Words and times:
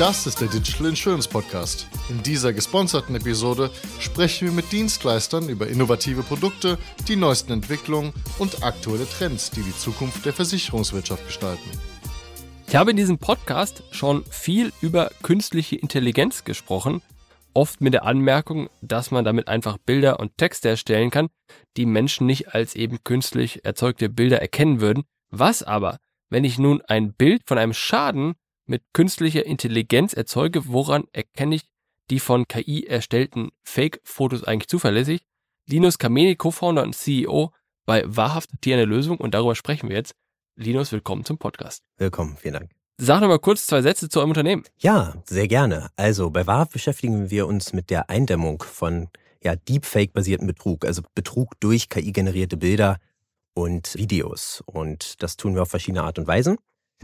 Das 0.00 0.26
ist 0.26 0.40
der 0.40 0.48
Digital 0.48 0.88
Insurance 0.88 1.28
Podcast. 1.28 1.86
In 2.10 2.20
dieser 2.20 2.52
gesponserten 2.52 3.14
Episode 3.14 3.70
sprechen 4.00 4.48
wir 4.48 4.52
mit 4.52 4.72
Dienstleistern 4.72 5.48
über 5.48 5.68
innovative 5.68 6.24
Produkte, 6.24 6.78
die 7.06 7.14
neuesten 7.14 7.52
Entwicklungen 7.52 8.12
und 8.40 8.64
aktuelle 8.64 9.08
Trends, 9.08 9.52
die 9.52 9.62
die 9.62 9.76
Zukunft 9.76 10.26
der 10.26 10.32
Versicherungswirtschaft 10.32 11.24
gestalten. 11.24 11.70
Ich 12.66 12.74
habe 12.74 12.90
in 12.90 12.96
diesem 12.96 13.18
Podcast 13.18 13.84
schon 13.92 14.24
viel 14.24 14.72
über 14.80 15.12
künstliche 15.22 15.76
Intelligenz 15.76 16.42
gesprochen, 16.42 17.00
oft 17.54 17.80
mit 17.80 17.94
der 17.94 18.04
Anmerkung, 18.04 18.68
dass 18.82 19.12
man 19.12 19.24
damit 19.24 19.46
einfach 19.46 19.78
Bilder 19.78 20.18
und 20.18 20.36
Texte 20.36 20.70
erstellen 20.70 21.12
kann, 21.12 21.28
die 21.76 21.86
Menschen 21.86 22.26
nicht 22.26 22.52
als 22.52 22.74
eben 22.74 23.04
künstlich 23.04 23.64
erzeugte 23.64 24.08
Bilder 24.08 24.42
erkennen 24.42 24.80
würden. 24.80 25.04
Was 25.30 25.62
aber, 25.62 25.98
wenn 26.30 26.42
ich 26.42 26.58
nun 26.58 26.82
ein 26.82 27.12
Bild 27.12 27.42
von 27.46 27.58
einem 27.58 27.74
Schaden 27.74 28.34
mit 28.66 28.82
künstlicher 28.92 29.44
Intelligenz 29.46 30.12
erzeuge, 30.14 30.68
woran 30.68 31.04
erkenne 31.12 31.56
ich 31.56 31.62
die 32.10 32.20
von 32.20 32.46
KI 32.48 32.86
erstellten 32.86 33.50
Fake-Fotos 33.62 34.44
eigentlich 34.44 34.68
zuverlässig? 34.68 35.22
Linus 35.66 35.98
Kameni, 35.98 36.36
Co-Founder 36.36 36.82
und 36.82 36.94
CEO 36.94 37.52
bei 37.86 38.04
Wahrhaft 38.06 38.50
die 38.64 38.72
eine 38.72 38.84
Lösung 38.84 39.18
und 39.18 39.34
darüber 39.34 39.54
sprechen 39.54 39.88
wir 39.88 39.96
jetzt. 39.96 40.14
Linus, 40.56 40.92
willkommen 40.92 41.24
zum 41.24 41.38
Podcast. 41.38 41.82
Willkommen, 41.96 42.36
vielen 42.36 42.54
Dank. 42.54 42.70
Sag 42.98 43.20
noch 43.20 43.28
mal 43.28 43.38
kurz 43.38 43.66
zwei 43.66 43.82
Sätze 43.82 44.08
zu 44.08 44.20
eurem 44.20 44.30
Unternehmen. 44.30 44.64
Ja, 44.78 45.14
sehr 45.24 45.48
gerne. 45.48 45.90
Also 45.96 46.30
bei 46.30 46.46
Wahrhaft 46.46 46.72
beschäftigen 46.72 47.30
wir 47.30 47.46
uns 47.46 47.72
mit 47.72 47.90
der 47.90 48.08
Eindämmung 48.08 48.62
von 48.62 49.08
ja, 49.42 49.56
Deepfake-basierten 49.56 50.46
Betrug, 50.46 50.84
also 50.84 51.02
Betrug 51.14 51.58
durch 51.60 51.88
KI-generierte 51.88 52.56
Bilder 52.56 52.98
und 53.52 53.94
Videos. 53.96 54.62
Und 54.66 55.22
das 55.22 55.36
tun 55.36 55.54
wir 55.54 55.62
auf 55.62 55.70
verschiedene 55.70 56.04
Art 56.04 56.18
und 56.18 56.26
Weisen. 56.26 56.56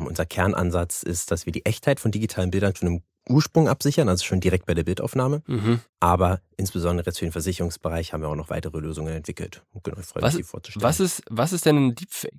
Unser 0.06 0.26
Kernansatz 0.26 1.02
ist, 1.02 1.30
dass 1.30 1.46
wir 1.46 1.52
die 1.52 1.64
Echtheit 1.66 2.00
von 2.00 2.10
digitalen 2.10 2.50
Bildern 2.50 2.74
schon 2.74 2.88
im 2.88 3.02
Ursprung 3.28 3.68
absichern, 3.68 4.08
also 4.08 4.24
schon 4.24 4.40
direkt 4.40 4.66
bei 4.66 4.74
der 4.74 4.84
Bildaufnahme. 4.84 5.42
Mhm. 5.46 5.80
Aber 6.00 6.40
insbesondere 6.56 7.06
jetzt 7.06 7.18
für 7.18 7.26
den 7.26 7.32
Versicherungsbereich 7.32 8.12
haben 8.12 8.22
wir 8.22 8.28
auch 8.28 8.36
noch 8.36 8.50
weitere 8.50 8.78
Lösungen 8.78 9.14
entwickelt. 9.14 9.62
Genau, 9.82 9.98
ich 9.98 10.06
freue 10.06 10.22
Was, 10.22 10.34
mich, 10.34 10.44
die 10.44 10.48
vorzustellen. 10.48 10.82
was, 10.82 11.00
ist, 11.00 11.22
was 11.28 11.52
ist 11.52 11.66
denn 11.66 11.76
ein 11.76 11.94
Deepfake? 11.94 12.34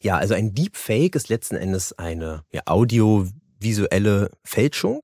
Ja, 0.00 0.16
also 0.16 0.34
ein 0.34 0.54
Deepfake 0.54 1.14
ist 1.14 1.28
letzten 1.28 1.56
Endes 1.56 1.96
eine 1.96 2.44
ja, 2.50 2.62
audiovisuelle 2.66 4.30
Fälschung, 4.42 5.00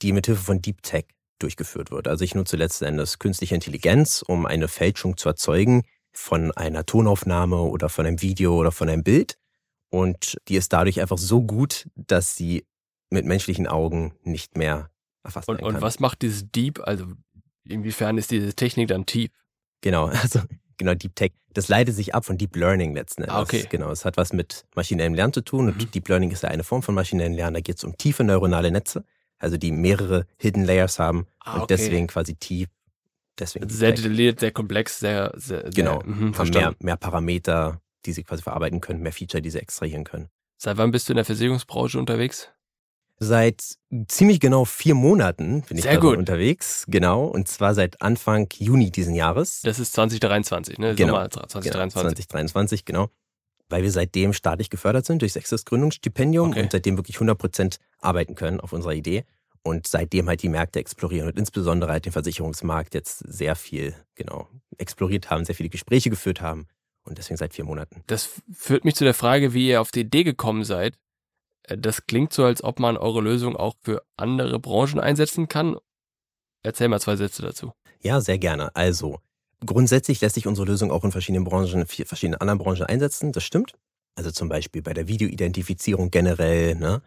die 0.00 0.12
mithilfe 0.12 0.42
von 0.42 0.62
Deep 0.62 0.82
Tech 0.82 1.04
durchgeführt 1.38 1.90
wird. 1.90 2.08
Also 2.08 2.24
ich 2.24 2.34
nutze 2.34 2.56
letzten 2.56 2.84
Endes 2.84 3.18
künstliche 3.18 3.54
Intelligenz, 3.54 4.24
um 4.26 4.46
eine 4.46 4.68
Fälschung 4.68 5.16
zu 5.16 5.28
erzeugen 5.28 5.82
von 6.12 6.52
einer 6.52 6.86
Tonaufnahme 6.86 7.56
oder 7.56 7.88
von 7.88 8.06
einem 8.06 8.22
Video 8.22 8.56
oder 8.56 8.72
von 8.72 8.88
einem 8.88 9.02
Bild. 9.02 9.36
Und 9.92 10.38
die 10.48 10.56
ist 10.56 10.72
dadurch 10.72 11.02
einfach 11.02 11.18
so 11.18 11.42
gut, 11.42 11.86
dass 11.96 12.34
sie 12.34 12.64
mit 13.10 13.26
menschlichen 13.26 13.66
Augen 13.66 14.14
nicht 14.22 14.56
mehr 14.56 14.88
erfasst 15.22 15.48
Und, 15.50 15.56
werden 15.58 15.66
und 15.66 15.72
kann. 15.74 15.82
was 15.82 16.00
macht 16.00 16.22
dieses 16.22 16.50
Deep? 16.50 16.80
Also 16.80 17.04
inwiefern 17.68 18.16
ist 18.16 18.30
diese 18.30 18.54
Technik 18.54 18.88
dann 18.88 19.04
tief? 19.04 19.30
Genau, 19.82 20.06
also 20.22 20.40
genau, 20.78 20.94
Deep 20.94 21.14
Tech. 21.14 21.32
Das 21.52 21.68
leitet 21.68 21.94
sich 21.94 22.14
ab 22.14 22.24
von 22.24 22.38
Deep 22.38 22.56
Learning 22.56 22.94
letzten 22.94 23.24
Endes. 23.24 23.36
Ah, 23.36 23.42
okay. 23.42 23.66
Genau, 23.68 23.90
es 23.90 24.06
hat 24.06 24.16
was 24.16 24.32
mit 24.32 24.64
maschinellem 24.74 25.12
Lernen 25.12 25.34
zu 25.34 25.42
tun 25.42 25.68
und 25.68 25.76
Mhm. 25.76 25.90
Deep 25.90 26.08
Learning 26.08 26.30
ist 26.30 26.42
ja 26.42 26.48
eine 26.48 26.64
Form 26.64 26.82
von 26.82 26.94
maschinellem 26.94 27.34
Lernen. 27.34 27.52
Da 27.52 27.60
geht 27.60 27.76
es 27.76 27.84
um 27.84 27.94
tiefe 27.98 28.24
neuronale 28.24 28.70
Netze, 28.70 29.04
also 29.38 29.58
die 29.58 29.72
mehrere 29.72 30.26
Hidden 30.38 30.64
Layers 30.64 30.98
haben 30.98 31.26
Ah, 31.40 31.56
und 31.56 31.62
okay. 31.64 31.74
deswegen 31.76 32.06
quasi 32.06 32.34
tief. 32.36 32.68
Deswegen 33.38 33.66
Also 33.66 33.74
Deep 33.74 33.78
sehr 33.80 33.92
detailliert, 33.92 34.40
sehr 34.40 34.52
komplex, 34.52 34.98
sehr, 35.00 35.32
sehr 35.36 35.64
Genau, 35.64 36.00
sehr, 36.00 36.08
mhm, 36.08 36.38
haben 36.38 36.48
mehr, 36.48 36.74
mehr 36.80 36.96
Parameter, 36.96 37.81
die 38.06 38.12
sie 38.12 38.24
quasi 38.24 38.42
verarbeiten 38.42 38.80
können, 38.80 39.00
mehr 39.02 39.12
Feature, 39.12 39.42
die 39.42 39.50
sie 39.50 39.58
extrahieren 39.60 40.04
können. 40.04 40.28
Seit 40.58 40.76
wann 40.76 40.90
bist 40.90 41.08
du 41.08 41.12
in 41.12 41.16
der 41.16 41.24
Versicherungsbranche 41.24 41.98
unterwegs? 41.98 42.48
Seit 43.18 43.62
ziemlich 44.08 44.40
genau 44.40 44.64
vier 44.64 44.94
Monaten 44.94 45.62
bin 45.62 45.76
ich 45.76 45.84
Sehr 45.84 45.94
darin 45.94 46.08
gut. 46.10 46.18
unterwegs, 46.18 46.84
genau, 46.88 47.26
und 47.26 47.46
zwar 47.46 47.74
seit 47.74 48.02
Anfang 48.02 48.48
Juni 48.58 48.90
diesen 48.90 49.14
Jahres. 49.14 49.60
Das 49.62 49.78
ist 49.78 49.92
2023, 49.92 50.78
ne? 50.78 50.94
Genau. 50.96 51.12
Sommer 51.14 51.28
Genau, 51.28 51.46
2023. 51.46 52.28
2023, 52.28 52.84
genau. 52.84 53.10
Weil 53.68 53.84
wir 53.84 53.92
seitdem 53.92 54.32
staatlich 54.32 54.70
gefördert 54.70 55.06
sind 55.06 55.22
durch 55.22 55.32
sechstes 55.34 55.64
Gründungsstipendium 55.64 56.50
Okay. 56.50 56.62
und 56.62 56.72
seitdem 56.72 56.96
wirklich 56.96 57.16
100% 57.18 57.78
arbeiten 58.00 58.34
können 58.34 58.60
auf 58.60 58.72
unserer 58.72 58.92
Idee. 58.94 59.24
Und 59.62 59.86
seitdem 59.86 60.28
halt 60.28 60.42
die 60.42 60.48
Märkte 60.48 60.80
explorieren 60.80 61.28
und 61.28 61.38
insbesondere 61.38 61.92
halt 61.92 62.04
den 62.04 62.12
Versicherungsmarkt 62.12 62.94
jetzt 62.94 63.18
sehr 63.20 63.54
viel, 63.54 63.94
genau, 64.16 64.48
exploriert 64.78 65.30
haben, 65.30 65.44
sehr 65.44 65.54
viele 65.54 65.68
Gespräche 65.68 66.10
geführt 66.10 66.40
haben. 66.40 66.66
Und 67.04 67.18
deswegen 67.18 67.36
seit 67.36 67.54
vier 67.54 67.64
Monaten. 67.64 68.02
Das 68.06 68.28
führt 68.52 68.84
mich 68.84 68.94
zu 68.94 69.04
der 69.04 69.14
Frage, 69.14 69.54
wie 69.54 69.68
ihr 69.68 69.80
auf 69.80 69.90
die 69.90 70.00
Idee 70.00 70.22
gekommen 70.24 70.64
seid. 70.64 70.94
Äh, 71.64 71.76
Das 71.78 72.06
klingt 72.06 72.32
so, 72.32 72.44
als 72.44 72.62
ob 72.62 72.78
man 72.78 72.96
eure 72.96 73.20
Lösung 73.20 73.56
auch 73.56 73.74
für 73.82 74.02
andere 74.16 74.58
Branchen 74.60 75.00
einsetzen 75.00 75.48
kann. 75.48 75.76
Erzähl 76.62 76.88
mal 76.88 77.00
zwei 77.00 77.16
Sätze 77.16 77.42
dazu. 77.42 77.72
Ja, 78.00 78.20
sehr 78.20 78.38
gerne. 78.38 78.74
Also, 78.76 79.18
grundsätzlich 79.64 80.20
lässt 80.20 80.36
sich 80.36 80.46
unsere 80.46 80.66
Lösung 80.66 80.92
auch 80.92 81.04
in 81.04 81.10
verschiedenen 81.12 81.44
Branchen, 81.44 81.86
verschiedenen 81.86 82.40
anderen 82.40 82.58
Branchen 82.58 82.84
einsetzen. 82.84 83.32
Das 83.32 83.42
stimmt. 83.42 83.74
Also 84.14 84.30
zum 84.30 84.48
Beispiel 84.48 84.82
bei 84.82 84.92
der 84.92 85.08
Videoidentifizierung 85.08 86.10
generell, 86.10 86.74
ne? 86.76 87.02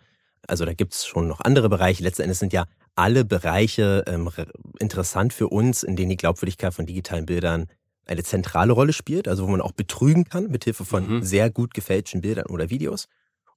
Also 0.47 0.65
da 0.65 0.73
gibt's 0.73 1.05
schon 1.05 1.27
noch 1.27 1.41
andere 1.41 1.69
Bereiche. 1.69 2.03
Letzten 2.03 2.23
Endes 2.23 2.39
sind 2.39 2.53
ja 2.53 2.65
alle 2.95 3.25
Bereiche 3.25 4.03
ähm, 4.07 4.27
re- 4.27 4.47
interessant 4.79 5.33
für 5.33 5.47
uns, 5.47 5.83
in 5.83 5.95
denen 5.95 6.09
die 6.09 6.17
Glaubwürdigkeit 6.17 6.73
von 6.73 6.85
digitalen 6.85 7.25
Bildern 7.25 7.67
eine 8.05 8.23
zentrale 8.23 8.73
Rolle 8.73 8.93
spielt, 8.93 9.27
also 9.27 9.45
wo 9.47 9.51
man 9.51 9.61
auch 9.61 9.71
betrügen 9.71 10.25
kann 10.25 10.47
mit 10.49 10.63
Hilfe 10.63 10.85
von 10.85 11.07
Mhm. 11.17 11.23
sehr 11.23 11.49
gut 11.49 11.73
gefälschten 11.73 12.21
Bildern 12.21 12.45
oder 12.47 12.69
Videos. 12.69 13.07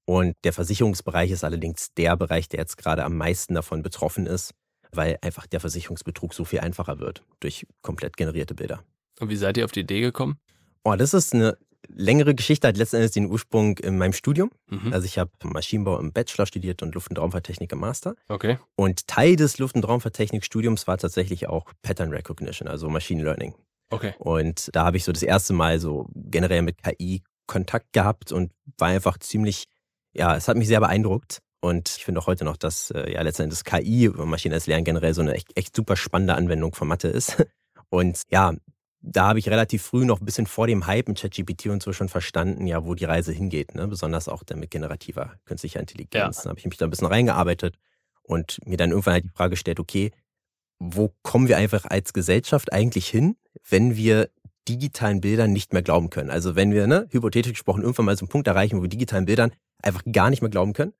Und 0.05 0.35
der 0.45 0.53
Versicherungsbereich 0.55 1.31
ist 1.31 1.45
allerdings 1.45 1.93
der 1.95 2.17
Bereich, 2.17 2.49
der 2.49 2.61
jetzt 2.61 2.79
gerade 2.79 3.05
am 3.05 3.17
meisten 3.17 3.55
davon 3.55 3.83
betroffen 3.83 4.27
ist, 4.27 4.55
weil 4.91 5.19
einfach 5.21 5.47
der 5.47 5.61
Versicherungsbetrug 5.61 6.33
so 6.33 6.45
viel 6.47 6.61
einfacher 6.61 6.99
wird 6.99 7.23
durch 7.41 7.67
komplett 7.83 8.17
generierte 8.17 8.55
Bilder. 8.55 8.83
Und 9.21 9.29
wie 9.29 9.37
seid 9.37 9.59
ihr 9.59 9.67
auf 9.67 9.73
die 9.73 9.81
Idee 9.81 10.01
gekommen? 10.01 10.39
Oh, 10.85 10.95
das 10.97 11.13
ist 11.13 11.35
eine 11.35 11.59
längere 11.89 12.35
Geschichte, 12.35 12.67
hat 12.69 12.77
letzten 12.79 12.97
Endes 12.97 13.13
den 13.13 13.27
Ursprung 13.27 13.77
in 13.79 13.99
meinem 13.99 14.13
Studium. 14.15 14.51
Mhm. 14.71 14.93
Also 14.93 15.05
ich 15.05 15.19
habe 15.19 15.31
Maschinenbau 15.45 15.99
im 15.99 16.13
Bachelor 16.13 16.47
studiert 16.47 16.83
und 16.83 16.95
Luft- 16.95 17.11
und 17.11 17.19
Raumfahrttechnik 17.19 17.71
im 17.73 17.81
Master. 17.81 18.15
Okay. 18.29 18.59
Und 18.77 19.07
Teil 19.07 19.37
des 19.37 19.59
Luft- 19.59 19.75
und 19.77 19.87
Raumfahrttechnikstudiums 19.87 20.87
war 20.87 20.97
tatsächlich 20.97 21.49
auch 21.49 21.67
Pattern 21.83 22.11
Recognition, 22.13 22.67
also 22.69 22.89
Machine 22.89 23.23
Learning. 23.23 23.55
Okay. 23.91 24.15
Und 24.19 24.71
da 24.75 24.85
habe 24.85 24.97
ich 24.97 25.05
so 25.05 25.13
das 25.13 25.23
erste 25.23 25.53
Mal 25.53 25.79
so 25.79 26.07
generell 26.15 26.63
mit 26.63 26.83
KI 26.83 27.23
Kontakt 27.47 27.93
gehabt 27.93 28.31
und 28.31 28.53
war 28.77 28.89
einfach 28.89 29.19
ziemlich, 29.19 29.65
ja, 30.13 30.37
es 30.37 30.49
hat 30.49 30.57
mich 30.57 30.69
sehr 30.69 30.81
beeindruckt. 30.81 31.41
Und 31.61 31.89
ich 31.89 32.05
finde 32.05 32.21
auch 32.21 32.27
heute 32.27 32.45
noch, 32.45 32.57
dass 32.57 32.91
äh, 32.93 33.13
ja 33.13 33.23
letztendlich 33.23 33.65
KI, 33.65 34.09
maschinelles 34.09 34.67
Lernen 34.67 34.85
generell 34.85 35.15
so 35.15 35.23
eine 35.23 35.35
echt, 35.35 35.57
echt 35.57 35.75
super 35.75 35.97
spannende 35.97 36.35
Anwendung 36.35 36.75
von 36.75 36.87
Mathe 36.87 37.09
ist. 37.09 37.45
Und 37.91 38.23
ja, 38.31 38.55
da 39.01 39.29
habe 39.29 39.39
ich 39.39 39.49
relativ 39.49 39.83
früh 39.83 40.05
noch 40.05 40.21
ein 40.21 40.25
bisschen 40.25 40.47
vor 40.47 40.67
dem 40.67 40.87
Hype 40.87 41.09
mit 41.09 41.21
ChatGPT 41.21 41.67
und 41.67 41.83
so 41.83 41.93
schon 41.93 42.09
verstanden, 42.09 42.67
ja, 42.67 42.85
wo 42.85 42.95
die 42.95 43.05
Reise 43.05 43.33
hingeht, 43.33 43.75
ne? 43.75 43.87
Besonders 43.87 44.29
auch 44.29 44.43
dann 44.43 44.59
mit 44.59 44.71
generativer 44.71 45.35
künstlicher 45.45 45.81
Intelligenz. 45.81 46.39
Ja. 46.39 46.43
Da 46.43 46.51
habe 46.51 46.59
ich 46.59 46.67
mich 46.67 46.77
da 46.77 46.87
ein 46.87 46.91
bisschen 46.91 47.07
reingearbeitet 47.07 47.77
und 48.23 48.59
mir 48.67 48.77
dann 48.77 48.91
irgendwann 48.91 49.15
halt 49.15 49.25
die 49.25 49.31
Frage 49.31 49.51
gestellt, 49.51 49.81
okay, 49.81 50.11
wo 50.79 51.15
kommen 51.23 51.49
wir 51.49 51.57
einfach 51.57 51.85
als 51.85 52.13
Gesellschaft 52.13 52.73
eigentlich 52.73 53.09
hin, 53.09 53.37
wenn 53.69 53.97
wir 53.97 54.31
digitalen 54.69 55.21
Bildern 55.21 55.53
nicht 55.53 55.73
mehr 55.73 55.83
glauben 55.83 56.11
können? 56.11 56.31
Also 56.31 56.55
wenn 56.57 56.73
wir, 56.73 56.87
ne, 56.87 57.09
hypothetisch 57.11 57.53
gesprochen, 57.53 57.83
irgendwann 57.83 58.07
mal 58.07 58.17
so 58.17 58.25
einen 58.25 58.31
Punkt 58.31 58.47
erreichen, 58.47 58.79
wo 58.79 58.83
wir 58.83 58.89
digitalen 58.89 59.27
Bildern 59.27 59.53
einfach 59.83 60.03
gar 60.11 60.31
nicht 60.31 60.43
mehr 60.43 60.51
glauben 60.51 60.73
können, 60.73 60.93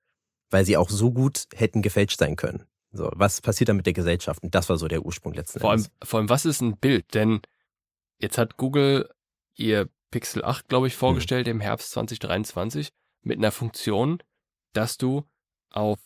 weil 0.49 0.65
sie 0.65 0.77
auch 0.77 0.89
so 0.89 1.11
gut 1.11 1.45
hätten 1.55 1.81
gefälscht 1.81 2.19
sein 2.19 2.35
können. 2.35 2.65
So, 2.91 3.11
was 3.13 3.41
passiert 3.41 3.69
dann 3.69 3.77
mit 3.77 3.85
der 3.85 3.93
Gesellschaft? 3.93 4.41
Und 4.43 4.55
das 4.55 4.67
war 4.67 4.77
so 4.77 4.87
der 4.87 5.05
Ursprung 5.05 5.33
letzten 5.33 5.59
Vor 5.59 5.71
allem, 5.71 5.81
Endes. 5.81 5.91
vor 6.03 6.19
allem, 6.19 6.29
was 6.29 6.45
ist 6.45 6.61
ein 6.61 6.77
Bild? 6.77 7.13
Denn 7.13 7.41
jetzt 8.17 8.37
hat 8.37 8.57
Google 8.57 9.09
ihr 9.55 9.89
Pixel 10.11 10.43
8, 10.43 10.67
glaube 10.67 10.87
ich, 10.87 10.95
vorgestellt 10.95 11.47
im 11.47 11.59
Herbst 11.59 11.91
2023 11.91 12.89
mit 13.21 13.37
einer 13.37 13.51
Funktion, 13.51 14.23
dass 14.73 14.97
du 14.97 15.23
auf 15.71 15.99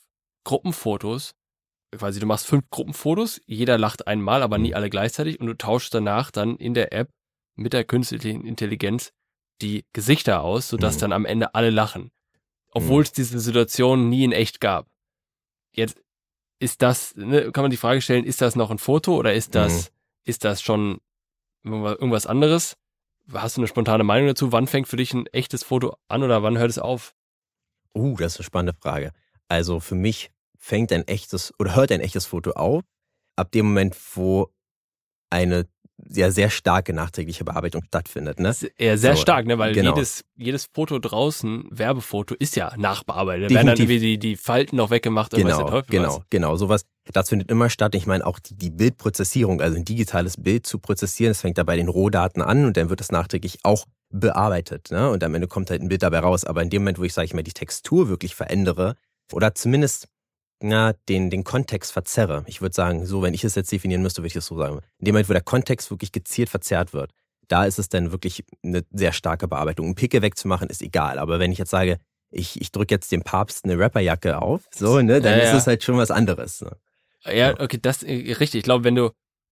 Gruppenfotos, 0.44 1.36
quasi 1.98 2.20
du 2.20 2.26
machst 2.26 2.48
fünf 2.48 2.70
Gruppenfotos, 2.70 3.42
jeder 3.46 3.78
lacht 3.78 4.08
einmal, 4.08 4.42
aber 4.44 4.58
nie 4.58 4.70
Mhm. 4.70 4.76
alle 4.76 4.90
gleichzeitig 4.90 5.40
und 5.40 5.48
du 5.48 5.54
tauschst 5.58 5.94
danach 5.94 6.32
dann 6.32 6.58
in 6.58 6.74
der 6.74 6.94
App 6.94 7.10
mit 7.56 7.74
der 7.74 7.84
künstlichen 7.84 8.46
Intelligenz 8.46 9.12
die 9.62 9.86
Gesichter 9.94 10.42
aus, 10.42 10.70
sodass 10.70 10.96
Mhm. 10.96 11.00
dann 11.02 11.14
am 11.14 11.26
Ende 11.26 11.54
alle 11.56 11.70
lachen. 11.70 12.12
Obwohl 12.72 13.04
es 13.04 13.12
diese 13.12 13.40
Situation 13.40 14.10
nie 14.10 14.24
in 14.24 14.32
echt 14.32 14.60
gab. 14.60 14.88
Jetzt 15.76 16.02
ist 16.60 16.82
das, 16.82 17.16
ne, 17.16 17.52
kann 17.52 17.64
man 17.64 17.72
die 17.72 17.78
Frage 17.78 18.02
stellen, 18.02 18.26
ist 18.26 18.42
das 18.42 18.56
noch 18.56 18.72
ein 18.72 18.80
Foto 18.80 19.16
oder 19.16 19.34
ist 19.34 19.54
das, 19.54 19.92
ist 20.24 20.44
das 20.44 20.62
schon 20.62 21.00
irgendwas 21.64 22.26
anderes? 22.26 22.76
Hast 23.32 23.58
du 23.58 23.62
eine 23.62 23.68
spontane 23.68 24.04
Meinung 24.04 24.28
dazu? 24.28 24.52
Wann 24.52 24.68
fängt 24.68 24.88
für 24.88 24.98
dich 24.98 25.14
ein 25.14 25.28
echtes 25.28 25.64
Foto 25.64 25.96
an 26.08 26.24
oder 26.24 26.42
wann 26.44 26.58
hört 26.58 26.70
es 26.72 26.80
auf? 26.80 27.14
Uh, 27.96 28.16
das 28.18 28.34
ist 28.34 28.40
eine 28.40 28.46
spannende 28.46 28.80
Frage. 28.82 29.12
Also 29.48 29.80
für 29.80 29.96
mich 29.96 30.32
fängt 30.64 30.94
ein 30.94 31.06
echtes 31.10 31.54
oder 31.60 31.76
hört 31.76 31.92
ein 31.92 32.00
echtes 32.00 32.26
Foto 32.26 32.52
auf, 32.52 32.84
ab 33.36 33.52
dem 33.52 33.66
Moment, 33.66 33.98
wo 34.16 34.50
eine 35.30 35.68
ja 36.10 36.32
sehr 36.32 36.50
starke 36.50 36.94
nachträgliche 36.94 37.44
Bearbeitung 37.44 37.84
stattfindet. 37.84 38.40
Ne? 38.40 38.56
Ja, 38.80 38.96
sehr 38.98 39.16
So, 39.16 39.22
stark, 39.22 39.46
ne? 39.46 39.58
weil 39.58 39.74
genau. 39.74 39.94
jedes, 39.94 40.24
jedes 40.36 40.70
Foto 40.74 41.00
draußen, 41.00 41.66
Werbefoto, 41.70 42.34
ist 42.36 42.56
ja 42.56 42.74
nachbearbeitet. 42.78 43.52
Da 43.52 43.56
werden 43.56 43.68
dann 43.68 43.78
irgendwie 43.78 44.00
die, 44.00 44.18
die 44.18 44.36
Falten 44.38 44.78
noch 44.78 44.90
weggemacht 44.90 45.34
weiß 45.34 45.42
der 45.42 45.52
Genau, 45.56 45.70
Teufel 45.70 45.90
genau, 45.92 46.18
was. 46.18 46.22
genau. 46.30 46.56
Sowas, 46.56 46.86
das 47.12 47.30
findet 47.30 47.52
immer 47.52 47.70
statt. 47.70 47.94
Ich 47.96 48.08
meine, 48.08 48.26
auch 48.26 48.40
die, 48.40 48.56
die 48.56 48.70
Bildprozessierung, 48.72 49.62
also 49.62 49.76
ein 49.78 49.86
digitales 49.86 50.42
Bild 50.42 50.66
zu 50.66 50.80
prozessieren, 50.80 51.32
das 51.32 51.42
fängt 51.42 51.58
da 51.58 51.64
bei 51.64 51.76
den 51.76 51.90
Rohdaten 51.90 52.42
an 52.42 52.66
und 52.66 52.78
dann 52.78 52.90
wird 52.90 53.00
das 53.02 53.12
nachträglich 53.12 53.60
auch 53.64 53.86
bearbeitet. 54.10 54.92
Ne? 54.92 55.10
Und 55.10 55.24
am 55.24 55.36
Ende 55.36 55.48
kommt 55.48 55.70
halt 55.70 55.82
ein 55.82 55.90
Bild 55.90 56.04
dabei 56.04 56.20
raus. 56.20 56.46
Aber 56.46 56.62
in 56.64 56.70
dem 56.70 56.84
Moment, 56.84 57.00
wo 57.00 57.04
ich, 57.04 57.14
sage 57.14 57.26
ich 57.26 57.34
mal, 57.34 57.44
die 57.44 57.54
Textur 57.54 58.08
wirklich 58.10 58.34
verändere 58.34 58.96
oder 59.32 59.56
zumindest 59.56 60.08
na, 60.64 60.94
den, 61.10 61.30
den 61.30 61.44
Kontext 61.44 61.92
verzerre. 61.92 62.44
Ich 62.48 62.62
würde 62.62 62.74
sagen, 62.74 63.06
so, 63.06 63.22
wenn 63.22 63.34
ich 63.34 63.44
es 63.44 63.56
jetzt 63.56 63.72
definieren 63.72 64.02
müsste, 64.02 64.22
würde 64.22 64.28
ich 64.28 64.36
es 64.36 64.46
so 64.46 64.58
sagen. 64.58 64.80
In 65.00 65.06
dem 65.06 65.14
Moment, 65.14 65.30
wo 65.30 65.34
der 65.34 65.42
Kontext 65.42 65.92
wirklich 65.92 66.12
gezielt 66.12 66.50
verzerrt 66.50 66.94
wird, 66.94 67.12
da 67.50 67.66
ist 67.66 67.78
es 67.80 67.90
dann 67.90 68.12
wirklich 68.12 68.44
eine 68.64 68.84
sehr 68.92 69.12
starke 69.12 69.48
Bearbeitung. 69.48 69.88
Ein 69.90 69.96
Pickel 69.96 70.22
wegzumachen 70.22 70.70
ist 70.70 70.82
egal. 70.82 71.20
Aber 71.20 71.40
wenn 71.40 71.52
ich 71.52 71.58
jetzt 71.58 71.72
sage, 71.72 71.98
ich, 72.32 72.60
ich 72.62 72.72
drücke 72.72 72.96
jetzt 72.96 73.12
dem 73.12 73.22
Papst 73.24 73.66
eine 73.66 73.78
Rapperjacke 73.78 74.42
auf, 74.42 74.64
so, 74.74 75.02
ne, 75.02 75.20
dann 75.22 75.38
Ja, 75.38 75.44
ist 75.44 75.52
ja. 75.52 75.58
es 75.58 75.68
halt 75.68 75.84
schon 75.84 75.98
was 75.98 76.10
anderes. 76.10 76.62
Ne? 76.62 76.72
Ja, 77.26 77.60
okay, 77.60 77.78
das 77.82 78.02
äh, 78.04 78.14
richtig. 78.40 78.56
Ich 78.60 78.64
glaube, 78.64 78.86
wenn 78.86 78.96
du, 78.96 79.12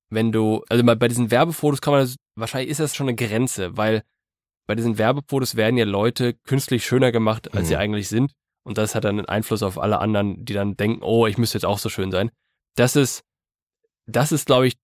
wenn 0.09 0.31
du, 0.31 0.63
also 0.69 0.83
bei, 0.83 1.07
diesen 1.07 1.29
Werbefotos 1.29 1.81
kann 1.81 1.93
man 1.93 2.01
das, 2.03 2.15
wahrscheinlich 2.35 2.69
ist 2.71 2.79
das 2.79 2.95
schon 2.95 3.07
eine 3.09 3.15
Grenze, 3.15 3.75
weil 3.77 4.01
bei 4.67 4.75
diesen 4.75 4.97
Werbefotos 4.97 5.55
werden 5.55 5.77
ja 5.77 5.85
Leute 5.85 6.33
künstlich 6.33 6.85
schöner 6.85 7.11
gemacht, 7.11 7.53
als 7.53 7.67
sie 7.67 7.73
Mhm. 7.75 7.79
eigentlich 7.81 8.07
sind. 8.07 8.31
Und 8.63 8.77
das 8.77 8.93
hat 8.95 9.03
dann 9.03 9.17
einen 9.19 9.27
Einfluss 9.27 9.63
auf 9.63 9.79
alle 9.79 9.99
anderen, 9.99 10.45
die 10.45 10.53
dann 10.53 10.77
denken, 10.77 11.03
oh, 11.03 11.25
ich 11.27 11.37
müsste 11.37 11.57
jetzt 11.57 11.65
auch 11.65 11.79
so 11.79 11.89
schön 11.89 12.11
sein. 12.11 12.31
Das 12.75 12.95
ist, 12.95 13.23
das 14.05 14.31
ist, 14.31 14.45
glaube 14.45 14.67
ich, 14.67 14.77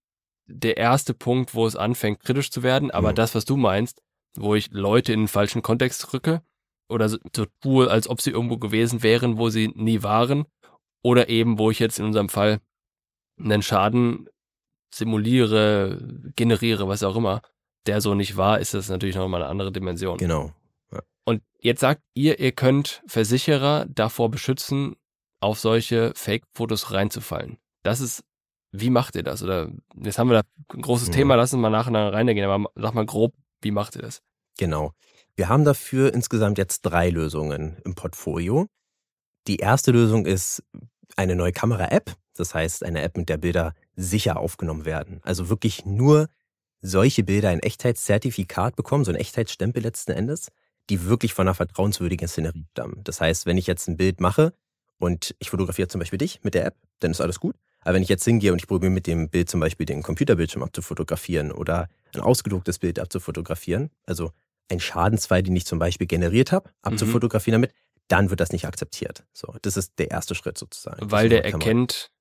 der 0.47 0.77
erste 0.77 1.13
Punkt, 1.13 1.53
wo 1.53 1.67
es 1.67 1.75
anfängt, 1.75 2.21
kritisch 2.21 2.49
zu 2.51 2.63
werden. 2.63 2.89
Aber 2.91 3.11
Mhm. 3.11 3.15
das, 3.15 3.35
was 3.35 3.45
du 3.45 3.57
meinst, 3.57 4.01
wo 4.35 4.55
ich 4.55 4.71
Leute 4.71 5.13
in 5.13 5.21
den 5.21 5.27
falschen 5.27 5.61
Kontext 5.61 6.13
rücke 6.13 6.41
oder 6.89 7.09
so, 7.09 7.17
so 7.35 7.45
tue, 7.61 7.89
als 7.89 8.07
ob 8.07 8.21
sie 8.21 8.31
irgendwo 8.31 8.57
gewesen 8.57 9.03
wären, 9.03 9.37
wo 9.37 9.49
sie 9.49 9.67
nie 9.75 10.03
waren, 10.03 10.45
oder 11.03 11.29
eben, 11.29 11.59
wo 11.59 11.69
ich 11.69 11.79
jetzt 11.79 11.99
in 11.99 12.05
unserem 12.05 12.29
Fall 12.29 12.59
einen 13.39 13.61
Schaden 13.61 14.27
simuliere, 14.93 15.99
generiere, 16.35 16.87
was 16.87 17.03
auch 17.03 17.15
immer, 17.15 17.41
der 17.85 18.01
so 18.01 18.15
nicht 18.15 18.37
war, 18.37 18.59
ist 18.59 18.73
das 18.73 18.89
natürlich 18.89 19.15
nochmal 19.15 19.41
eine 19.41 19.49
andere 19.49 19.71
Dimension. 19.71 20.17
Genau. 20.17 20.51
Und 21.27 21.43
jetzt 21.59 21.81
sagt 21.81 22.03
ihr, 22.13 22.39
ihr 22.39 22.53
könnt 22.53 23.03
Versicherer 23.05 23.85
davor 23.89 24.31
beschützen, 24.31 24.95
auf 25.41 25.59
solche 25.59 26.13
Fake-Fotos 26.15 26.93
reinzufallen. 26.93 27.57
Das 27.83 27.99
ist, 27.99 28.23
wie 28.71 28.89
macht 28.89 29.13
ihr 29.17 29.23
das? 29.23 29.43
Oder 29.43 29.69
jetzt 30.01 30.19
haben 30.19 30.29
wir 30.29 30.41
da 30.41 30.47
ein 30.73 30.81
großes 30.81 31.09
Ja. 31.09 31.15
Thema, 31.15 31.35
lass 31.35 31.51
uns 31.51 31.61
mal 31.61 31.69
nachher 31.69 32.13
reingehen, 32.13 32.49
aber 32.49 32.71
sag 32.75 32.93
mal 32.93 33.05
grob, 33.05 33.33
wie 33.61 33.71
macht 33.71 33.97
ihr 33.97 34.03
das? 34.03 34.21
Genau. 34.57 34.93
Wir 35.35 35.49
haben 35.49 35.65
dafür 35.65 36.13
insgesamt 36.13 36.57
jetzt 36.57 36.83
drei 36.83 37.09
Lösungen 37.09 37.77
im 37.83 37.93
Portfolio. 37.93 38.67
Die 39.47 39.57
erste 39.57 39.91
Lösung 39.91 40.25
ist 40.25 40.63
eine 41.17 41.35
neue 41.35 41.51
Kamera-App. 41.51 42.15
Das 42.35 42.55
heißt, 42.55 42.85
eine 42.85 43.01
App, 43.01 43.17
mit 43.17 43.27
der 43.27 43.37
Bilder 43.37 43.73
sicher 43.97 44.37
aufgenommen 44.39 44.85
werden. 44.85 45.19
Also 45.23 45.49
wirklich 45.49 45.85
nur 45.85 46.29
solche 46.79 47.23
Bilder 47.25 47.49
ein 47.49 47.59
Echtheitszertifikat 47.59 48.77
bekommen, 48.77 49.03
so 49.03 49.11
ein 49.11 49.17
Echtheitsstempel 49.17 49.83
letzten 49.83 50.11
Endes, 50.11 50.51
die 50.89 51.05
wirklich 51.05 51.33
von 51.33 51.47
einer 51.47 51.55
vertrauenswürdigen 51.55 52.27
Szenerie 52.27 52.65
stammen. 52.71 53.01
Das 53.03 53.21
heißt, 53.21 53.45
wenn 53.45 53.57
ich 53.57 53.67
jetzt 53.67 53.87
ein 53.87 53.97
Bild 53.97 54.21
mache 54.21 54.53
und 54.99 55.35
ich 55.39 55.49
fotografiere 55.49 55.87
zum 55.87 55.99
Beispiel 55.99 56.17
dich 56.17 56.39
mit 56.43 56.53
der 56.53 56.65
App, 56.65 56.75
dann 56.99 57.11
ist 57.11 57.21
alles 57.21 57.39
gut. 57.39 57.55
Aber 57.81 57.95
wenn 57.95 58.03
ich 58.03 58.09
jetzt 58.09 58.25
hingehe 58.25 58.51
und 58.51 58.59
ich 58.59 58.67
probiere 58.67 58.91
mit 58.91 59.07
dem 59.07 59.29
Bild 59.29 59.49
zum 59.49 59.59
Beispiel 59.59 59.85
den 59.85 60.03
Computerbildschirm 60.03 60.63
abzufotografieren 60.63 61.51
oder 61.51 61.87
ein 62.13 62.21
ausgedrucktes 62.21 62.79
Bild 62.79 62.99
abzufotografieren, 62.99 63.91
also 64.05 64.31
ein 64.69 64.79
Schadensfall, 64.79 65.43
den 65.43 65.55
ich 65.55 65.65
zum 65.65 65.79
Beispiel 65.79 66.07
generiert 66.07 66.51
habe, 66.51 66.69
abzufotografieren 66.81 67.61
damit, 67.61 67.75
dann 68.07 68.29
wird 68.29 68.39
das 68.39 68.51
nicht 68.51 68.65
akzeptiert. 68.65 69.25
So, 69.33 69.53
das 69.61 69.77
ist 69.77 69.99
der 69.99 70.11
erste 70.11 70.35
Schritt 70.35 70.57
sozusagen. 70.57 71.11
Weil 71.11 71.29
der 71.29 71.45
erkennt, 71.45 72.11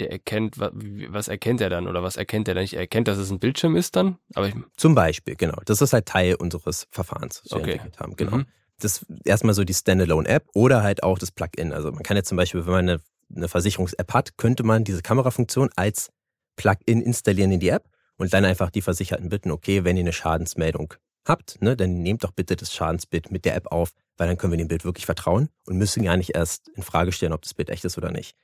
der 0.00 0.10
erkennt, 0.10 0.58
wa- 0.58 0.72
wie- 0.74 1.12
was 1.12 1.28
erkennt 1.28 1.60
er 1.60 1.70
dann 1.70 1.86
oder 1.86 2.02
was 2.02 2.16
erkennt 2.16 2.48
er 2.48 2.54
dann 2.54 2.62
nicht? 2.62 2.74
Er 2.74 2.80
erkennt, 2.80 3.06
dass 3.08 3.18
es 3.18 3.30
ein 3.30 3.38
Bildschirm 3.38 3.76
ist 3.76 3.94
dann, 3.96 4.18
aber 4.34 4.48
ich, 4.48 4.54
Zum 4.76 4.94
Beispiel, 4.94 5.36
genau. 5.36 5.56
Das 5.66 5.80
ist 5.80 5.92
halt 5.92 6.06
Teil 6.06 6.34
unseres 6.34 6.86
Verfahrens, 6.90 7.42
das 7.42 7.52
wir 7.52 7.58
Okay. 7.58 7.72
entwickelt 7.72 8.00
haben. 8.00 8.16
Genau. 8.16 8.36
Mhm. 8.38 8.46
Das 8.80 9.02
ist 9.02 9.06
erstmal 9.24 9.54
so 9.54 9.62
die 9.64 9.74
Standalone-App 9.74 10.48
oder 10.54 10.82
halt 10.82 11.02
auch 11.04 11.18
das 11.18 11.30
Plugin. 11.30 11.72
Also 11.72 11.92
man 11.92 12.02
kann 12.02 12.16
jetzt 12.16 12.28
zum 12.28 12.36
Beispiel, 12.36 12.66
wenn 12.66 12.72
man 12.72 12.88
eine, 12.88 13.00
eine 13.34 13.48
Versicherungs-App 13.48 14.12
hat, 14.12 14.36
könnte 14.36 14.64
man 14.64 14.82
diese 14.84 15.00
Kamerafunktion 15.00 15.70
als 15.76 16.10
Plugin 16.56 17.00
installieren 17.00 17.52
in 17.52 17.60
die 17.60 17.68
App 17.68 17.88
und 18.16 18.32
dann 18.32 18.44
einfach 18.44 18.70
die 18.70 18.82
Versicherten 18.82 19.28
bitten, 19.28 19.50
okay, 19.50 19.84
wenn 19.84 19.96
ihr 19.96 20.02
eine 20.02 20.12
Schadensmeldung 20.12 20.94
habt, 21.26 21.60
ne, 21.62 21.76
dann 21.76 22.02
nehmt 22.02 22.22
doch 22.24 22.32
bitte 22.32 22.54
das 22.56 22.72
Schadensbild 22.74 23.30
mit 23.30 23.44
der 23.44 23.54
App 23.56 23.68
auf, 23.72 23.90
weil 24.16 24.28
dann 24.28 24.36
können 24.36 24.52
wir 24.52 24.58
dem 24.58 24.68
Bild 24.68 24.84
wirklich 24.84 25.06
vertrauen 25.06 25.48
und 25.66 25.76
müssen 25.78 26.02
gar 26.04 26.16
nicht 26.16 26.34
erst 26.34 26.68
in 26.68 26.82
Frage 26.82 27.12
stellen, 27.12 27.32
ob 27.32 27.42
das 27.42 27.54
Bild 27.54 27.70
echt 27.70 27.84
ist 27.84 27.96
oder 27.96 28.10
nicht. 28.10 28.34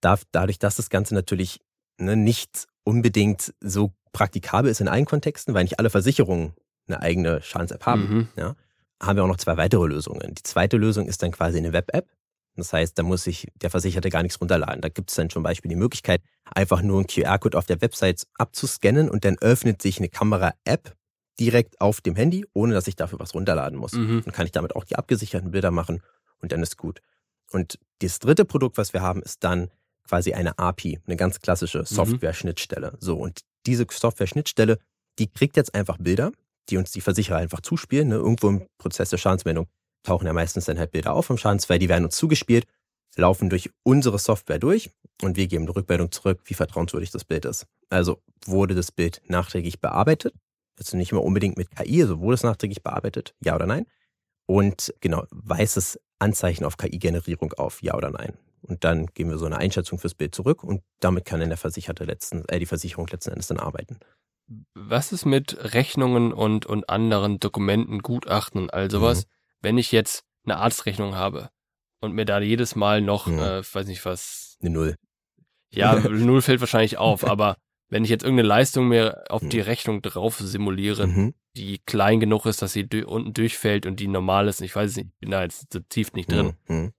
Darf, 0.00 0.22
dadurch, 0.32 0.58
dass 0.58 0.76
das 0.76 0.90
Ganze 0.90 1.14
natürlich 1.14 1.60
ne, 1.98 2.16
nicht 2.16 2.66
unbedingt 2.84 3.52
so 3.60 3.92
praktikabel 4.12 4.70
ist 4.70 4.80
in 4.80 4.88
allen 4.88 5.04
Kontexten, 5.04 5.54
weil 5.54 5.64
nicht 5.64 5.78
alle 5.78 5.90
Versicherungen 5.90 6.54
eine 6.86 7.00
eigene 7.02 7.42
Schadens-App 7.42 7.84
haben, 7.84 8.28
Mhm. 8.36 8.54
haben 9.02 9.16
wir 9.16 9.24
auch 9.24 9.28
noch 9.28 9.36
zwei 9.36 9.56
weitere 9.56 9.86
Lösungen. 9.86 10.34
Die 10.34 10.42
zweite 10.42 10.76
Lösung 10.76 11.06
ist 11.06 11.22
dann 11.22 11.30
quasi 11.32 11.58
eine 11.58 11.72
Web-App. 11.72 12.06
Das 12.56 12.72
heißt, 12.72 12.98
da 12.98 13.02
muss 13.04 13.22
sich 13.24 13.46
der 13.54 13.70
Versicherte 13.70 14.08
gar 14.10 14.22
nichts 14.22 14.40
runterladen. 14.40 14.80
Da 14.80 14.88
gibt 14.88 15.10
es 15.10 15.16
dann 15.16 15.30
zum 15.30 15.42
Beispiel 15.44 15.68
die 15.68 15.76
Möglichkeit, 15.76 16.22
einfach 16.52 16.82
nur 16.82 16.98
einen 16.98 17.06
QR-Code 17.06 17.56
auf 17.56 17.66
der 17.66 17.80
Website 17.80 18.26
abzuscannen 18.36 19.08
und 19.08 19.24
dann 19.24 19.38
öffnet 19.38 19.80
sich 19.82 19.98
eine 19.98 20.08
Kamera-App 20.08 20.96
direkt 21.38 21.80
auf 21.80 22.00
dem 22.00 22.16
Handy, 22.16 22.44
ohne 22.54 22.74
dass 22.74 22.88
ich 22.88 22.96
dafür 22.96 23.20
was 23.20 23.34
runterladen 23.34 23.78
muss. 23.78 23.92
Mhm. 23.92 24.22
Dann 24.24 24.32
kann 24.34 24.46
ich 24.46 24.50
damit 24.52 24.74
auch 24.74 24.82
die 24.84 24.96
abgesicherten 24.96 25.52
Bilder 25.52 25.70
machen 25.70 26.02
und 26.40 26.50
dann 26.50 26.62
ist 26.62 26.76
gut. 26.76 27.00
Und 27.52 27.78
das 28.00 28.18
dritte 28.18 28.44
Produkt, 28.44 28.76
was 28.76 28.92
wir 28.92 29.02
haben, 29.02 29.22
ist 29.22 29.44
dann 29.44 29.70
quasi 30.08 30.32
eine 30.32 30.58
API, 30.58 31.00
eine 31.06 31.16
ganz 31.16 31.40
klassische 31.40 31.84
Software-Schnittstelle. 31.84 32.96
So, 33.00 33.16
und 33.16 33.40
diese 33.66 33.86
Software-Schnittstelle, 33.88 34.78
die 35.18 35.28
kriegt 35.28 35.56
jetzt 35.56 35.74
einfach 35.74 35.98
Bilder, 35.98 36.32
die 36.70 36.76
uns 36.76 36.90
die 36.90 37.00
Versicherer 37.00 37.36
einfach 37.36 37.60
zuspielen. 37.60 38.08
Ne? 38.08 38.16
Irgendwo 38.16 38.48
im 38.48 38.66
Prozess 38.78 39.10
der 39.10 39.18
Schadensmeldung 39.18 39.66
tauchen 40.02 40.26
ja 40.26 40.32
meistens 40.32 40.66
dann 40.66 40.78
halt 40.78 40.92
Bilder 40.92 41.14
auf 41.14 41.26
vom 41.26 41.38
Schadensfall, 41.38 41.78
die 41.78 41.88
werden 41.88 42.04
uns 42.04 42.16
zugespielt, 42.16 42.66
laufen 43.16 43.50
durch 43.50 43.70
unsere 43.82 44.18
Software 44.18 44.58
durch 44.58 44.90
und 45.22 45.36
wir 45.36 45.46
geben 45.46 45.64
eine 45.64 45.74
Rückmeldung 45.74 46.10
zurück, 46.12 46.40
wie 46.44 46.54
vertrauenswürdig 46.54 47.10
das 47.10 47.24
Bild 47.24 47.44
ist. 47.44 47.66
Also 47.90 48.22
wurde 48.46 48.74
das 48.74 48.92
Bild 48.92 49.20
nachträglich 49.26 49.80
bearbeitet, 49.80 50.34
jetzt 50.78 50.94
nicht 50.94 51.12
immer 51.12 51.24
unbedingt 51.24 51.56
mit 51.56 51.70
KI, 51.70 52.02
also 52.02 52.20
wurde 52.20 52.34
es 52.34 52.42
nachträglich 52.42 52.82
bearbeitet, 52.82 53.34
ja 53.40 53.54
oder 53.54 53.66
nein? 53.66 53.86
Und 54.46 54.94
genau, 55.00 55.24
weißes 55.30 55.98
Anzeichen 56.18 56.64
auf 56.64 56.76
KI-Generierung 56.76 57.52
auf, 57.54 57.82
ja 57.82 57.94
oder 57.94 58.10
nein? 58.10 58.38
Und 58.62 58.84
dann 58.84 59.06
geben 59.06 59.30
wir 59.30 59.38
so 59.38 59.46
eine 59.46 59.58
Einschätzung 59.58 59.98
fürs 59.98 60.14
Bild 60.14 60.34
zurück 60.34 60.64
und 60.64 60.82
damit 61.00 61.24
kann 61.24 61.40
dann 61.40 61.48
der 61.48 61.58
Versicherte 61.58 62.04
letzten, 62.04 62.44
äh, 62.48 62.58
die 62.58 62.66
Versicherung 62.66 63.06
letzten 63.08 63.30
Endes 63.30 63.46
dann 63.48 63.58
arbeiten. 63.60 63.98
Was 64.74 65.12
ist 65.12 65.26
mit 65.26 65.56
Rechnungen 65.74 66.32
und, 66.32 66.64
und 66.66 66.88
anderen 66.88 67.38
Dokumenten, 67.38 68.00
Gutachten 68.00 68.62
und 68.62 68.72
all 68.74 68.90
sowas, 68.90 69.24
Mhm. 69.26 69.28
wenn 69.62 69.78
ich 69.78 69.92
jetzt 69.92 70.24
eine 70.44 70.56
Arztrechnung 70.56 71.14
habe 71.16 71.50
und 72.00 72.14
mir 72.14 72.24
da 72.24 72.40
jedes 72.40 72.74
Mal 72.74 73.02
noch, 73.02 73.26
Ja. 73.28 73.58
äh, 73.58 73.62
weiß 73.74 73.86
nicht 73.86 74.04
was, 74.04 74.56
Eine 74.60 74.70
Null. 74.70 74.94
ja, 75.70 75.94
null 76.10 76.40
fällt 76.42 76.60
wahrscheinlich 76.60 76.96
auf, 76.96 77.24
aber 77.24 77.56
wenn 77.90 78.04
ich 78.04 78.10
jetzt 78.10 78.22
irgendeine 78.22 78.48
Leistung 78.48 78.88
mir 78.88 79.24
auf 79.30 79.42
Mhm. 79.42 79.50
die 79.50 79.60
Rechnung 79.60 80.02
drauf 80.02 80.38
simuliere, 80.38 81.06
Mhm. 81.06 81.34
die 81.56 81.78
klein 81.86 82.18
genug 82.20 82.46
ist, 82.46 82.62
dass 82.62 82.72
sie 82.72 82.86
unten 83.04 83.34
durchfällt 83.34 83.84
und 83.86 84.00
die 84.00 84.08
normal 84.08 84.48
ist, 84.48 84.60
ich 84.62 84.74
weiß 84.74 84.90
es 84.92 84.96
nicht, 84.96 85.06
ich 85.12 85.18
bin 85.20 85.30
da 85.30 85.42
jetzt 85.42 85.72
so 85.72 85.80
tief 85.80 86.12
nicht 86.14 86.30
drin. 86.32 86.54
Mhm. 86.68 86.92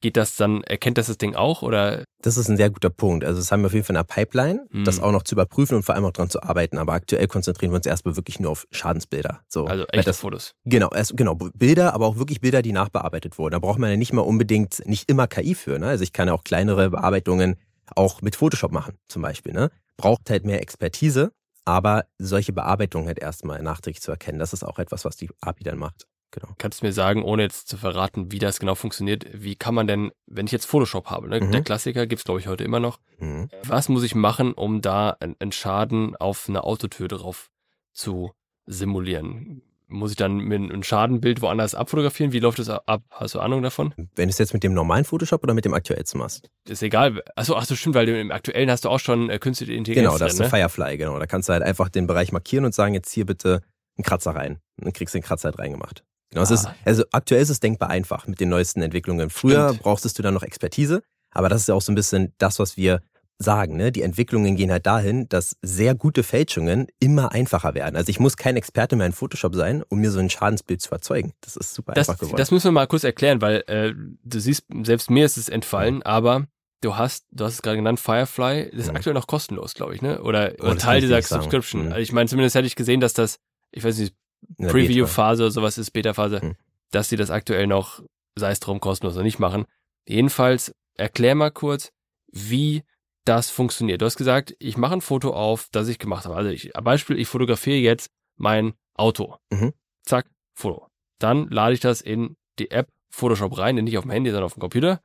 Geht 0.00 0.16
das 0.16 0.36
dann, 0.36 0.62
erkennt 0.64 0.98
das 0.98 1.06
das 1.08 1.18
Ding 1.18 1.34
auch 1.34 1.62
oder? 1.62 2.04
Das 2.22 2.36
ist 2.36 2.48
ein 2.48 2.56
sehr 2.56 2.70
guter 2.70 2.90
Punkt. 2.90 3.24
Also 3.24 3.38
das 3.40 3.52
haben 3.52 3.60
wir 3.62 3.66
auf 3.66 3.74
jeden 3.74 3.84
Fall 3.84 3.94
in 3.96 3.98
der 4.06 4.14
Pipeline, 4.14 4.66
Mhm. 4.70 4.84
das 4.84 5.00
auch 5.00 5.12
noch 5.12 5.22
zu 5.22 5.34
überprüfen 5.34 5.76
und 5.76 5.82
vor 5.82 5.94
allem 5.94 6.04
auch 6.04 6.12
dran 6.12 6.30
zu 6.30 6.42
arbeiten. 6.42 6.78
Aber 6.78 6.94
aktuell 6.94 7.26
konzentrieren 7.28 7.72
wir 7.72 7.76
uns 7.76 7.86
erstmal 7.86 8.16
wirklich 8.16 8.40
nur 8.40 8.50
auf 8.50 8.66
Schadensbilder. 8.70 9.40
So, 9.48 9.66
Also 9.66 9.84
echte 9.88 10.06
das, 10.10 10.18
Fotos. 10.20 10.54
Genau, 10.64 10.90
erst, 10.90 11.16
genau, 11.16 11.34
Bilder, 11.34 11.92
aber 11.94 12.06
auch 12.06 12.16
wirklich 12.16 12.40
Bilder, 12.40 12.62
die 12.62 12.72
nachbearbeitet 12.72 13.38
wurden. 13.38 13.52
Da 13.52 13.58
braucht 13.58 13.78
man 13.78 13.90
ja 13.90 13.96
nicht 13.96 14.12
mal 14.12 14.22
unbedingt, 14.22 14.82
nicht 14.86 15.10
immer 15.10 15.26
KI 15.26 15.54
für. 15.54 15.78
Ne? 15.78 15.86
Also 15.88 16.02
ich 16.04 16.12
kann 16.12 16.28
ja 16.28 16.34
auch 16.34 16.44
kleinere 16.44 16.90
Bearbeitungen 16.90 17.56
auch 17.94 18.22
mit 18.22 18.36
Photoshop 18.36 18.72
machen, 18.72 18.94
zum 19.08 19.22
Beispiel. 19.22 19.52
Ne? 19.52 19.70
Braucht 19.96 20.28
halt 20.30 20.44
mehr 20.44 20.60
Expertise, 20.62 21.30
aber 21.64 22.06
solche 22.18 22.52
Bearbeitungen 22.52 23.06
halt 23.06 23.18
erstmal 23.18 23.62
nachträglich 23.62 24.02
zu 24.02 24.10
erkennen, 24.10 24.38
das 24.38 24.52
ist 24.52 24.64
auch 24.64 24.78
etwas, 24.78 25.04
was 25.04 25.16
die 25.16 25.28
API 25.40 25.64
dann 25.64 25.78
macht. 25.78 26.06
Genau. 26.32 26.48
Kannst 26.58 26.82
du 26.82 26.86
mir 26.86 26.92
sagen, 26.92 27.22
ohne 27.22 27.42
jetzt 27.44 27.68
zu 27.68 27.76
verraten, 27.78 28.30
wie 28.32 28.38
das 28.38 28.58
genau 28.60 28.74
funktioniert, 28.74 29.24
wie 29.32 29.54
kann 29.56 29.74
man 29.74 29.86
denn, 29.86 30.10
wenn 30.26 30.46
ich 30.46 30.52
jetzt 30.52 30.66
Photoshop 30.66 31.06
habe, 31.06 31.28
ne? 31.28 31.40
Mhm. 31.40 31.52
der 31.52 31.62
Klassiker 31.62 32.06
gibt's 32.06 32.24
glaube 32.24 32.40
ich 32.40 32.46
heute 32.46 32.64
immer 32.64 32.80
noch, 32.80 32.98
Mhm. 33.18 33.48
was 33.64 33.88
muss 33.88 34.02
ich 34.02 34.14
machen, 34.14 34.52
um 34.52 34.82
da 34.82 35.16
einen 35.20 35.52
Schaden 35.52 36.14
auf 36.16 36.48
eine 36.48 36.64
Autotür 36.64 37.08
drauf 37.08 37.50
zu 37.92 38.32
simulieren? 38.66 39.62
muss 39.88 40.10
ich 40.10 40.16
dann 40.16 40.38
mit 40.38 40.60
ein 40.60 40.82
Schadenbild 40.82 41.42
woanders 41.42 41.76
abfotografieren? 41.76 42.32
Wie 42.32 42.40
läuft 42.40 42.58
das 42.58 42.68
ab? 42.68 43.04
Hast 43.08 43.36
du 43.36 43.38
Ahnung 43.38 43.62
davon? 43.62 43.94
Wenn 43.96 44.26
du 44.28 44.30
es 44.30 44.38
jetzt 44.38 44.52
mit 44.52 44.64
dem 44.64 44.74
normalen 44.74 45.04
Photoshop 45.04 45.44
oder 45.44 45.54
mit 45.54 45.64
dem 45.64 45.74
aktuellsten 45.74 46.18
machst? 46.18 46.50
Ist 46.68 46.82
egal. 46.82 47.22
Achso, 47.36 47.54
ach 47.54 47.64
so, 47.66 47.76
stimmt, 47.76 47.94
weil 47.94 48.08
im 48.08 48.32
aktuellen 48.32 48.68
hast 48.68 48.84
du 48.84 48.88
auch 48.88 48.98
schon 48.98 49.30
äh, 49.30 49.38
künstliche 49.38 49.74
Intelligenz. 49.74 50.06
Genau, 50.08 50.18
das 50.18 50.34
drin, 50.34 50.44
ist 50.46 50.52
ne? 50.52 50.58
Firefly, 50.58 50.96
genau. 50.98 51.16
Da 51.20 51.26
kannst 51.26 51.48
du 51.48 51.52
halt 51.52 51.62
einfach 51.62 51.88
den 51.88 52.08
Bereich 52.08 52.32
markieren 52.32 52.64
und 52.64 52.74
sagen, 52.74 52.94
jetzt 52.94 53.12
hier 53.12 53.26
bitte 53.26 53.62
einen 53.96 54.04
Kratzer 54.04 54.32
rein. 54.34 54.54
Und 54.76 54.86
dann 54.86 54.92
kriegst 54.92 55.14
du 55.14 55.18
den 55.20 55.24
Kratzer 55.24 55.50
halt 55.50 55.60
reingemacht. 55.60 56.02
Genau, 56.30 56.42
Ah. 56.44 56.52
ist, 56.54 56.68
also 56.84 57.04
aktuell 57.12 57.40
ist 57.42 57.50
es 57.50 57.60
denkbar 57.60 57.90
einfach 57.90 58.26
mit 58.26 58.40
den 58.40 58.48
neuesten 58.48 58.82
Entwicklungen. 58.82 59.30
Früher 59.30 59.68
Stimmt. 59.68 59.82
brauchtest 59.82 60.18
du 60.18 60.22
dann 60.22 60.34
noch 60.34 60.42
Expertise, 60.42 61.02
aber 61.30 61.48
das 61.48 61.62
ist 61.62 61.68
ja 61.68 61.74
auch 61.74 61.82
so 61.82 61.92
ein 61.92 61.94
bisschen 61.94 62.32
das, 62.38 62.58
was 62.58 62.76
wir 62.76 63.00
sagen. 63.38 63.76
Ne? 63.76 63.92
Die 63.92 64.00
Entwicklungen 64.02 64.56
gehen 64.56 64.70
halt 64.72 64.86
dahin, 64.86 65.28
dass 65.28 65.56
sehr 65.62 65.94
gute 65.94 66.22
Fälschungen 66.22 66.86
immer 67.00 67.32
einfacher 67.32 67.74
werden. 67.74 67.94
Also 67.94 68.08
ich 68.08 68.18
muss 68.18 68.36
kein 68.38 68.56
Experte 68.56 68.96
mehr 68.96 69.06
in 69.06 69.12
Photoshop 69.12 69.54
sein, 69.54 69.82
um 69.90 69.98
mir 70.00 70.10
so 70.10 70.18
ein 70.18 70.30
Schadensbild 70.30 70.80
zu 70.80 70.90
erzeugen. 70.90 71.32
Das 71.42 71.54
ist 71.56 71.74
super 71.74 71.92
Das, 71.92 72.08
einfach 72.08 72.18
geworden. 72.20 72.38
das 72.38 72.50
müssen 72.50 72.64
wir 72.68 72.72
mal 72.72 72.86
kurz 72.86 73.04
erklären, 73.04 73.42
weil 73.42 73.62
äh, 73.66 73.92
du 74.24 74.40
siehst, 74.40 74.64
selbst 74.84 75.10
mir 75.10 75.26
ist 75.26 75.36
es 75.36 75.50
entfallen, 75.50 76.02
aber 76.02 76.46
du 76.80 76.96
hast, 76.96 77.26
du 77.30 77.44
hast 77.44 77.54
es 77.54 77.62
gerade 77.62 77.76
genannt, 77.76 78.00
Firefly, 78.00 78.70
das 78.70 78.80
ist 78.84 78.90
Mhm. 78.90 78.96
aktuell 78.96 79.14
noch 79.14 79.26
kostenlos, 79.26 79.74
glaube 79.74 79.94
ich, 79.94 80.00
ne? 80.02 80.22
Oder, 80.22 80.54
Oh, 80.60 80.64
oder 80.68 80.76
Teil 80.78 81.02
dieser. 81.02 81.20
Subscription. 81.20 81.82
Mhm. 81.86 81.92
Also 81.92 82.00
ich 82.00 82.12
meine, 82.12 82.28
zumindest 82.30 82.54
hätte 82.56 82.66
ich 82.66 82.74
gesehen, 82.74 83.00
dass 83.00 83.12
das, 83.12 83.38
ich 83.70 83.84
weiß 83.84 83.98
nicht. 83.98 84.14
Preview-Phase 84.58 85.44
oder 85.44 85.50
sowas 85.50 85.78
ist, 85.78 85.90
Beta-Phase, 85.92 86.40
Mhm. 86.42 86.54
dass 86.90 87.08
sie 87.08 87.16
das 87.16 87.30
aktuell 87.30 87.66
noch, 87.66 88.02
sei 88.36 88.50
es 88.50 88.60
drum, 88.60 88.80
kostenlos 88.80 89.14
oder 89.14 89.24
nicht 89.24 89.38
machen. 89.38 89.64
Jedenfalls, 90.06 90.72
erklär 90.94 91.34
mal 91.34 91.50
kurz, 91.50 91.92
wie 92.32 92.82
das 93.24 93.50
funktioniert. 93.50 94.00
Du 94.02 94.06
hast 94.06 94.16
gesagt, 94.16 94.54
ich 94.58 94.76
mache 94.76 94.94
ein 94.94 95.00
Foto 95.00 95.32
auf, 95.34 95.68
das 95.72 95.88
ich 95.88 95.98
gemacht 95.98 96.24
habe. 96.26 96.36
Also 96.36 96.50
ich, 96.50 96.72
Beispiel, 96.82 97.18
ich 97.18 97.28
fotografiere 97.28 97.76
jetzt 97.78 98.10
mein 98.36 98.74
Auto. 98.94 99.36
Mhm. 99.50 99.72
Zack, 100.04 100.26
Foto. 100.54 100.86
Dann 101.18 101.48
lade 101.48 101.74
ich 101.74 101.80
das 101.80 102.00
in 102.00 102.36
die 102.58 102.70
App 102.70 102.88
Photoshop 103.10 103.56
rein, 103.58 103.74
nicht 103.76 103.98
auf 103.98 104.04
dem 104.04 104.10
Handy, 104.10 104.30
sondern 104.30 104.44
auf 104.44 104.54
dem 104.54 104.60
Computer. 104.60 105.00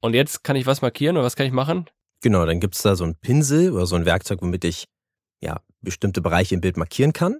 Und 0.00 0.14
jetzt 0.14 0.42
kann 0.42 0.56
ich 0.56 0.66
was 0.66 0.82
markieren 0.82 1.16
oder 1.16 1.24
was 1.24 1.36
kann 1.36 1.46
ich 1.46 1.52
machen? 1.52 1.86
Genau, 2.22 2.44
dann 2.46 2.60
gibt's 2.60 2.82
da 2.82 2.96
so 2.96 3.04
einen 3.04 3.14
Pinsel 3.16 3.72
oder 3.72 3.86
so 3.86 3.94
ein 3.96 4.06
Werkzeug, 4.06 4.40
womit 4.42 4.64
ich 4.64 4.86
ja 5.40 5.60
bestimmte 5.82 6.20
Bereiche 6.22 6.54
im 6.54 6.60
Bild 6.60 6.76
markieren 6.76 7.12
kann. 7.12 7.38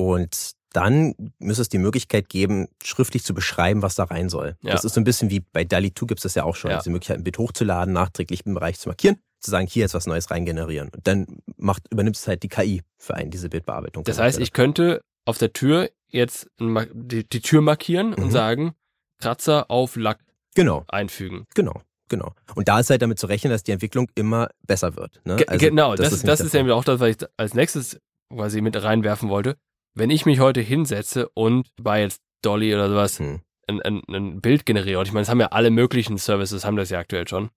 Und 0.00 0.52
dann 0.72 1.14
müsste 1.38 1.62
es 1.62 1.68
die 1.68 1.78
Möglichkeit 1.78 2.28
geben, 2.28 2.68
schriftlich 2.82 3.24
zu 3.24 3.34
beschreiben, 3.34 3.82
was 3.82 3.96
da 3.96 4.04
rein 4.04 4.28
soll. 4.28 4.56
Ja. 4.62 4.72
Das 4.72 4.84
ist 4.84 4.94
so 4.94 5.00
ein 5.00 5.04
bisschen 5.04 5.28
wie 5.30 5.40
bei 5.40 5.64
DALI 5.64 5.92
2 5.92 6.06
gibt's 6.06 6.22
das 6.22 6.34
ja 6.36 6.44
auch 6.44 6.54
schon. 6.56 6.70
Ja. 6.70 6.78
Diese 6.78 6.90
Möglichkeit, 6.90 7.18
ein 7.18 7.24
Bild 7.24 7.38
hochzuladen, 7.38 7.92
nachträglich 7.92 8.46
im 8.46 8.54
Bereich 8.54 8.78
zu 8.78 8.88
markieren, 8.88 9.16
zu 9.40 9.50
sagen, 9.50 9.66
hier 9.66 9.82
jetzt 9.82 9.94
was 9.94 10.06
Neues 10.06 10.30
reingenerieren. 10.30 10.90
Und 10.94 11.06
dann 11.06 11.26
macht, 11.56 11.82
übernimmt 11.92 12.16
es 12.16 12.26
halt 12.28 12.42
die 12.44 12.48
KI 12.48 12.82
für 12.98 13.14
einen, 13.14 13.30
diese 13.30 13.48
Bildbearbeitung. 13.48 14.04
Das 14.04 14.18
heißt, 14.20 14.38
ich 14.38 14.52
könnte 14.52 15.02
auf 15.24 15.38
der 15.38 15.52
Tür 15.52 15.90
jetzt 16.08 16.48
die, 16.60 17.28
die 17.28 17.40
Tür 17.40 17.60
markieren 17.62 18.14
und 18.14 18.26
Mhm. 18.26 18.30
sagen, 18.30 18.72
Kratzer 19.18 19.70
auf 19.70 19.96
Lack 19.96 20.20
Genau, 20.54 20.84
einfügen. 20.88 21.46
genau, 21.54 21.82
genau. 22.08 22.32
Und 22.54 22.68
da 22.68 22.80
ist 22.80 22.90
halt 22.90 23.02
damit 23.02 23.18
zu 23.18 23.26
rechnen, 23.26 23.50
dass 23.52 23.62
die 23.64 23.72
Entwicklung 23.72 24.08
immer 24.14 24.48
besser 24.66 24.96
wird. 24.96 25.20
Ne? 25.24 25.36
Also 25.46 25.66
genau, 25.66 25.94
das, 25.94 26.06
ist, 26.12 26.22
nicht 26.22 26.28
das 26.28 26.40
ist 26.40 26.54
nämlich 26.54 26.72
auch 26.74 26.84
das, 26.84 27.00
was 27.00 27.08
ich 27.10 27.16
als 27.36 27.54
nächstes 27.54 27.98
quasi 28.32 28.60
mit 28.60 28.80
reinwerfen 28.80 29.28
wollte. 29.28 29.56
Wenn 29.94 30.10
ich 30.10 30.26
mich 30.26 30.40
heute 30.40 30.60
hinsetze 30.60 31.28
und 31.30 31.68
bei 31.76 32.00
jetzt 32.00 32.22
Dolly 32.42 32.74
oder 32.74 32.88
sowas 32.88 33.18
Hm. 33.18 33.42
ein, 33.66 33.82
ein, 33.82 34.02
ein 34.08 34.40
Bild 34.40 34.66
generiere, 34.66 35.00
und 35.00 35.06
ich 35.06 35.12
meine, 35.12 35.22
es 35.22 35.28
haben 35.28 35.40
ja 35.40 35.48
alle 35.48 35.70
möglichen 35.70 36.18
Services, 36.18 36.64
haben 36.64 36.76
das 36.76 36.90
ja 36.90 36.98
aktuell 36.98 37.26
schon, 37.28 37.50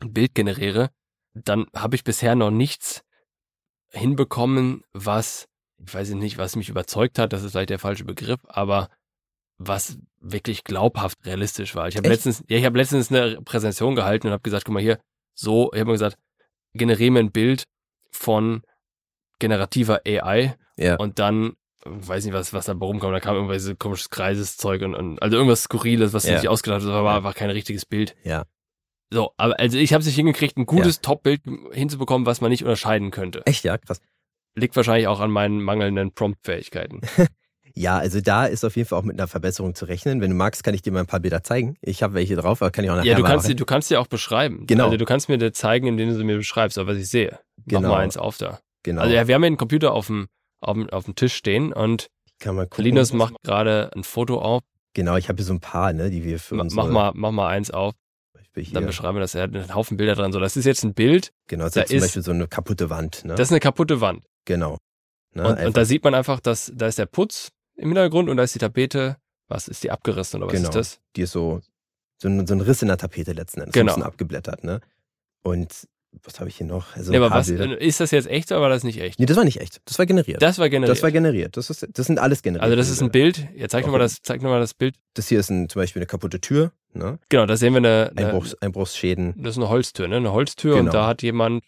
ein 0.00 0.12
Bild 0.12 0.34
generiere, 0.34 0.90
dann 1.34 1.66
habe 1.74 1.96
ich 1.96 2.04
bisher 2.04 2.34
noch 2.34 2.50
nichts 2.50 3.04
hinbekommen, 3.90 4.82
was, 4.92 5.48
ich 5.84 5.92
weiß 5.92 6.10
nicht, 6.10 6.38
was 6.38 6.56
mich 6.56 6.68
überzeugt 6.68 7.18
hat, 7.18 7.32
das 7.32 7.42
ist 7.42 7.52
vielleicht 7.52 7.70
der 7.70 7.78
falsche 7.78 8.04
Begriff, 8.04 8.40
aber 8.46 8.88
was 9.58 9.98
wirklich 10.20 10.64
glaubhaft 10.64 11.18
realistisch 11.26 11.74
war. 11.74 11.88
Ich 11.88 11.96
habe 11.96 12.08
letztens, 12.08 12.42
ja, 12.48 12.56
ich 12.56 12.64
habe 12.64 12.78
letztens 12.78 13.10
eine 13.10 13.42
Präsentation 13.42 13.94
gehalten 13.94 14.28
und 14.28 14.32
habe 14.32 14.42
gesagt, 14.42 14.64
guck 14.64 14.74
mal 14.74 14.82
hier, 14.82 14.98
so, 15.34 15.70
ich 15.72 15.80
habe 15.80 15.90
mir 15.90 15.94
gesagt, 15.94 16.16
generiere 16.72 17.10
mir 17.10 17.20
ein 17.20 17.32
Bild 17.32 17.64
von 18.10 18.62
generativer 19.38 20.00
AI 20.06 20.56
Ja. 20.80 20.96
und 20.96 21.18
dann 21.18 21.52
weiß 21.84 22.24
nicht, 22.24 22.34
was, 22.34 22.52
was 22.52 22.66
da 22.66 22.72
rumkam, 22.74 23.12
da 23.12 23.20
kam 23.20 23.34
irgendwelches 23.36 23.74
komisches 23.78 24.10
Kreiseszeug 24.10 24.82
und, 24.82 24.94
und 24.94 25.22
also 25.22 25.36
irgendwas 25.36 25.62
Skurriles, 25.62 26.12
was 26.12 26.26
Ja. 26.26 26.38
sich 26.38 26.48
ausgedacht 26.48 26.82
hat, 26.82 26.88
aber 26.90 27.04
war, 27.04 27.24
war 27.24 27.32
kein 27.34 27.50
richtiges 27.50 27.86
Bild. 27.86 28.16
Ja. 28.24 28.44
So, 29.12 29.32
aber 29.38 29.58
also 29.58 29.78
ich 29.78 29.92
habe 29.92 30.00
es 30.00 30.06
nicht 30.06 30.16
hingekriegt, 30.16 30.56
ein 30.56 30.66
gutes 30.66 31.00
Top-Bild 31.00 31.40
hinzubekommen, 31.72 32.26
was 32.26 32.40
man 32.40 32.50
nicht 32.50 32.62
unterscheiden 32.62 33.10
könnte. 33.10 33.42
Echt, 33.46 33.64
ja, 33.64 33.78
krass. 33.78 34.00
Liegt 34.56 34.76
wahrscheinlich 34.76 35.06
auch 35.08 35.20
an 35.20 35.30
meinen 35.30 35.62
mangelnden 35.62 36.12
Prompt-Fähigkeiten. 36.12 37.00
Ja, 37.72 37.98
also 37.98 38.20
da 38.20 38.46
ist 38.46 38.64
auf 38.64 38.74
jeden 38.74 38.88
Fall 38.88 38.98
auch 38.98 39.04
mit 39.04 39.16
einer 39.16 39.28
Verbesserung 39.28 39.76
zu 39.76 39.84
rechnen. 39.84 40.20
Wenn 40.20 40.30
du 40.30 40.36
magst, 40.36 40.64
kann 40.64 40.74
ich 40.74 40.82
dir 40.82 40.90
mal 40.92 41.00
ein 41.00 41.06
paar 41.06 41.20
Bilder 41.20 41.44
zeigen. 41.44 41.76
Ich 41.82 42.02
habe 42.02 42.14
welche 42.14 42.34
drauf, 42.34 42.60
aber 42.62 42.72
kann 42.72 42.84
ich 42.84 42.90
auch 42.90 42.96
nachher 42.96 43.10
Ja, 43.12 43.16
du 43.16 43.22
kannst, 43.22 43.46
dir, 43.48 43.54
du 43.54 43.64
kannst 43.64 43.88
dir 43.90 44.00
auch 44.00 44.08
beschreiben. 44.08 44.66
Genau. 44.66 44.86
Also 44.86 44.96
du 44.96 45.04
kannst 45.04 45.28
mir 45.28 45.38
dir 45.38 45.52
zeigen, 45.52 45.86
indem 45.86 46.08
du 46.08 46.16
sie 46.16 46.24
mir 46.24 46.36
beschreibst, 46.36 46.78
aber 46.78 46.90
was 46.90 46.98
ich 46.98 47.08
sehe. 47.08 47.38
Mach 47.58 47.64
Genau. 47.66 47.88
mal 47.90 48.00
eins 48.00 48.16
auf 48.16 48.38
da. 48.38 48.58
Genau. 48.82 49.02
Also 49.02 49.14
ja, 49.14 49.28
wir 49.28 49.36
haben 49.36 49.42
ja 49.44 49.46
einen 49.46 49.56
Computer 49.56 49.92
auf 49.92 50.08
dem, 50.08 50.26
auf 50.60 50.74
dem, 50.74 50.88
auf 50.90 51.04
dem 51.04 51.14
Tisch 51.14 51.34
stehen 51.34 51.72
und. 51.72 52.08
Linus 52.78 53.12
macht 53.12 53.34
gerade 53.42 53.90
ein 53.94 54.02
Foto 54.02 54.40
auf. 54.40 54.62
Genau, 54.94 55.16
ich 55.16 55.28
habe 55.28 55.36
hier 55.36 55.44
so 55.44 55.52
ein 55.52 55.60
paar, 55.60 55.92
ne, 55.92 56.10
die 56.10 56.24
wir 56.24 56.38
für 56.38 56.54
Ma- 56.54 56.62
uns 56.62 56.74
Mach 56.74 56.88
mal, 56.88 57.12
mach 57.14 57.30
mal 57.32 57.48
eins 57.48 57.70
auf. 57.70 57.92
Hier, 58.56 58.64
Dann 58.74 58.86
beschreiben 58.86 59.16
wir 59.16 59.20
das. 59.20 59.34
Er 59.34 59.42
hat 59.44 59.54
einen 59.54 59.74
Haufen 59.74 59.96
Bilder 59.96 60.14
dran. 60.16 60.32
So, 60.32 60.40
das 60.40 60.56
ist 60.56 60.64
jetzt 60.64 60.82
ein 60.82 60.92
Bild. 60.94 61.30
genau, 61.46 61.64
das 61.64 61.74
da 61.74 61.82
ist 61.82 61.90
zum 61.90 62.00
Beispiel 62.00 62.22
so 62.22 62.30
eine 62.32 62.48
kaputte 62.48 62.90
Wand. 62.90 63.24
Ne? 63.24 63.34
Das 63.36 63.48
ist 63.48 63.52
eine 63.52 63.60
kaputte 63.60 64.00
Wand. 64.00 64.24
genau. 64.44 64.78
Ne, 65.34 65.46
Und, 65.48 65.60
und 65.66 65.76
da 65.76 65.84
sieht 65.84 66.02
man 66.02 66.14
einfach, 66.14 66.40
dass 66.40 66.72
da 66.74 66.86
ist 66.88 66.98
der 66.98 67.06
Putz 67.06 67.50
im 67.76 67.88
Hintergrund 67.90 68.28
und 68.28 68.36
da 68.36 68.42
ist 68.42 68.54
die 68.54 68.58
Tapete. 68.58 69.16
Was 69.46 69.68
ist 69.68 69.84
die 69.84 69.90
abgerissen 69.92 70.38
oder 70.42 70.46
was 70.50 70.56
Genau. 70.56 70.68
ist 70.70 70.74
das? 70.74 71.00
die 71.14 71.22
ist 71.22 71.32
so, 71.32 71.60
so, 72.18 72.28
ein, 72.28 72.44
so 72.46 72.54
ein 72.54 72.60
Riss 72.60 72.82
in 72.82 72.88
der 72.88 72.98
Tapete 72.98 73.32
letzten 73.32 73.60
Endes. 73.60 73.74
Genau. 73.74 73.92
Ein 73.92 73.94
bisschen 73.96 74.02
abgeblättert, 74.06 74.64
ne? 74.64 74.80
Und 75.42 75.86
was 76.24 76.40
habe 76.40 76.50
ich 76.50 76.56
hier 76.56 76.66
noch? 76.66 76.96
Also 76.96 77.10
Nee, 77.12 77.18
aber 77.18 77.30
was, 77.30 77.48
Bilder. 77.48 77.80
ist 77.80 78.00
das 78.00 78.10
jetzt 78.10 78.28
echt 78.28 78.50
oder 78.50 78.60
war 78.60 78.68
das 78.68 78.82
nicht 78.84 79.00
echt? 79.00 79.18
Nee, 79.20 79.26
das 79.26 79.36
war 79.36 79.44
nicht 79.44 79.60
echt. 79.60 79.80
Das 79.84 79.98
war 79.98 80.06
generiert. 80.06 80.42
Das 80.42 80.58
war 80.58 80.68
generiert. 80.68 80.96
Das 80.96 81.02
war 81.02 81.10
generiert. 81.12 81.56
Das, 81.56 81.70
ist, 81.70 81.86
das 81.92 82.06
sind 82.06 82.18
alles 82.18 82.42
generiert. 82.42 82.64
also 82.64 82.76
das 82.76 82.88
ist 82.90 83.00
ein 83.00 83.10
Bild. 83.10 83.46
Jetzt 83.54 83.72
zeig 83.72 83.84
nochmal 83.84 84.00
das, 84.00 84.20
zeig 84.22 84.42
noch 84.42 84.50
mal 84.50 84.60
das 84.60 84.74
Bild. 84.74 84.96
Das 85.14 85.28
hier 85.28 85.38
ist 85.40 85.50
ein, 85.50 85.68
zum 85.68 85.80
Beispiel 85.80 86.00
eine 86.00 86.06
kaputte 86.06 86.40
Tür, 86.40 86.72
ne? 86.92 87.18
Genau, 87.28 87.46
da 87.46 87.56
sehen 87.56 87.72
wir 87.72 87.78
eine, 87.78 88.12
eine 88.16 88.26
Einbruchs, 88.26 88.54
Einbruchsschäden. 88.60 89.34
das 89.38 89.52
ist 89.52 89.58
eine 89.58 89.68
Holztür, 89.68 90.08
ne? 90.08 90.16
Eine 90.16 90.32
Holztür 90.32 90.74
und 90.74 90.80
Genau. 90.80 90.92
da 90.92 91.06
hat 91.06 91.22
jemand 91.22 91.62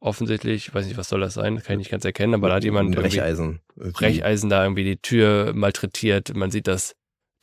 offensichtlich, 0.00 0.68
ich 0.68 0.74
weiß 0.74 0.86
nicht, 0.86 0.96
was 0.96 1.08
soll 1.08 1.20
das 1.20 1.34
sein, 1.34 1.56
kann 1.62 1.72
ich 1.74 1.78
nicht 1.78 1.90
ganz 1.90 2.04
erkennen, 2.04 2.34
aber 2.34 2.48
da 2.48 2.54
hat 2.56 2.64
jemand 2.64 2.94
Brecheisen. 2.94 3.60
Brecheisen 3.74 4.48
da 4.48 4.62
irgendwie 4.62 4.84
die 4.84 4.96
Tür 4.98 5.52
malträtiert. 5.54 6.34
Man 6.34 6.50
sieht, 6.52 6.68
dass 6.68 6.94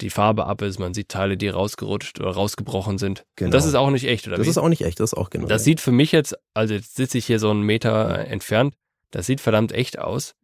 die 0.01 0.09
Farbe 0.09 0.45
ab 0.45 0.61
ist, 0.61 0.77
man 0.79 0.93
sieht 0.93 1.09
Teile, 1.09 1.37
die 1.37 1.47
rausgerutscht 1.47 2.19
oder 2.19 2.31
rausgebrochen 2.31 2.97
sind. 2.97 3.23
Genau. 3.35 3.47
Und 3.47 3.53
das 3.53 3.65
ist 3.65 3.75
auch 3.75 3.89
nicht 3.89 4.05
echt, 4.05 4.27
oder 4.27 4.37
Das 4.37 4.45
wie? 4.45 4.49
ist 4.49 4.57
auch 4.57 4.67
nicht 4.69 4.81
echt, 4.83 4.99
das 4.99 5.13
ist 5.13 5.17
auch 5.17 5.29
genau. 5.29 5.47
Das 5.47 5.63
sieht 5.63 5.79
für 5.79 5.91
mich 5.91 6.11
jetzt, 6.11 6.35
also 6.53 6.73
jetzt 6.73 6.95
sitze 6.95 7.17
ich 7.17 7.25
hier 7.25 7.39
so 7.39 7.49
einen 7.49 7.61
Meter 7.61 8.19
entfernt, 8.27 8.75
das 9.11 9.25
sieht 9.25 9.39
verdammt 9.41 9.71
echt 9.71 9.97
aus. 9.99 10.35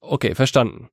Okay, 0.00 0.34
verstanden. 0.34 0.88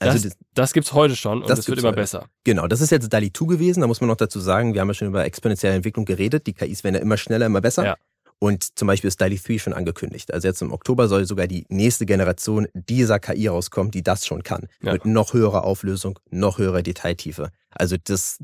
also 0.00 0.14
das- 0.14 0.22
das, 0.22 0.38
Das 0.54 0.72
gibt's 0.72 0.92
heute 0.92 1.14
schon 1.16 1.42
und 1.42 1.48
Das 1.50 1.60
es 1.60 1.68
wird 1.68 1.78
immer 1.78 1.88
heute. 1.88 1.96
besser. 2.00 2.26
genau, 2.44 2.66
das 2.66 2.80
ist 2.80 2.90
jetzt 2.90 3.12
DALI 3.12 3.32
2 3.32 3.46
gewesen. 3.46 3.80
Da 3.82 3.86
muss 3.86 4.00
man 4.00 4.08
noch 4.08 4.16
dazu 4.16 4.40
sagen, 4.40 4.74
wir 4.74 4.80
haben 4.80 4.88
ja 4.88 4.94
schon 4.94 5.08
über 5.08 5.24
exponentielle 5.24 5.76
Entwicklung 5.76 6.04
geredet. 6.04 6.46
Die 6.46 6.52
KIs 6.54 6.82
werden 6.84 6.96
ja 6.96 7.00
immer 7.00 7.16
schneller, 7.16 7.46
immer 7.46 7.60
besser. 7.60 7.84
Ja. 7.84 7.96
Und 8.38 8.78
zum 8.78 8.86
Beispiel 8.86 9.08
ist 9.08 9.20
DALI 9.20 9.38
3 9.38 9.58
schon 9.58 9.72
angekündigt. 9.72 10.32
Also 10.32 10.46
jetzt 10.48 10.60
im 10.60 10.72
Oktober 10.72 11.08
soll 11.08 11.24
sogar 11.24 11.46
die 11.46 11.64
nächste 11.68 12.04
Generation 12.04 12.68
dieser 12.74 13.18
KI 13.18 13.48
rauskommen, 13.48 13.90
die 13.90 14.02
das 14.02 14.26
schon 14.26 14.42
kann. 14.42 14.68
Ja. 14.82 14.92
Mit 14.92 15.06
noch 15.06 15.32
höherer 15.32 15.64
Auflösung, 15.64 16.18
noch 16.30 16.58
höherer 16.58 16.82
Detailtiefe. 16.82 17.50
Also 17.70 17.96
das, 18.02 18.38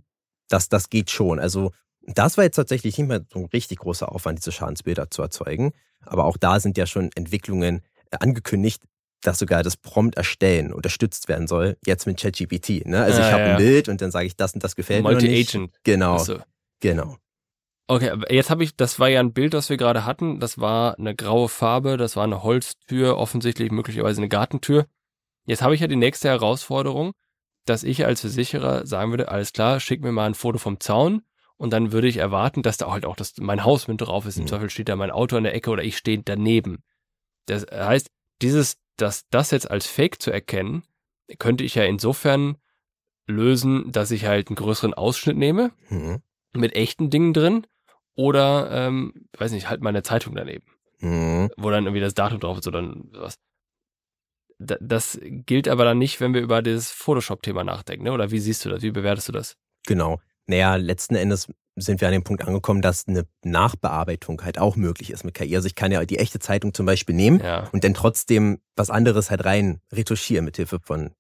das, 0.48 0.68
das 0.68 0.88
geht 0.88 1.10
schon. 1.10 1.38
Also 1.38 1.72
das 2.06 2.36
war 2.36 2.44
jetzt 2.44 2.56
tatsächlich 2.56 2.96
nicht 2.96 3.06
mehr 3.06 3.24
so 3.30 3.40
ein 3.40 3.46
richtig 3.46 3.78
großer 3.78 4.10
Aufwand, 4.10 4.38
diese 4.38 4.52
Schadensbilder 4.52 5.10
zu 5.10 5.22
erzeugen. 5.22 5.72
Aber 6.00 6.24
auch 6.24 6.36
da 6.36 6.58
sind 6.58 6.78
ja 6.78 6.86
schon 6.86 7.10
Entwicklungen 7.14 7.82
äh, 8.10 8.16
angekündigt, 8.18 8.82
dass 9.20 9.38
sogar 9.38 9.62
das 9.62 9.76
Prompt 9.76 10.16
erstellen 10.16 10.72
unterstützt 10.72 11.28
werden 11.28 11.46
soll, 11.46 11.76
jetzt 11.86 12.06
mit 12.06 12.20
ChatGPT. 12.20 12.86
Ne? 12.86 13.02
Also 13.02 13.20
Ja, 13.20 13.28
ich 13.28 13.32
habe 13.32 13.42
ja, 13.42 13.50
ein 13.52 13.56
Bild 13.56 13.88
und 13.88 14.00
dann 14.00 14.10
sage 14.10 14.26
ich, 14.26 14.36
das 14.36 14.54
und 14.54 14.64
das 14.64 14.74
gefällt 14.74 15.04
mir. 15.04 15.12
Multi-Agent. 15.12 15.70
Genau, 15.84 16.16
Achso. 16.16 16.38
genau. 16.80 17.18
Okay, 17.88 18.12
jetzt 18.30 18.48
habe 18.48 18.64
ich, 18.64 18.76
das 18.76 18.98
war 18.98 19.08
ja 19.08 19.20
ein 19.20 19.32
Bild, 19.32 19.54
das 19.54 19.68
wir 19.68 19.76
gerade 19.76 20.04
hatten. 20.06 20.40
Das 20.40 20.58
war 20.58 20.98
eine 20.98 21.14
graue 21.14 21.48
Farbe, 21.48 21.96
das 21.96 22.16
war 22.16 22.24
eine 22.24 22.42
Holztür, 22.42 23.18
offensichtlich 23.18 23.70
möglicherweise 23.70 24.20
eine 24.20 24.28
Gartentür. 24.28 24.86
Jetzt 25.44 25.62
habe 25.62 25.74
ich 25.74 25.80
ja 25.80 25.88
die 25.88 25.96
nächste 25.96 26.28
Herausforderung, 26.28 27.12
dass 27.66 27.82
ich 27.82 28.06
als 28.06 28.20
Versicherer 28.20 28.86
sagen 28.86 29.10
würde, 29.10 29.28
alles 29.28 29.52
klar, 29.52 29.80
schick 29.80 30.02
mir 30.02 30.12
mal 30.12 30.26
ein 30.26 30.34
Foto 30.34 30.58
vom 30.58 30.80
Zaun 30.80 31.22
und 31.56 31.72
dann 31.72 31.92
würde 31.92 32.08
ich 32.08 32.16
erwarten, 32.16 32.62
dass 32.62 32.76
da 32.76 32.90
halt 32.90 33.04
auch 33.04 33.16
das, 33.16 33.34
mein 33.38 33.64
Haus 33.64 33.88
mit 33.88 34.00
drauf 34.00 34.26
ist. 34.26 34.36
Im 34.36 34.44
Mhm. 34.44 34.48
Zweifel 34.48 34.70
steht 34.70 34.88
da 34.88 34.96
mein 34.96 35.10
Auto 35.10 35.36
in 35.36 35.44
der 35.44 35.54
Ecke 35.54 35.70
oder 35.70 35.82
ich 35.82 35.96
stehe 35.96 36.22
daneben. 36.24 36.82
Das 37.46 37.66
heißt, 37.70 38.10
dieses, 38.40 38.76
das, 38.96 39.26
das 39.30 39.50
jetzt 39.50 39.70
als 39.70 39.86
Fake 39.86 40.22
zu 40.22 40.30
erkennen, 40.30 40.84
könnte 41.38 41.64
ich 41.64 41.74
ja 41.74 41.84
insofern 41.84 42.56
lösen, 43.26 43.90
dass 43.92 44.10
ich 44.10 44.26
halt 44.26 44.48
einen 44.48 44.56
größeren 44.56 44.94
Ausschnitt 44.94 45.36
nehme 45.36 45.72
Mhm. 45.88 46.22
Mit 46.54 46.74
echten 46.74 47.10
Dingen 47.10 47.32
drin 47.32 47.66
oder, 48.14 48.70
ähm, 48.70 49.12
weiß 49.38 49.52
nicht, 49.52 49.68
halt 49.68 49.80
meine 49.82 50.02
Zeitung 50.02 50.34
daneben, 50.34 50.64
Mhm. 51.00 51.50
wo 51.56 51.70
dann 51.70 51.84
irgendwie 51.84 52.00
das 52.00 52.14
Datum 52.14 52.40
drauf 52.40 52.58
ist 52.58 52.66
oder 52.68 52.82
was. 53.12 53.36
das 54.58 55.18
gilt 55.22 55.66
aber 55.66 55.84
dann 55.84 55.98
nicht, 55.98 56.20
wenn 56.20 56.34
wir 56.34 56.40
über 56.40 56.62
das 56.62 56.90
Photoshop-Thema 56.92 57.64
nachdenken, 57.64 58.04
ne? 58.04 58.12
oder 58.12 58.30
wie 58.30 58.38
siehst 58.38 58.64
du 58.64 58.68
das, 58.68 58.82
wie 58.82 58.92
bewertest 58.92 59.28
du 59.28 59.32
das? 59.32 59.56
Genau. 59.86 60.20
Naja, 60.46 60.76
letzten 60.76 61.16
Endes 61.16 61.48
sind 61.74 62.00
wir 62.00 62.06
an 62.08 62.12
dem 62.12 62.22
Punkt 62.22 62.44
angekommen, 62.46 62.82
dass 62.82 63.08
eine 63.08 63.26
Nachbearbeitung 63.44 64.42
halt 64.44 64.58
auch 64.58 64.76
möglich 64.76 65.10
ist 65.10 65.24
mit 65.24 65.34
KI. 65.34 65.56
Also 65.56 65.66
ich 65.66 65.74
kann 65.74 65.90
ja 65.90 66.04
die 66.04 66.18
echte 66.18 66.38
Zeitung 66.38 66.74
zum 66.74 66.86
Beispiel 66.86 67.14
nehmen 67.14 67.40
Ja. 67.40 67.68
und 67.72 67.82
dann 67.82 67.94
trotzdem 67.94 68.60
was 68.76 68.90
anderes 68.90 69.30
halt 69.30 69.44
rein 69.44 69.80
retuschieren 69.90 70.44
mit 70.44 70.56
Hilfe 70.56 70.78
von, 70.80 71.10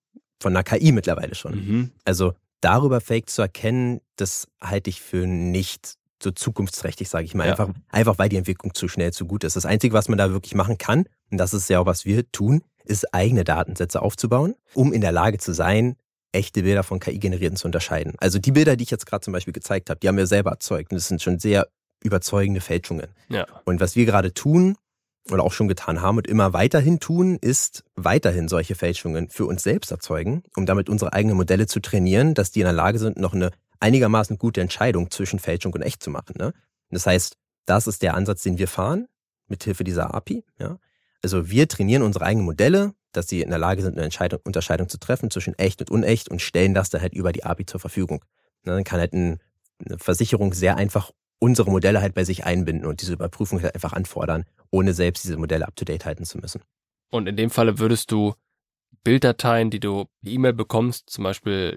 von 0.40 0.52
einer 0.54 0.62
KI 0.62 0.92
mittlerweile 0.92 1.34
schon. 1.34 1.54
Mhm. 1.54 1.90
Also 2.04 2.34
darüber 2.62 3.00
Fake 3.00 3.28
zu 3.28 3.42
erkennen, 3.42 4.00
das 4.16 4.46
halte 4.62 4.90
ich 4.90 5.02
für 5.02 5.26
nicht 5.26 5.94
so 6.22 6.30
zukunftsträchtig, 6.30 7.08
sage 7.08 7.24
ich 7.24 7.34
mal. 7.34 7.44
Ja. 7.44 7.50
Einfach, 7.50 7.70
einfach 7.90 8.18
weil 8.18 8.28
die 8.28 8.36
Entwicklung 8.36 8.74
zu 8.74 8.88
schnell 8.88 9.12
zu 9.12 9.26
gut 9.26 9.44
ist. 9.44 9.56
Das 9.56 9.66
Einzige, 9.66 9.94
was 9.94 10.08
man 10.08 10.18
da 10.18 10.30
wirklich 10.30 10.54
machen 10.54 10.78
kann, 10.78 11.04
und 11.30 11.38
das 11.38 11.52
ist 11.52 11.68
ja 11.68 11.80
auch, 11.80 11.86
was 11.86 12.04
wir 12.04 12.30
tun, 12.30 12.62
ist 12.84 13.12
eigene 13.14 13.44
Datensätze 13.44 14.00
aufzubauen, 14.02 14.54
um 14.74 14.92
in 14.92 15.00
der 15.00 15.12
Lage 15.12 15.38
zu 15.38 15.52
sein, 15.52 15.96
echte 16.32 16.62
Bilder 16.62 16.82
von 16.82 16.98
KI-generierten 16.98 17.56
zu 17.56 17.68
unterscheiden. 17.68 18.14
Also 18.18 18.38
die 18.38 18.52
Bilder, 18.52 18.76
die 18.76 18.84
ich 18.84 18.90
jetzt 18.90 19.06
gerade 19.06 19.22
zum 19.22 19.32
Beispiel 19.32 19.52
gezeigt 19.52 19.90
habe, 19.90 20.00
die 20.00 20.08
haben 20.08 20.16
wir 20.16 20.26
selber 20.26 20.50
erzeugt 20.50 20.90
und 20.90 20.96
das 20.96 21.08
sind 21.08 21.22
schon 21.22 21.38
sehr 21.38 21.68
überzeugende 22.02 22.60
Fälschungen. 22.60 23.08
Ja. 23.28 23.46
Und 23.64 23.80
was 23.80 23.96
wir 23.96 24.06
gerade 24.06 24.32
tun 24.32 24.76
oder 25.30 25.44
auch 25.44 25.52
schon 25.52 25.68
getan 25.68 26.02
haben 26.02 26.16
und 26.16 26.26
immer 26.26 26.52
weiterhin 26.52 26.98
tun, 27.00 27.36
ist 27.40 27.84
weiterhin 27.94 28.48
solche 28.48 28.74
Fälschungen 28.74 29.28
für 29.30 29.46
uns 29.46 29.62
selbst 29.62 29.90
erzeugen, 29.90 30.42
um 30.56 30.66
damit 30.66 30.88
unsere 30.88 31.12
eigenen 31.12 31.36
Modelle 31.36 31.66
zu 31.66 31.80
trainieren, 31.80 32.34
dass 32.34 32.50
die 32.50 32.60
in 32.60 32.64
der 32.64 32.72
Lage 32.72 32.98
sind, 32.98 33.18
noch 33.18 33.32
eine 33.32 33.50
einigermaßen 33.80 34.38
gute 34.38 34.60
Entscheidung 34.60 35.10
zwischen 35.10 35.38
Fälschung 35.38 35.72
und 35.72 35.82
echt 35.82 36.02
zu 36.02 36.10
machen. 36.10 36.34
Ne? 36.38 36.52
Das 36.90 37.06
heißt, 37.06 37.36
das 37.66 37.86
ist 37.86 38.02
der 38.02 38.14
Ansatz, 38.14 38.42
den 38.42 38.58
wir 38.58 38.68
fahren, 38.68 39.08
mithilfe 39.48 39.84
dieser 39.84 40.14
API. 40.14 40.44
Ja? 40.58 40.78
Also 41.22 41.50
wir 41.50 41.68
trainieren 41.68 42.02
unsere 42.02 42.24
eigenen 42.24 42.46
Modelle, 42.46 42.94
dass 43.12 43.28
sie 43.28 43.42
in 43.42 43.50
der 43.50 43.58
Lage 43.58 43.82
sind, 43.82 43.98
eine 43.98 44.38
Unterscheidung 44.44 44.88
zu 44.88 44.98
treffen 44.98 45.30
zwischen 45.30 45.54
echt 45.58 45.80
und 45.80 45.90
unecht 45.90 46.28
und 46.28 46.40
stellen 46.40 46.74
das 46.74 46.90
dann 46.90 47.02
halt 47.02 47.14
über 47.14 47.32
die 47.32 47.44
API 47.44 47.66
zur 47.66 47.80
Verfügung. 47.80 48.24
Ne, 48.64 48.72
Dann 48.72 48.84
kann 48.84 49.00
halt 49.00 49.12
ein, 49.12 49.38
eine 49.84 49.98
Versicherung 49.98 50.54
sehr 50.54 50.76
einfach 50.76 51.12
unsere 51.42 51.72
Modelle 51.72 52.00
halt 52.00 52.14
bei 52.14 52.22
sich 52.22 52.44
einbinden 52.44 52.86
und 52.86 53.00
diese 53.02 53.14
Überprüfung 53.14 53.60
halt 53.60 53.74
einfach 53.74 53.92
anfordern, 53.92 54.44
ohne 54.70 54.94
selbst 54.94 55.24
diese 55.24 55.36
Modelle 55.36 55.66
up-to-date 55.66 56.04
halten 56.04 56.24
zu 56.24 56.38
müssen. 56.38 56.62
Und 57.10 57.26
in 57.26 57.36
dem 57.36 57.50
Falle 57.50 57.80
würdest 57.80 58.12
du 58.12 58.34
Bilddateien, 59.02 59.68
die 59.68 59.80
du 59.80 60.06
E-Mail 60.24 60.52
bekommst, 60.52 61.10
zum 61.10 61.24
Beispiel 61.24 61.76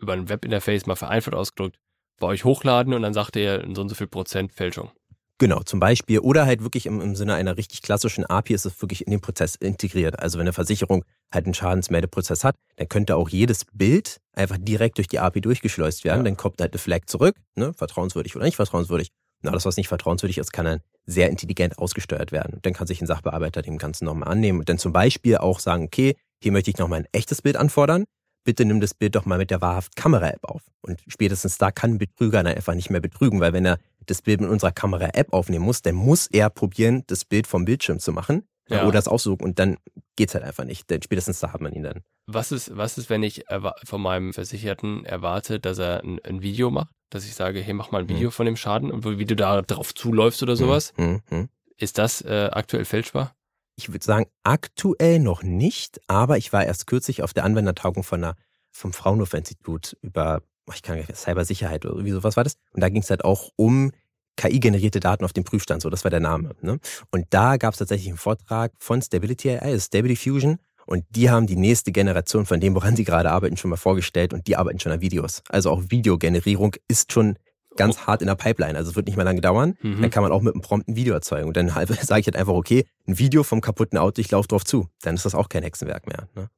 über 0.00 0.14
ein 0.14 0.28
Webinterface 0.28 0.86
mal 0.86 0.96
vereinfacht 0.96 1.36
ausgedrückt, 1.36 1.78
bei 2.18 2.26
euch 2.26 2.44
hochladen 2.44 2.92
und 2.92 3.02
dann 3.02 3.14
sagt 3.14 3.36
ihr 3.36 3.64
so 3.72 3.82
und 3.82 3.88
so 3.88 3.94
viel 3.94 4.08
Prozent 4.08 4.52
Fälschung. 4.52 4.90
Genau, 5.38 5.60
zum 5.62 5.80
Beispiel. 5.80 6.20
Oder 6.20 6.46
halt 6.46 6.62
wirklich 6.62 6.86
im, 6.86 7.00
im 7.00 7.16
Sinne 7.16 7.34
einer 7.34 7.56
richtig 7.56 7.82
klassischen 7.82 8.24
API 8.24 8.54
ist 8.54 8.66
es 8.66 8.80
wirklich 8.80 9.06
in 9.06 9.10
den 9.10 9.20
Prozess 9.20 9.56
integriert. 9.56 10.18
Also 10.18 10.38
wenn 10.38 10.44
eine 10.44 10.52
Versicherung 10.52 11.04
halt 11.32 11.46
einen 11.46 11.54
Schadensmeldeprozess 11.54 12.44
hat, 12.44 12.54
dann 12.76 12.88
könnte 12.88 13.16
auch 13.16 13.28
jedes 13.28 13.64
Bild 13.72 14.20
einfach 14.32 14.58
direkt 14.60 14.98
durch 14.98 15.08
die 15.08 15.18
API 15.18 15.40
durchgeschleust 15.40 16.04
werden. 16.04 16.20
Ja. 16.20 16.24
Dann 16.24 16.36
kommt 16.36 16.60
halt 16.60 16.72
eine 16.72 16.78
Flag 16.78 17.06
zurück, 17.06 17.36
ne, 17.56 17.72
vertrauenswürdig 17.74 18.36
oder 18.36 18.44
nicht 18.44 18.56
vertrauenswürdig. 18.56 19.08
Und 19.42 19.50
alles, 19.50 19.66
was 19.66 19.76
nicht 19.76 19.88
vertrauenswürdig 19.88 20.38
ist, 20.38 20.52
kann 20.52 20.64
dann 20.64 20.80
sehr 21.04 21.28
intelligent 21.28 21.78
ausgesteuert 21.78 22.32
werden. 22.32 22.60
Dann 22.62 22.72
kann 22.72 22.86
sich 22.86 23.02
ein 23.02 23.06
Sachbearbeiter 23.06 23.60
dem 23.60 23.76
Ganzen 23.76 24.06
nochmal 24.06 24.30
annehmen 24.30 24.60
und 24.60 24.68
dann 24.68 24.78
zum 24.78 24.92
Beispiel 24.92 25.36
auch 25.36 25.58
sagen, 25.58 25.84
okay, 25.84 26.16
hier 26.42 26.52
möchte 26.52 26.70
ich 26.70 26.78
nochmal 26.78 27.00
ein 27.00 27.08
echtes 27.12 27.42
Bild 27.42 27.56
anfordern. 27.56 28.04
Bitte 28.44 28.64
nimm 28.64 28.80
das 28.80 28.94
Bild 28.94 29.14
doch 29.14 29.26
mal 29.26 29.38
mit 29.38 29.50
der 29.50 29.60
wahrhaft 29.60 29.96
Kamera-App 29.96 30.44
auf. 30.44 30.62
Und 30.82 31.02
spätestens 31.08 31.58
da 31.58 31.70
kann 31.70 31.92
ein 31.92 31.98
Betrüger 31.98 32.42
dann 32.42 32.54
einfach 32.54 32.74
nicht 32.74 32.90
mehr 32.90 33.00
betrügen, 33.00 33.40
weil 33.40 33.52
wenn 33.52 33.64
er 33.64 33.78
das 34.06 34.22
Bild 34.22 34.40
mit 34.40 34.50
unserer 34.50 34.72
Kamera-App 34.72 35.32
aufnehmen 35.32 35.64
muss, 35.64 35.82
dann 35.82 35.94
muss 35.94 36.26
er 36.26 36.50
probieren, 36.50 37.04
das 37.06 37.24
Bild 37.24 37.46
vom 37.46 37.64
Bildschirm 37.64 37.98
zu 37.98 38.12
machen 38.12 38.44
Ja. 38.68 38.82
oder 38.82 38.92
das 38.92 39.08
aussuchen 39.08 39.42
und 39.42 39.58
dann 39.58 39.76
geht's 40.16 40.34
halt 40.34 40.44
einfach 40.44 40.64
nicht. 40.64 40.88
Denn 40.90 41.02
spätestens 41.02 41.40
da 41.40 41.52
hat 41.52 41.60
man 41.60 41.72
ihn 41.72 41.82
dann. 41.82 42.02
Was 42.26 42.52
ist, 42.52 42.76
was 42.76 42.96
ist, 42.98 43.10
wenn 43.10 43.22
ich 43.22 43.44
von 43.84 44.00
meinem 44.00 44.32
Versicherten 44.32 45.04
erwarte, 45.04 45.60
dass 45.60 45.78
er 45.78 46.02
ein, 46.02 46.18
ein 46.24 46.40
Video 46.42 46.70
macht? 46.70 46.88
Dass 47.10 47.26
ich 47.26 47.34
sage, 47.34 47.60
hey, 47.60 47.74
mach 47.74 47.90
mal 47.90 48.00
ein 48.02 48.08
Video 48.08 48.30
von 48.30 48.46
dem 48.46 48.56
Schaden 48.56 48.90
und 48.90 49.04
wie 49.04 49.24
du 49.24 49.36
da 49.36 49.60
drauf 49.62 49.94
zuläufst 49.94 50.42
oder 50.42 50.56
sowas. 50.56 50.92
Hm, 50.96 51.20
hm. 51.28 51.48
Ist 51.76 51.98
das 51.98 52.22
äh, 52.22 52.48
aktuell 52.52 52.84
fälschbar? 52.84 53.34
Ich 53.76 53.92
würde 53.92 54.04
sagen, 54.04 54.26
aktuell 54.44 55.18
noch 55.18 55.42
nicht, 55.42 56.00
aber 56.06 56.38
ich 56.38 56.52
war 56.52 56.64
erst 56.64 56.86
kürzlich 56.86 57.22
auf 57.22 57.34
der 57.34 57.44
Anwendertagung 57.44 58.04
von 58.04 58.22
einer, 58.24 58.36
vom 58.70 58.92
Fraunhofer-Institut 58.92 59.96
über, 60.00 60.42
ich 60.72 60.82
kann 60.82 60.96
gar 60.96 61.06
nicht, 61.06 61.16
Cybersicherheit 61.16 61.84
oder 61.84 61.94
irgendwie 61.94 62.12
sowas 62.12 62.36
war 62.36 62.44
das. 62.44 62.54
Und 62.72 62.82
da 62.82 62.88
ging 62.88 63.02
es 63.02 63.10
halt 63.10 63.24
auch 63.24 63.50
um 63.56 63.92
KI-generierte 64.36 65.00
Daten 65.00 65.24
auf 65.24 65.32
dem 65.32 65.44
Prüfstand, 65.44 65.82
so 65.82 65.90
das 65.90 66.04
war 66.04 66.10
der 66.10 66.20
Name. 66.20 66.50
Ne? 66.60 66.78
Und 67.10 67.26
da 67.30 67.56
gab 67.56 67.74
es 67.74 67.78
tatsächlich 67.78 68.08
einen 68.08 68.16
Vortrag 68.16 68.72
von 68.78 69.00
Stability 69.00 69.50
AI, 69.50 69.78
Stability 69.78 70.30
Fusion. 70.30 70.58
Und 70.86 71.04
die 71.10 71.30
haben 71.30 71.46
die 71.46 71.56
nächste 71.56 71.92
Generation 71.92 72.44
von 72.44 72.60
dem, 72.60 72.74
woran 72.74 72.94
sie 72.94 73.04
gerade 73.04 73.30
arbeiten, 73.30 73.56
schon 73.56 73.70
mal 73.70 73.76
vorgestellt 73.76 74.34
und 74.34 74.46
die 74.46 74.56
arbeiten 74.56 74.80
schon 74.80 74.92
an 74.92 75.00
Videos. 75.00 75.42
Also 75.48 75.70
auch 75.70 75.82
Videogenerierung 75.88 76.74
ist 76.88 77.12
schon 77.12 77.38
ganz 77.76 78.06
hart 78.06 78.20
in 78.20 78.28
der 78.28 78.34
Pipeline. 78.34 78.76
Also 78.76 78.90
es 78.90 78.96
wird 78.96 79.06
nicht 79.06 79.16
mehr 79.16 79.24
lange 79.24 79.40
dauern. 79.40 79.76
Mhm. 79.80 80.02
Dann 80.02 80.10
kann 80.10 80.22
man 80.22 80.32
auch 80.32 80.42
mit 80.42 80.54
einem 80.54 80.62
Prompt 80.62 80.88
ein 80.88 80.96
Video 80.96 81.14
erzeugen. 81.14 81.48
Und 81.48 81.56
dann 81.56 81.74
halt, 81.74 81.88
sage 82.02 82.20
ich 82.20 82.26
halt 82.26 82.36
einfach, 82.36 82.52
okay, 82.52 82.84
ein 83.06 83.18
Video 83.18 83.42
vom 83.42 83.60
kaputten 83.60 83.98
Auto, 83.98 84.20
ich 84.20 84.30
laufe 84.30 84.48
drauf 84.48 84.64
zu. 84.64 84.88
Dann 85.02 85.14
ist 85.14 85.24
das 85.24 85.34
auch 85.34 85.48
kein 85.48 85.62
Hexenwerk 85.62 86.06
mehr. 86.06 86.28
Ne? 86.34 86.50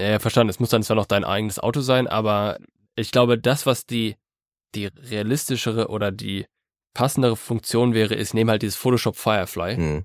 Ja, 0.00 0.08
ja, 0.12 0.18
verstanden. 0.18 0.50
Es 0.50 0.60
muss 0.60 0.70
dann 0.70 0.82
zwar 0.82 0.96
noch 0.96 1.06
dein 1.06 1.24
eigenes 1.24 1.58
Auto 1.58 1.80
sein, 1.80 2.08
aber 2.08 2.58
ich 2.96 3.10
glaube, 3.10 3.38
das, 3.38 3.66
was 3.66 3.86
die, 3.86 4.16
die 4.74 4.86
realistischere 4.86 5.88
oder 5.88 6.12
die 6.12 6.46
passendere 6.94 7.36
Funktion 7.36 7.94
wäre, 7.94 8.14
ist, 8.14 8.34
nehme 8.34 8.52
halt 8.52 8.62
dieses 8.62 8.76
Photoshop 8.76 9.16
Firefly 9.16 9.76
Hm. 9.76 10.04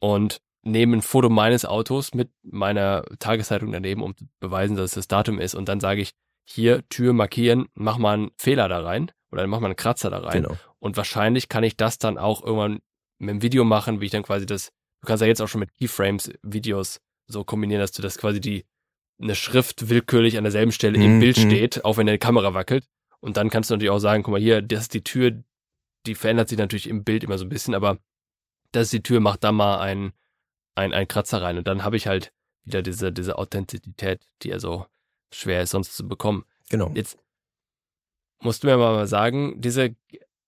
und 0.00 0.40
nehme 0.62 0.96
ein 0.96 1.02
Foto 1.02 1.28
meines 1.28 1.64
Autos 1.64 2.14
mit 2.14 2.30
meiner 2.42 3.04
Tageszeitung 3.18 3.72
daneben, 3.72 4.02
um 4.02 4.16
zu 4.16 4.26
beweisen, 4.40 4.76
dass 4.76 4.90
es 4.90 4.94
das 4.94 5.08
Datum 5.08 5.38
ist. 5.38 5.54
Und 5.54 5.68
dann 5.68 5.80
sage 5.80 6.02
ich, 6.02 6.12
hier 6.48 6.86
Tür 6.88 7.12
markieren, 7.12 7.68
mach 7.74 7.98
mal 7.98 8.14
einen 8.14 8.30
Fehler 8.36 8.68
da 8.68 8.80
rein 8.80 9.10
oder 9.30 9.46
mach 9.46 9.60
mal 9.60 9.66
einen 9.66 9.76
Kratzer 9.76 10.10
da 10.10 10.18
rein. 10.18 10.42
Genau. 10.42 10.56
Und 10.78 10.96
wahrscheinlich 10.96 11.48
kann 11.48 11.64
ich 11.64 11.76
das 11.76 11.98
dann 11.98 12.18
auch 12.18 12.42
irgendwann 12.42 12.80
mit 13.18 13.30
dem 13.30 13.42
Video 13.42 13.64
machen, 13.64 14.00
wie 14.00 14.06
ich 14.06 14.10
dann 14.10 14.22
quasi 14.22 14.46
das, 14.46 14.70
du 15.02 15.06
kannst 15.06 15.20
ja 15.20 15.28
jetzt 15.28 15.40
auch 15.40 15.48
schon 15.48 15.60
mit 15.60 15.74
Keyframes 15.74 16.32
Videos 16.42 17.00
so 17.26 17.44
kombinieren, 17.44 17.80
dass 17.80 17.92
du 17.92 18.02
das 18.02 18.18
quasi 18.18 18.40
die, 18.40 18.64
eine 19.20 19.34
Schrift 19.34 19.88
willkürlich 19.88 20.38
an 20.38 20.44
derselben 20.44 20.72
Stelle 20.72 20.96
im 20.96 21.16
Mhm, 21.16 21.20
Bild 21.20 21.36
mhm. 21.38 21.42
steht, 21.42 21.84
auch 21.84 21.96
wenn 21.96 22.06
deine 22.06 22.18
Kamera 22.18 22.54
wackelt. 22.54 22.86
Und 23.20 23.36
dann 23.36 23.50
kannst 23.50 23.70
du 23.70 23.74
natürlich 23.74 23.90
auch 23.90 23.98
sagen, 23.98 24.22
guck 24.22 24.32
mal 24.32 24.40
hier, 24.40 24.62
das 24.62 24.82
ist 24.82 24.94
die 24.94 25.04
Tür, 25.04 25.42
die 26.06 26.14
verändert 26.14 26.48
sich 26.48 26.58
natürlich 26.58 26.88
im 26.88 27.04
Bild 27.04 27.22
immer 27.24 27.36
so 27.36 27.44
ein 27.44 27.50
bisschen, 27.50 27.74
aber 27.74 27.98
das 28.72 28.84
ist 28.84 28.92
die 28.92 29.02
Tür, 29.02 29.20
mach 29.20 29.36
da 29.36 29.52
mal 29.52 29.78
ein, 29.80 30.12
ein, 30.74 30.94
ein 30.94 31.06
Kratzer 31.06 31.42
rein. 31.42 31.58
Und 31.58 31.66
dann 31.68 31.84
habe 31.84 31.96
ich 31.96 32.06
halt 32.06 32.32
wieder 32.64 32.82
diese, 32.82 33.12
diese 33.12 33.36
Authentizität, 33.36 34.26
die 34.42 34.48
ja 34.48 34.58
so 34.58 34.86
schwer 35.32 35.62
ist, 35.62 35.70
sonst 35.70 35.96
zu 35.96 36.08
bekommen. 36.08 36.44
Genau. 36.70 36.90
Jetzt 36.94 37.18
musst 38.40 38.62
du 38.62 38.68
mir 38.68 38.78
mal 38.78 39.06
sagen, 39.06 39.60
diese 39.60 39.94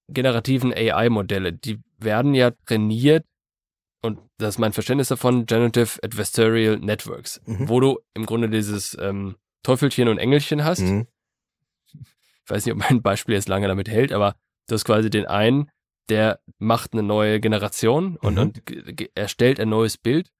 generativen 0.08 0.72
AI-Modelle, 0.72 1.52
die 1.52 1.80
werden 1.98 2.34
ja 2.34 2.52
trainiert, 2.66 3.26
und 4.02 4.18
das 4.38 4.54
ist 4.54 4.58
mein 4.58 4.72
Verständnis 4.72 5.08
davon, 5.08 5.46
Generative 5.46 5.98
Adversarial 6.02 6.78
Networks, 6.78 7.40
Mhm. 7.46 7.68
wo 7.68 7.80
du 7.80 7.98
im 8.14 8.26
Grunde 8.26 8.48
dieses 8.50 8.96
ähm, 9.00 9.36
Teufelchen 9.62 10.08
und 10.08 10.18
Engelchen 10.18 10.64
hast. 10.64 10.80
Mhm. 10.80 11.06
Ich 12.44 12.50
weiß 12.50 12.66
nicht, 12.66 12.74
ob 12.74 12.80
mein 12.80 13.02
Beispiel 13.02 13.34
jetzt 13.34 13.48
lange 13.48 13.68
damit 13.68 13.88
hält, 13.88 14.12
aber 14.12 14.34
du 14.66 14.74
hast 14.74 14.84
quasi 14.84 15.10
den 15.10 15.26
einen, 15.26 15.70
der 16.08 16.40
macht 16.58 16.92
eine 16.92 17.02
neue 17.02 17.40
Generation 17.40 18.16
und, 18.16 18.34
Mhm. 18.34 18.40
und 18.40 19.10
erstellt 19.16 19.60
ein 19.60 19.68
neues 19.68 19.96
Bild. 19.98 20.30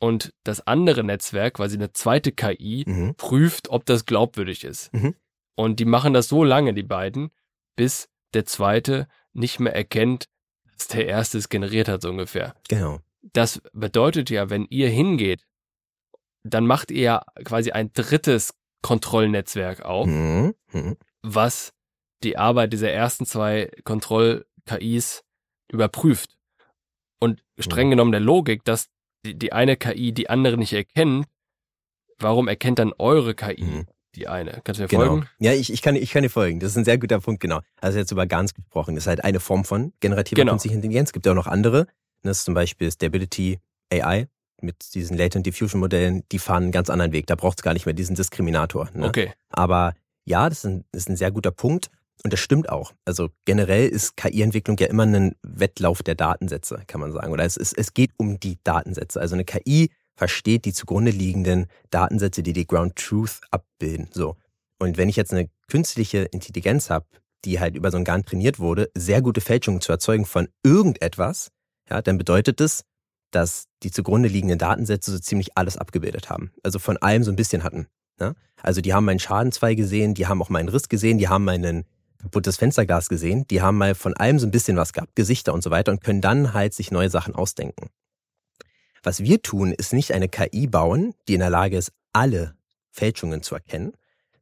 Und 0.00 0.34
das 0.44 0.66
andere 0.66 1.04
Netzwerk, 1.04 1.54
quasi 1.54 1.76
eine 1.76 1.92
zweite 1.92 2.32
KI, 2.32 2.84
Mhm. 2.86 3.14
prüft, 3.16 3.68
ob 3.68 3.84
das 3.86 4.06
glaubwürdig 4.06 4.64
ist. 4.64 4.92
Mhm. 4.92 5.14
Und 5.56 5.78
die 5.80 5.84
machen 5.84 6.14
das 6.14 6.28
so 6.28 6.42
lange, 6.42 6.74
die 6.74 6.82
beiden, 6.82 7.30
bis 7.76 8.08
der 8.34 8.44
zweite 8.44 9.06
nicht 9.32 9.60
mehr 9.60 9.74
erkennt, 9.74 10.26
dass 10.76 10.88
der 10.88 11.06
erste 11.06 11.38
es 11.38 11.48
generiert 11.48 11.88
hat, 11.88 12.02
so 12.02 12.10
ungefähr. 12.10 12.54
Genau. 12.68 13.00
Das 13.32 13.62
bedeutet 13.72 14.28
ja, 14.30 14.50
wenn 14.50 14.66
ihr 14.70 14.88
hingeht, 14.90 15.44
dann 16.42 16.66
macht 16.66 16.90
ihr 16.90 17.02
ja 17.02 17.24
quasi 17.44 17.70
ein 17.72 17.92
drittes 17.92 18.54
Kontrollnetzwerk 18.82 19.80
auf, 19.82 20.06
Mhm. 20.06 20.54
Mhm. 20.72 20.96
was 21.22 21.72
die 22.22 22.36
Arbeit 22.36 22.72
dieser 22.72 22.90
ersten 22.90 23.24
zwei 23.26 23.70
Kontroll-KIs 23.84 25.24
überprüft. 25.72 26.36
Und 27.20 27.42
streng 27.58 27.86
Mhm. 27.88 27.90
genommen 27.92 28.12
der 28.12 28.20
Logik, 28.20 28.64
dass 28.64 28.88
die, 29.24 29.34
die 29.38 29.52
eine 29.52 29.76
KI 29.76 30.12
die 30.12 30.28
andere 30.28 30.58
nicht 30.58 30.72
erkennt, 30.74 31.26
warum 32.18 32.46
erkennt 32.48 32.78
dann 32.78 32.92
eure 32.98 33.34
KI 33.34 33.62
Mhm. 33.64 33.86
Die 34.16 34.28
eine? 34.28 34.60
Kannst 34.64 34.78
du 34.78 34.82
mir 34.84 34.88
Genau. 34.88 35.06
folgen? 35.06 35.28
Ja, 35.38 35.52
ich, 35.52 35.72
ich, 35.72 35.82
kann, 35.82 35.96
ich 35.96 36.10
kann 36.10 36.22
dir 36.22 36.30
folgen. 36.30 36.60
Das 36.60 36.70
ist 36.70 36.76
ein 36.76 36.84
sehr 36.84 36.98
guter 36.98 37.20
Punkt, 37.20 37.40
genau. 37.40 37.60
Also 37.80 37.98
jetzt 37.98 38.10
über 38.12 38.26
GANs 38.26 38.54
gesprochen. 38.54 38.94
Das 38.94 39.04
ist 39.04 39.08
halt 39.08 39.22
eine 39.24 39.40
Form 39.40 39.64
von 39.64 39.92
generativer 40.00 40.40
Genau. 40.40 40.52
künstlicher 40.52 40.76
Intelligenz. 40.76 41.08
Es 41.10 41.12
gibt 41.12 41.26
ja 41.26 41.32
auch 41.32 41.36
noch 41.36 41.46
andere. 41.46 41.86
Das 42.22 42.38
ist 42.38 42.44
zum 42.44 42.54
Beispiel 42.54 42.90
Stability 42.90 43.58
AI 43.92 44.28
mit 44.60 44.94
diesen 44.94 45.16
Latent 45.16 45.44
Diffusion 45.46 45.80
Modellen. 45.80 46.22
Die 46.32 46.38
fahren 46.38 46.62
einen 46.64 46.72
ganz 46.72 46.88
anderen 46.90 47.12
Weg. 47.12 47.26
Da 47.26 47.34
braucht 47.34 47.58
es 47.58 47.62
gar 47.62 47.74
nicht 47.74 47.84
mehr 47.86 47.94
diesen 47.94 48.16
Diskriminator. 48.16 48.88
Ne? 48.94 49.06
Okay. 49.06 49.32
Aber 49.50 49.94
ja, 50.24 50.48
das 50.48 50.58
ist, 50.58 50.64
ein, 50.64 50.84
das 50.92 51.02
ist 51.02 51.08
ein 51.10 51.16
sehr 51.16 51.30
guter 51.30 51.50
Punkt. 51.50 51.90
Und 52.22 52.32
das 52.32 52.40
stimmt 52.40 52.70
auch. 52.70 52.92
Also 53.04 53.28
generell 53.44 53.86
ist 53.88 54.16
KI-Entwicklung 54.16 54.78
ja 54.78 54.86
immer 54.86 55.04
ein 55.04 55.34
Wettlauf 55.42 56.02
der 56.02 56.14
Datensätze, 56.14 56.80
kann 56.86 57.00
man 57.00 57.12
sagen. 57.12 57.32
Oder 57.32 57.44
es, 57.44 57.58
ist, 57.58 57.76
es 57.76 57.92
geht 57.92 58.12
um 58.16 58.40
die 58.40 58.56
Datensätze. 58.64 59.20
Also 59.20 59.34
eine 59.34 59.44
KI 59.44 59.90
versteht 60.16 60.64
die 60.64 60.72
zugrunde 60.72 61.10
liegenden 61.10 61.66
Datensätze, 61.90 62.42
die 62.42 62.52
die 62.52 62.66
Ground 62.66 62.96
Truth 62.96 63.40
abbilden. 63.50 64.08
So. 64.12 64.36
Und 64.78 64.96
wenn 64.96 65.08
ich 65.08 65.16
jetzt 65.16 65.32
eine 65.32 65.48
künstliche 65.68 66.22
Intelligenz 66.24 66.90
habe, 66.90 67.06
die 67.44 67.60
halt 67.60 67.76
über 67.76 67.90
so 67.90 67.96
ein 67.96 68.04
GAN 68.04 68.24
trainiert 68.24 68.58
wurde, 68.58 68.90
sehr 68.94 69.22
gute 69.22 69.40
Fälschungen 69.40 69.80
zu 69.80 69.92
erzeugen 69.92 70.24
von 70.24 70.48
irgendetwas, 70.62 71.50
ja, 71.90 72.00
dann 72.00 72.18
bedeutet 72.18 72.60
es, 72.60 72.84
dass 73.30 73.66
die 73.82 73.90
zugrunde 73.90 74.28
liegenden 74.28 74.58
Datensätze 74.58 75.10
so 75.10 75.18
ziemlich 75.18 75.56
alles 75.56 75.76
abgebildet 75.76 76.30
haben. 76.30 76.52
Also 76.62 76.78
von 76.78 76.96
allem 76.98 77.24
so 77.24 77.32
ein 77.32 77.36
bisschen 77.36 77.64
hatten. 77.64 77.88
Ja? 78.20 78.34
Also 78.62 78.80
die 78.80 78.94
haben 78.94 79.04
meinen 79.04 79.18
Schadenzweig 79.18 79.76
gesehen, 79.76 80.14
die 80.14 80.26
haben 80.26 80.40
auch 80.40 80.48
meinen 80.48 80.68
Riss 80.68 80.88
gesehen, 80.88 81.18
die 81.18 81.28
haben 81.28 81.44
meinen 81.44 81.84
kaputtes 82.22 82.56
Fensterglas 82.56 83.08
gesehen, 83.08 83.46
die 83.48 83.60
haben 83.60 83.76
mal 83.76 83.94
von 83.94 84.14
allem 84.14 84.38
so 84.38 84.46
ein 84.46 84.50
bisschen 84.50 84.76
was 84.76 84.92
gehabt, 84.92 85.14
Gesichter 85.14 85.52
und 85.52 85.62
so 85.62 85.70
weiter 85.70 85.92
und 85.92 86.02
können 86.02 86.20
dann 86.20 86.54
halt 86.54 86.72
sich 86.72 86.90
neue 86.90 87.10
Sachen 87.10 87.34
ausdenken. 87.34 87.90
Was 89.04 89.22
wir 89.22 89.42
tun, 89.42 89.72
ist 89.72 89.92
nicht 89.92 90.12
eine 90.12 90.28
KI 90.28 90.66
bauen, 90.66 91.14
die 91.28 91.34
in 91.34 91.40
der 91.40 91.50
Lage 91.50 91.76
ist, 91.76 91.92
alle 92.12 92.56
Fälschungen 92.90 93.42
zu 93.42 93.54
erkennen, 93.54 93.92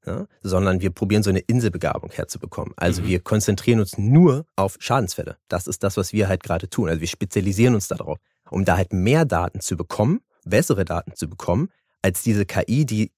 ja, 0.06 0.26
sondern 0.42 0.80
wir 0.80 0.90
probieren 0.90 1.22
so 1.22 1.30
eine 1.30 1.40
Inselbegabung 1.40 2.10
herzubekommen. 2.10 2.72
Also 2.76 3.02
mhm. 3.02 3.08
wir 3.08 3.20
konzentrieren 3.20 3.80
uns 3.80 3.98
nur 3.98 4.46
auf 4.56 4.76
Schadensfälle. 4.78 5.36
Das 5.48 5.66
ist 5.66 5.82
das, 5.82 5.96
was 5.96 6.12
wir 6.12 6.28
halt 6.28 6.42
gerade 6.42 6.70
tun. 6.70 6.88
Also 6.88 7.00
wir 7.00 7.08
spezialisieren 7.08 7.74
uns 7.74 7.88
darauf, 7.88 8.18
um 8.50 8.64
da 8.64 8.76
halt 8.76 8.92
mehr 8.92 9.24
Daten 9.24 9.60
zu 9.60 9.76
bekommen, 9.76 10.20
bessere 10.44 10.84
Daten 10.84 11.14
zu 11.14 11.28
bekommen, 11.28 11.68
als 12.00 12.22
diese 12.22 12.46
KI, 12.46 12.86
die 12.86 13.12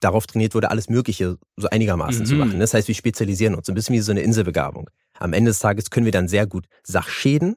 darauf 0.00 0.26
trainiert 0.26 0.54
wurde, 0.54 0.70
alles 0.70 0.88
Mögliche 0.88 1.36
so 1.56 1.68
einigermaßen 1.68 2.22
mhm. 2.22 2.26
zu 2.26 2.34
machen. 2.34 2.60
Das 2.60 2.74
heißt, 2.74 2.88
wir 2.88 2.94
spezialisieren 2.94 3.54
uns, 3.54 3.68
ein 3.68 3.74
bisschen 3.74 3.94
wie 3.94 4.00
so 4.00 4.12
eine 4.12 4.22
Inselbegabung. 4.22 4.90
Am 5.18 5.32
Ende 5.34 5.50
des 5.50 5.58
Tages 5.58 5.90
können 5.90 6.06
wir 6.06 6.12
dann 6.12 6.28
sehr 6.28 6.46
gut 6.46 6.66
Sachschäden, 6.82 7.56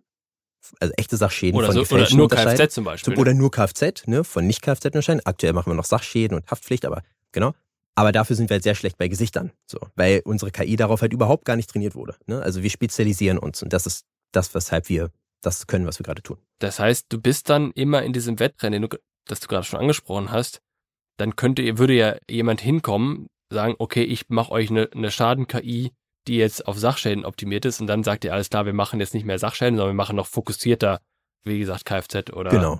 also 0.79 0.93
echte 0.97 1.17
Sachschäden 1.17 1.57
oder 1.57 1.67
von 1.67 1.85
so, 1.85 1.95
oder 1.95 2.15
nur 2.15 2.29
Kfz 2.29 2.73
zum 2.73 2.83
Beispiel. 2.83 3.17
Oder 3.17 3.33
nur 3.33 3.51
Kfz, 3.51 4.07
ne, 4.07 4.23
von 4.23 4.45
nicht 4.47 4.61
Kfz 4.61 4.85
unterscheiden. 4.85 5.21
Aktuell 5.25 5.53
machen 5.53 5.71
wir 5.71 5.75
noch 5.75 5.85
Sachschäden 5.85 6.37
und 6.37 6.49
Haftpflicht, 6.49 6.85
aber 6.85 7.03
genau. 7.31 7.53
Aber 7.95 8.11
dafür 8.11 8.35
sind 8.35 8.49
wir 8.49 8.55
halt 8.55 8.63
sehr 8.63 8.75
schlecht 8.75 8.97
bei 8.97 9.07
Gesichtern, 9.07 9.51
so, 9.67 9.79
weil 9.95 10.21
unsere 10.25 10.51
KI 10.51 10.75
darauf 10.75 11.01
halt 11.01 11.13
überhaupt 11.13 11.45
gar 11.45 11.55
nicht 11.55 11.69
trainiert 11.69 11.93
wurde. 11.93 12.15
Ne? 12.25 12.41
Also 12.41 12.63
wir 12.63 12.69
spezialisieren 12.69 13.37
uns 13.37 13.61
und 13.61 13.71
das 13.71 13.85
ist 13.85 14.05
das, 14.31 14.55
weshalb 14.55 14.89
wir 14.89 15.11
das 15.41 15.67
können, 15.67 15.85
was 15.85 15.99
wir 15.99 16.03
gerade 16.03 16.23
tun. 16.23 16.37
Das 16.59 16.79
heißt, 16.79 17.07
du 17.09 17.21
bist 17.21 17.49
dann 17.49 17.71
immer 17.71 18.01
in 18.01 18.13
diesem 18.13 18.39
Wettrennen, 18.39 18.87
das 19.25 19.39
du 19.41 19.47
gerade 19.47 19.63
schon 19.63 19.79
angesprochen 19.79 20.31
hast, 20.31 20.61
dann 21.17 21.35
könnte, 21.35 21.77
würde 21.77 21.93
ja 21.93 22.17
jemand 22.29 22.61
hinkommen, 22.61 23.27
sagen, 23.51 23.75
okay, 23.77 24.03
ich 24.03 24.29
mache 24.29 24.51
euch 24.51 24.71
eine, 24.71 24.89
eine 24.91 25.11
Schaden-KI, 25.11 25.91
die 26.27 26.37
jetzt 26.37 26.67
auf 26.67 26.77
Sachschäden 26.77 27.25
optimiert 27.25 27.65
ist 27.65 27.81
und 27.81 27.87
dann 27.87 28.03
sagt 28.03 28.23
ihr, 28.25 28.33
alles 28.33 28.49
klar, 28.49 28.65
wir 28.65 28.73
machen 28.73 28.99
jetzt 28.99 29.13
nicht 29.13 29.25
mehr 29.25 29.39
Sachschäden, 29.39 29.75
sondern 29.75 29.93
wir 29.93 29.97
machen 29.97 30.15
noch 30.15 30.27
fokussierter, 30.27 30.99
wie 31.43 31.59
gesagt, 31.59 31.85
Kfz 31.85 32.31
oder, 32.33 32.49
genau. 32.49 32.79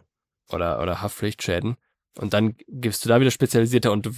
oder, 0.49 0.81
oder 0.81 1.01
Haftpflichtschäden. 1.01 1.75
Und 2.17 2.33
dann 2.33 2.55
gibst 2.67 3.03
du 3.03 3.09
da 3.09 3.19
wieder 3.19 3.31
spezialisierter 3.31 3.91
und 3.91 4.09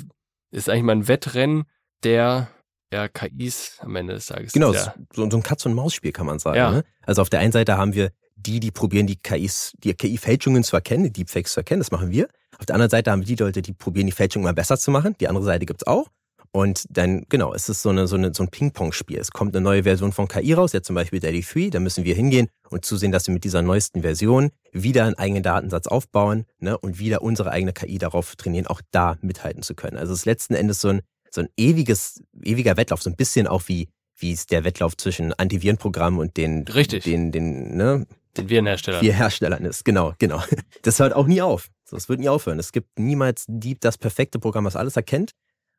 ist 0.51 0.69
eigentlich 0.69 0.83
mal 0.83 0.95
ein 0.95 1.07
Wettrennen 1.07 1.63
der 2.03 2.49
ja, 2.93 3.07
KIs 3.07 3.77
am 3.79 3.95
Ende 3.95 4.13
des 4.13 4.27
Tages. 4.27 4.53
Genau, 4.53 4.73
so, 4.73 4.91
so 5.13 5.23
ein 5.23 5.43
Katz-und-Maus-Spiel 5.43 6.11
kann 6.11 6.25
man 6.25 6.39
sagen. 6.39 6.57
Ja. 6.57 6.71
Ne? 6.71 6.83
Also 7.01 7.21
auf 7.21 7.29
der 7.29 7.39
einen 7.39 7.51
Seite 7.51 7.77
haben 7.77 7.93
wir 7.93 8.11
die, 8.35 8.59
die 8.59 8.71
probieren, 8.71 9.07
die 9.07 9.15
KIs, 9.15 9.73
die 9.83 9.93
KI-Fälschungen 9.93 10.63
zu 10.63 10.75
erkennen, 10.75 11.05
die 11.05 11.13
Deepfakes 11.13 11.53
zu 11.53 11.61
erkennen, 11.61 11.79
das 11.79 11.91
machen 11.91 12.11
wir. 12.11 12.27
Auf 12.59 12.65
der 12.65 12.75
anderen 12.75 12.89
Seite 12.89 13.11
haben 13.11 13.21
wir 13.21 13.27
die 13.27 13.41
Leute, 13.41 13.61
die 13.61 13.73
probieren, 13.73 14.05
die 14.05 14.11
Fälschung 14.11 14.43
mal 14.43 14.53
besser 14.53 14.77
zu 14.77 14.91
machen. 14.91 15.15
Die 15.19 15.27
andere 15.27 15.43
Seite 15.43 15.65
gibt's 15.65 15.85
auch. 15.88 16.07
Und 16.56 16.86
dann, 16.89 17.26
genau, 17.28 17.54
es 17.54 17.68
ist 17.68 17.82
so, 17.82 17.89
eine, 17.89 18.08
so, 18.08 18.15
eine, 18.15 18.34
so 18.34 18.41
ein 18.41 18.48
Ping-Pong-Spiel. 18.48 19.18
Es 19.18 19.32
kommt 19.32 19.54
eine 19.54 19.62
neue 19.62 19.84
Version 19.84 20.13
von 20.13 20.30
KI 20.30 20.54
raus, 20.54 20.72
jetzt 20.72 20.88
zum 20.88 20.96
Beispiel 20.96 21.20
Daddy 21.20 21.41
3, 21.41 21.70
da 21.70 21.82
müssen 21.82 22.06
wir 22.06 22.15
hingehen 22.15 22.48
und 22.70 22.86
zusehen, 22.86 23.12
dass 23.12 23.28
wir 23.28 23.34
mit 23.34 23.44
dieser 23.44 23.62
neuesten 23.62 24.04
Version 24.04 24.52
wieder 24.72 25.04
einen 25.04 25.15
eigenen 25.15 25.44
Datensatz 25.44 25.86
aufbauen 25.88 26.46
ne, 26.60 26.78
und 26.78 26.98
wieder 26.98 27.24
unsere 27.24 27.52
eigene 27.52 27.74
KI 27.74 27.98
darauf 27.98 28.38
trainieren, 28.38 28.68
auch 28.68 28.80
da 28.91 29.18
mithalten 29.20 29.63
zu 29.63 29.76
können. 29.76 29.98
Also 29.98 30.13
es 30.13 30.20
ist 30.20 30.26
letzten 30.26 30.54
Endes 30.54 30.80
so 30.80 30.88
ein, 30.88 31.02
so 31.30 31.41
ein 31.41 31.50
ewiges, 31.58 32.24
ewiger 32.41 32.78
Wettlauf, 32.78 33.04
so 33.04 33.10
ein 33.10 33.18
bisschen 33.18 33.48
auch 33.48 33.63
wie, 33.68 33.89
wie 34.15 34.32
es 34.32 34.46
der 34.46 34.63
Wettlauf 34.63 34.96
zwischen 34.96 35.34
Antivirenprogrammen 35.34 36.22
und 36.22 36.38
den, 36.38 36.65
Richtig. 36.70 37.04
den, 37.04 37.34
den, 37.34 37.76
ne, 37.76 38.08
den 38.38 38.48
Virenherstellern. 38.48 39.02
Virenherstellern 39.02 39.65
ist, 39.65 39.84
genau, 39.84 40.13
genau. 40.20 40.41
Das 40.84 41.00
hört 41.00 41.12
auch 41.12 41.28
nie 41.28 41.41
auf. 41.41 41.68
Das 41.91 42.08
wird 42.08 42.22
nie 42.22 42.30
aufhören. 42.30 42.60
Es 42.60 42.72
gibt 42.72 42.98
niemals 42.98 43.44
die, 43.50 43.78
das 43.78 43.98
perfekte 43.98 44.39
Programm, 44.39 44.63
was 44.63 44.78
alles 44.78 44.96
erkennt. 44.96 45.32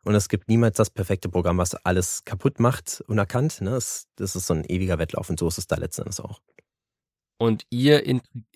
Und 0.06 0.14
es 0.14 0.28
gibt 0.28 0.48
niemals 0.48 0.76
das 0.76 0.90
perfekte 0.90 1.28
Programm, 1.28 1.58
was 1.58 1.74
alles 1.74 2.24
kaputt 2.24 2.60
macht, 2.60 3.02
unerkannt. 3.08 3.60
Ne? 3.60 3.70
Das, 3.70 4.06
das 4.14 4.36
ist 4.36 4.46
so 4.46 4.54
ein 4.54 4.64
ewiger 4.64 5.00
Wettlauf 5.00 5.28
und 5.30 5.40
so 5.40 5.48
ist 5.48 5.58
es 5.58 5.66
da 5.66 5.74
letzten 5.74 6.02
Endes 6.02 6.20
auch. 6.20 6.40
Und 7.38 7.66
ihr 7.70 8.06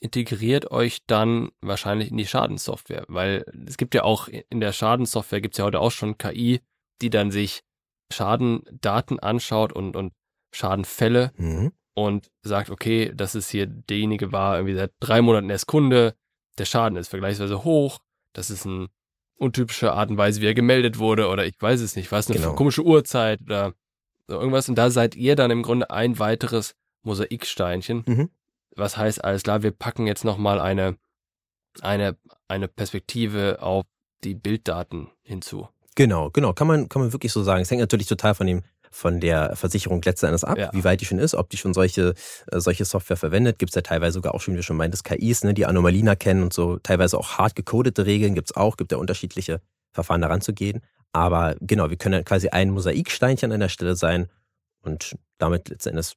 integriert 0.00 0.70
euch 0.70 1.00
dann 1.08 1.50
wahrscheinlich 1.60 2.12
in 2.12 2.18
die 2.18 2.26
Schadenssoftware, 2.26 3.04
weil 3.08 3.44
es 3.66 3.78
gibt 3.78 3.96
ja 3.96 4.04
auch 4.04 4.28
in 4.28 4.60
der 4.60 4.72
Schadenssoftware 4.72 5.40
gibt 5.40 5.54
es 5.54 5.58
ja 5.58 5.64
heute 5.64 5.80
auch 5.80 5.90
schon 5.90 6.18
KI, 6.18 6.60
die 7.02 7.10
dann 7.10 7.32
sich 7.32 7.62
Schadendaten 8.12 9.18
anschaut 9.18 9.72
und, 9.72 9.96
und 9.96 10.12
Schadenfälle 10.54 11.32
mhm. 11.36 11.72
und 11.94 12.30
sagt, 12.42 12.70
okay, 12.70 13.10
das 13.12 13.34
ist 13.34 13.50
hier 13.50 13.66
derjenige 13.66 14.30
war 14.30 14.56
irgendwie 14.56 14.76
seit 14.76 14.92
drei 15.00 15.20
Monaten 15.20 15.50
erst 15.50 15.66
Kunde, 15.66 16.14
der 16.58 16.64
Schaden 16.64 16.96
ist 16.96 17.08
vergleichsweise 17.08 17.64
hoch, 17.64 17.98
das 18.34 18.50
ist 18.50 18.66
ein 18.66 18.86
untypische 19.40 19.92
Art 19.92 20.10
und 20.10 20.18
Weise, 20.18 20.40
wie 20.40 20.46
er 20.46 20.54
gemeldet 20.54 20.98
wurde 20.98 21.28
oder 21.28 21.46
ich 21.46 21.54
weiß 21.58 21.80
es 21.80 21.96
nicht, 21.96 22.12
was 22.12 22.28
eine 22.28 22.38
genau. 22.38 22.54
komische 22.54 22.84
Uhrzeit 22.84 23.40
oder 23.42 23.74
so 24.26 24.34
irgendwas. 24.34 24.68
Und 24.68 24.76
da 24.76 24.90
seid 24.90 25.16
ihr 25.16 25.34
dann 25.34 25.50
im 25.50 25.62
Grunde 25.62 25.90
ein 25.90 26.18
weiteres 26.18 26.74
Mosaiksteinchen. 27.02 28.04
Mhm. 28.06 28.30
Was 28.76 28.96
heißt, 28.96 29.24
alles 29.24 29.42
klar, 29.42 29.62
wir 29.62 29.72
packen 29.72 30.06
jetzt 30.06 30.24
nochmal 30.24 30.60
eine, 30.60 30.96
eine, 31.80 32.16
eine 32.48 32.68
Perspektive 32.68 33.58
auf 33.62 33.84
die 34.22 34.34
Bilddaten 34.34 35.08
hinzu. 35.22 35.68
Genau, 35.96 36.30
genau, 36.30 36.52
kann 36.52 36.66
man, 36.66 36.88
kann 36.88 37.02
man 37.02 37.12
wirklich 37.12 37.32
so 37.32 37.42
sagen. 37.42 37.62
Es 37.62 37.70
hängt 37.70 37.80
natürlich 37.80 38.06
total 38.06 38.34
von 38.34 38.46
dem 38.46 38.62
von 38.90 39.20
der 39.20 39.54
Versicherung 39.56 40.02
letzten 40.02 40.26
Endes 40.26 40.44
ab, 40.44 40.58
ja. 40.58 40.70
wie 40.72 40.84
weit 40.84 41.00
die 41.00 41.04
schon 41.04 41.18
ist, 41.18 41.34
ob 41.34 41.48
die 41.48 41.56
schon 41.56 41.72
solche, 41.74 42.14
äh, 42.50 42.60
solche 42.60 42.84
Software 42.84 43.16
verwendet. 43.16 43.58
Gibt 43.58 43.70
es 43.70 43.76
ja 43.76 43.82
teilweise 43.82 44.14
sogar 44.14 44.34
auch 44.34 44.40
schon, 44.40 44.54
wie 44.54 44.58
du 44.58 44.62
schon 44.62 44.76
meintest, 44.76 45.04
KIs, 45.04 45.44
ne, 45.44 45.54
die 45.54 45.66
Anomalien 45.66 46.08
erkennen 46.08 46.42
und 46.42 46.52
so. 46.52 46.78
Teilweise 46.78 47.16
auch 47.18 47.38
hart 47.38 47.54
gecodete 47.54 48.06
Regeln 48.06 48.34
gibt 48.34 48.50
es 48.50 48.56
auch, 48.56 48.76
gibt 48.76 48.92
ja 48.92 48.98
unterschiedliche 48.98 49.60
Verfahren 49.92 50.20
daran 50.20 50.40
zu 50.40 50.52
gehen. 50.52 50.82
Aber 51.12 51.56
genau, 51.60 51.90
wir 51.90 51.96
können 51.96 52.24
quasi 52.24 52.48
ein 52.48 52.70
Mosaiksteinchen 52.70 53.52
an 53.52 53.60
der 53.60 53.68
Stelle 53.68 53.96
sein 53.96 54.28
und 54.82 55.16
damit 55.38 55.68
letzten 55.68 55.90
Endes 55.90 56.16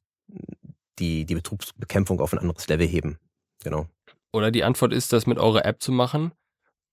die, 0.98 1.24
die 1.26 1.34
Betrugsbekämpfung 1.34 2.20
auf 2.20 2.32
ein 2.32 2.38
anderes 2.38 2.68
Level 2.68 2.86
heben. 2.86 3.18
Genau. 3.62 3.86
Oder 4.32 4.50
die 4.50 4.64
Antwort 4.64 4.92
ist, 4.92 5.12
das 5.12 5.26
mit 5.26 5.38
eurer 5.38 5.64
App 5.64 5.82
zu 5.82 5.92
machen, 5.92 6.32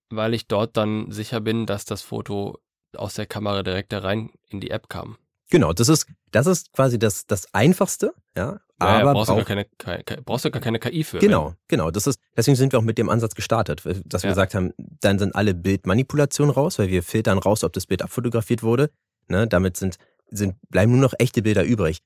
weil 0.09 0.33
ich 0.33 0.47
dort 0.47 0.77
dann 0.77 1.11
sicher 1.11 1.41
bin, 1.41 1.65
dass 1.65 1.85
das 1.85 2.01
Foto 2.01 2.59
aus 2.95 3.15
der 3.15 3.25
Kamera 3.25 3.63
direkt 3.63 3.91
da 3.91 3.99
rein 3.99 4.31
in 4.49 4.59
die 4.59 4.71
App 4.71 4.89
kam. 4.89 5.17
Genau, 5.51 5.73
das 5.73 5.89
ist, 5.89 6.07
das 6.31 6.47
ist 6.47 6.71
quasi 6.71 6.97
das, 6.97 7.27
das 7.27 7.53
Einfachste, 7.53 8.13
ja. 8.35 8.61
Aber 8.79 8.91
ja, 8.97 9.13
brauchst, 9.13 9.27
brauch, 9.27 9.37
du 9.37 9.45
gar 9.45 9.65
keine, 9.77 10.21
brauchst 10.23 10.45
du 10.45 10.49
gar 10.49 10.61
keine 10.61 10.79
KI 10.79 11.03
für. 11.03 11.19
Genau, 11.19 11.49
ne? 11.49 11.57
genau. 11.67 11.91
Das 11.91 12.07
ist, 12.07 12.19
deswegen 12.35 12.55
sind 12.55 12.71
wir 12.71 12.79
auch 12.79 12.83
mit 12.83 12.97
dem 12.97 13.09
Ansatz 13.09 13.35
gestartet, 13.35 13.83
dass 14.05 14.23
wir 14.23 14.29
ja. 14.29 14.31
gesagt 14.31 14.55
haben, 14.55 14.73
dann 14.77 15.19
sind 15.19 15.35
alle 15.35 15.53
Bildmanipulationen 15.53 16.51
raus, 16.51 16.79
weil 16.79 16.87
wir 16.87 17.03
filtern 17.03 17.37
raus, 17.37 17.63
ob 17.63 17.73
das 17.73 17.85
Bild 17.85 18.01
abfotografiert 18.01 18.63
wurde. 18.63 18.89
Ne, 19.27 19.45
damit 19.45 19.77
sind, 19.77 19.97
sind, 20.31 20.55
bleiben 20.69 20.93
nur 20.93 21.01
noch 21.01 21.13
echte 21.19 21.43
Bilder 21.43 21.63
übrig. 21.63 21.99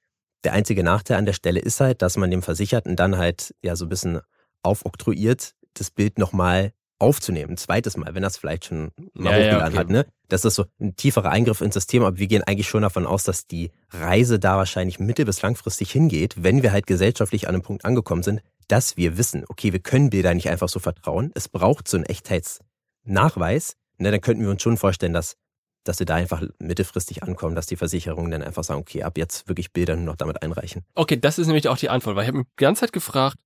Der 0.43 0.51
einzige 0.51 0.84
Nachteil 0.84 1.17
an 1.17 1.25
der 1.25 1.34
Stelle 1.34 1.60
ist 1.60 1.79
halt, 1.79 2.01
dass 2.01 2.17
man 2.17 2.29
dem 2.29 2.41
Versicherten 2.41 2.95
dann 2.95 3.17
halt 3.17 3.55
ja 3.62 3.75
so 3.75 3.86
ein 3.86 3.89
bisschen 3.89 4.19
aufoktroyiert, 4.63 5.53
das 5.75 5.91
Bild 5.91 6.19
nochmal 6.19 6.73
aufzunehmen, 6.99 7.51
ein 7.51 7.58
zweites 7.58 7.97
Mal, 7.97 8.15
wenn 8.15 8.23
das 8.23 8.38
vielleicht 8.38 8.65
schon 8.65 8.91
mal 9.13 9.31
ja, 9.31 9.45
hochgeladen 9.45 9.60
ja, 9.60 9.67
okay. 9.67 9.77
hat, 9.77 9.89
ne? 9.89 10.05
Das 10.27 10.45
ist 10.45 10.55
so 10.55 10.65
ein 10.79 10.95
tieferer 10.95 11.29
Eingriff 11.29 11.62
ins 11.62 11.73
System, 11.73 12.03
aber 12.03 12.17
wir 12.17 12.27
gehen 12.27 12.43
eigentlich 12.43 12.67
schon 12.67 12.81
davon 12.81 13.05
aus, 13.05 13.23
dass 13.23 13.47
die 13.47 13.71
Reise 13.91 14.39
da 14.39 14.58
wahrscheinlich 14.58 14.99
mittel- 14.99 15.25
bis 15.25 15.41
langfristig 15.41 15.91
hingeht, 15.91 16.41
wenn 16.43 16.63
wir 16.63 16.71
halt 16.71 16.88
gesellschaftlich 16.88 17.47
an 17.47 17.55
einem 17.55 17.63
Punkt 17.63 17.86
angekommen 17.86 18.23
sind, 18.23 18.41
dass 18.67 18.97
wir 18.97 19.17
wissen, 19.17 19.45
okay, 19.49 19.73
wir 19.73 19.79
können 19.79 20.10
Bilder 20.10 20.34
nicht 20.34 20.49
einfach 20.49 20.69
so 20.69 20.79
vertrauen. 20.79 21.31
Es 21.36 21.49
braucht 21.49 21.88
so 21.88 21.97
einen 21.97 22.05
Echtheitsnachweis. 22.05 23.75
Ne, 23.97 24.12
dann 24.12 24.21
könnten 24.21 24.43
wir 24.43 24.49
uns 24.49 24.62
schon 24.62 24.77
vorstellen, 24.77 25.13
dass, 25.13 25.36
dass 25.84 25.99
wir 25.99 26.05
da 26.05 26.15
einfach 26.15 26.43
mittelfristig 26.60 27.23
ankommen, 27.23 27.55
dass 27.55 27.67
die 27.67 27.77
Versicherungen 27.77 28.31
dann 28.31 28.41
einfach 28.41 28.63
sagen, 28.63 28.81
okay, 28.81 29.03
ab 29.03 29.17
jetzt 29.17 29.47
wirklich 29.47 29.71
Bilder 29.71 29.95
nur 29.95 30.05
noch 30.05 30.15
damit 30.15 30.41
einreichen. 30.41 30.84
Okay, 30.95 31.17
das 31.17 31.38
ist 31.38 31.47
nämlich 31.47 31.67
auch 31.69 31.77
die 31.77 31.89
Antwort, 31.89 32.15
weil 32.15 32.23
ich 32.23 32.27
habe 32.29 32.39
mich 32.39 32.47
die 32.60 32.63
ganze 32.63 32.81
Zeit 32.81 32.93
gefragt, 32.93 33.38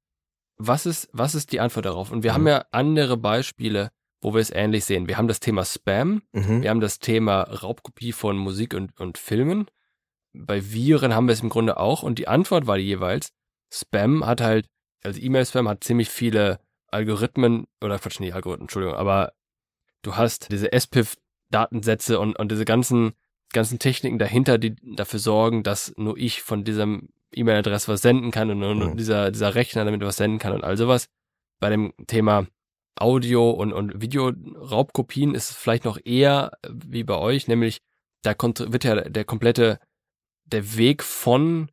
was 0.60 0.86
ist, 0.86 1.10
was 1.14 1.34
ist 1.34 1.52
die 1.52 1.62
Antwort 1.62 1.86
darauf? 1.86 2.12
Und 2.12 2.24
wir 2.24 2.32
mhm. 2.32 2.36
haben 2.36 2.48
ja 2.48 2.66
andere 2.72 3.18
Beispiele, 3.18 3.90
wo 4.22 4.34
wir 4.34 4.42
es 4.42 4.52
ähnlich 4.52 4.86
sehen. 4.86 5.08
Wir 5.08 5.18
haben 5.18 5.30
das 5.30 5.40
Thema 5.40 5.64
Spam, 5.66 6.22
mhm. 6.34 6.62
wir 6.62 6.70
haben 6.70 6.82
das 6.82 7.00
Thema 7.00 7.44
Raubkopie 7.44 8.12
von 8.12 8.38
Musik 8.38 8.74
und, 8.74 9.00
und 9.00 9.18
Filmen. 9.18 9.68
Bei 10.34 10.62
Viren 10.72 11.16
haben 11.16 11.28
wir 11.28 11.34
es 11.34 11.42
im 11.42 11.50
Grunde 11.50 11.78
auch 11.78 12.04
und 12.04 12.20
die 12.20 12.28
Antwort 12.28 12.68
war 12.68 12.78
jeweils, 12.78 13.32
Spam 13.74 14.26
hat 14.26 14.42
halt, 14.42 14.68
also 15.04 15.20
E-Mail-Spam 15.20 15.68
hat 15.70 15.84
ziemlich 15.84 16.10
viele 16.10 16.60
Algorithmen, 16.88 17.66
oder 17.82 17.98
Quatsch, 17.98 18.20
nicht 18.20 18.34
Algorithmen, 18.34 18.66
Entschuldigung, 18.66 18.96
aber 18.96 19.32
du 20.02 20.18
hast 20.18 20.52
diese 20.52 20.70
SPIF-Datensätze 20.78 22.20
und, 22.20 22.38
und 22.38 22.52
diese 22.52 22.66
ganzen, 22.66 23.14
ganzen 23.54 23.80
Techniken 23.80 24.20
dahinter, 24.20 24.58
die 24.58 24.76
dafür 24.96 25.20
sorgen, 25.20 25.64
dass 25.64 25.94
nur 25.98 26.18
ich 26.18 26.42
von 26.42 26.64
diesem 26.64 27.10
E-Mail-Adresse 27.34 27.88
was 27.88 28.02
senden 28.02 28.32
kann 28.32 28.50
und, 28.50 28.64
und 28.64 28.80
mhm. 28.80 28.98
dieser, 28.98 29.32
dieser 29.32 29.56
Rechner 29.56 29.86
damit 29.86 30.02
was 30.02 30.18
senden 30.18 30.40
kann 30.40 30.54
und 30.54 30.64
all 30.64 30.78
sowas. 30.78 31.08
Bei 31.60 31.70
dem 31.70 31.94
Thema 32.08 32.48
Audio- 32.96 33.52
und, 33.52 33.74
und 33.74 34.02
Videoraubkopien 34.02 35.36
ist 35.36 35.52
es 35.52 35.58
vielleicht 35.58 35.86
noch 35.86 35.98
eher 36.04 36.52
wie 36.70 37.04
bei 37.04 37.18
euch, 37.18 37.48
nämlich 37.48 37.80
da 38.24 38.36
wird 38.38 38.84
ja 38.84 38.96
der 38.96 39.24
komplette, 39.24 39.80
der 40.46 40.76
Weg 40.76 41.04
von, 41.04 41.72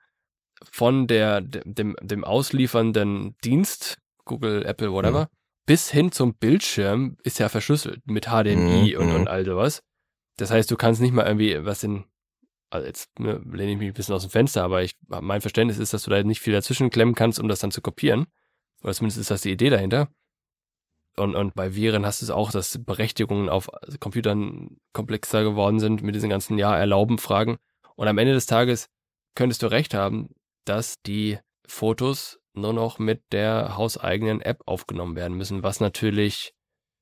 von 0.71 1.07
der, 1.07 1.41
dem, 1.41 1.97
dem 2.01 2.25
ausliefernden 2.25 3.37
Dienst, 3.43 3.99
Google, 4.25 4.65
Apple, 4.65 4.93
whatever, 4.93 5.25
mhm. 5.25 5.37
bis 5.67 5.91
hin 5.91 6.13
zum 6.13 6.35
Bildschirm 6.35 7.17
ist 7.25 7.39
ja 7.39 7.49
verschlüsselt 7.49 8.07
mit 8.07 8.27
HDMI 8.27 8.95
mhm. 8.95 9.01
und, 9.01 9.13
und 9.13 9.21
mhm. 9.23 9.29
all 9.29 9.45
sowas. 9.45 9.83
Das 10.37 10.51
heißt, 10.51 10.71
du 10.71 10.77
kannst 10.77 11.01
nicht 11.01 11.13
mal 11.13 11.27
irgendwie 11.27 11.65
was 11.65 11.83
in, 11.83 12.05
also 12.71 12.87
jetzt 12.87 13.19
ne, 13.19 13.41
lehne 13.51 13.73
ich 13.73 13.79
mich 13.79 13.89
ein 13.89 13.95
bisschen 13.95 14.15
aus 14.15 14.23
dem 14.23 14.31
Fenster, 14.31 14.65
aber 14.65 14.83
ich, 14.83 14.97
mein 15.09 15.41
Verständnis 15.41 15.79
ist, 15.79 15.93
dass 15.93 16.03
du 16.03 16.11
da 16.11 16.23
nicht 16.23 16.41
viel 16.41 16.53
dazwischen 16.53 16.91
klemmen 16.91 17.15
kannst, 17.15 17.39
um 17.39 17.49
das 17.49 17.61
dann 17.61 17.71
zu 17.71 17.81
kopieren. 17.81 18.27
Oder 18.83 18.95
zumindest 18.95 19.21
ist 19.21 19.31
das 19.31 19.43
die 19.43 19.53
Idee 19.53 19.71
dahinter. 19.71 20.09
Und, 21.17 21.35
und 21.35 21.55
bei 21.55 21.75
Viren 21.75 22.05
hast 22.05 22.21
du 22.21 22.27
es 22.27 22.31
auch, 22.31 22.51
dass 22.51 22.85
Berechtigungen 22.85 23.49
auf 23.49 23.71
Computern 24.01 24.77
komplexer 24.93 25.45
geworden 25.45 25.81
sind 25.81 26.03
mit 26.03 26.15
diesen 26.15 26.29
ganzen 26.29 26.59
Ja, 26.59 26.77
erlauben 26.77 27.19
Fragen. 27.19 27.57
Und 27.95 28.09
am 28.09 28.19
Ende 28.19 28.35
des 28.35 28.47
Tages 28.47 28.89
könntest 29.35 29.63
du 29.63 29.69
recht 29.69 29.95
haben, 29.95 30.35
dass 30.67 31.01
die 31.03 31.39
Fotos 31.67 32.39
nur 32.53 32.73
noch 32.73 32.99
mit 32.99 33.23
der 33.33 33.77
hauseigenen 33.77 34.41
App 34.41 34.63
aufgenommen 34.67 35.17
werden 35.17 35.37
müssen, 35.37 35.63
was 35.63 35.81
natürlich 35.81 36.53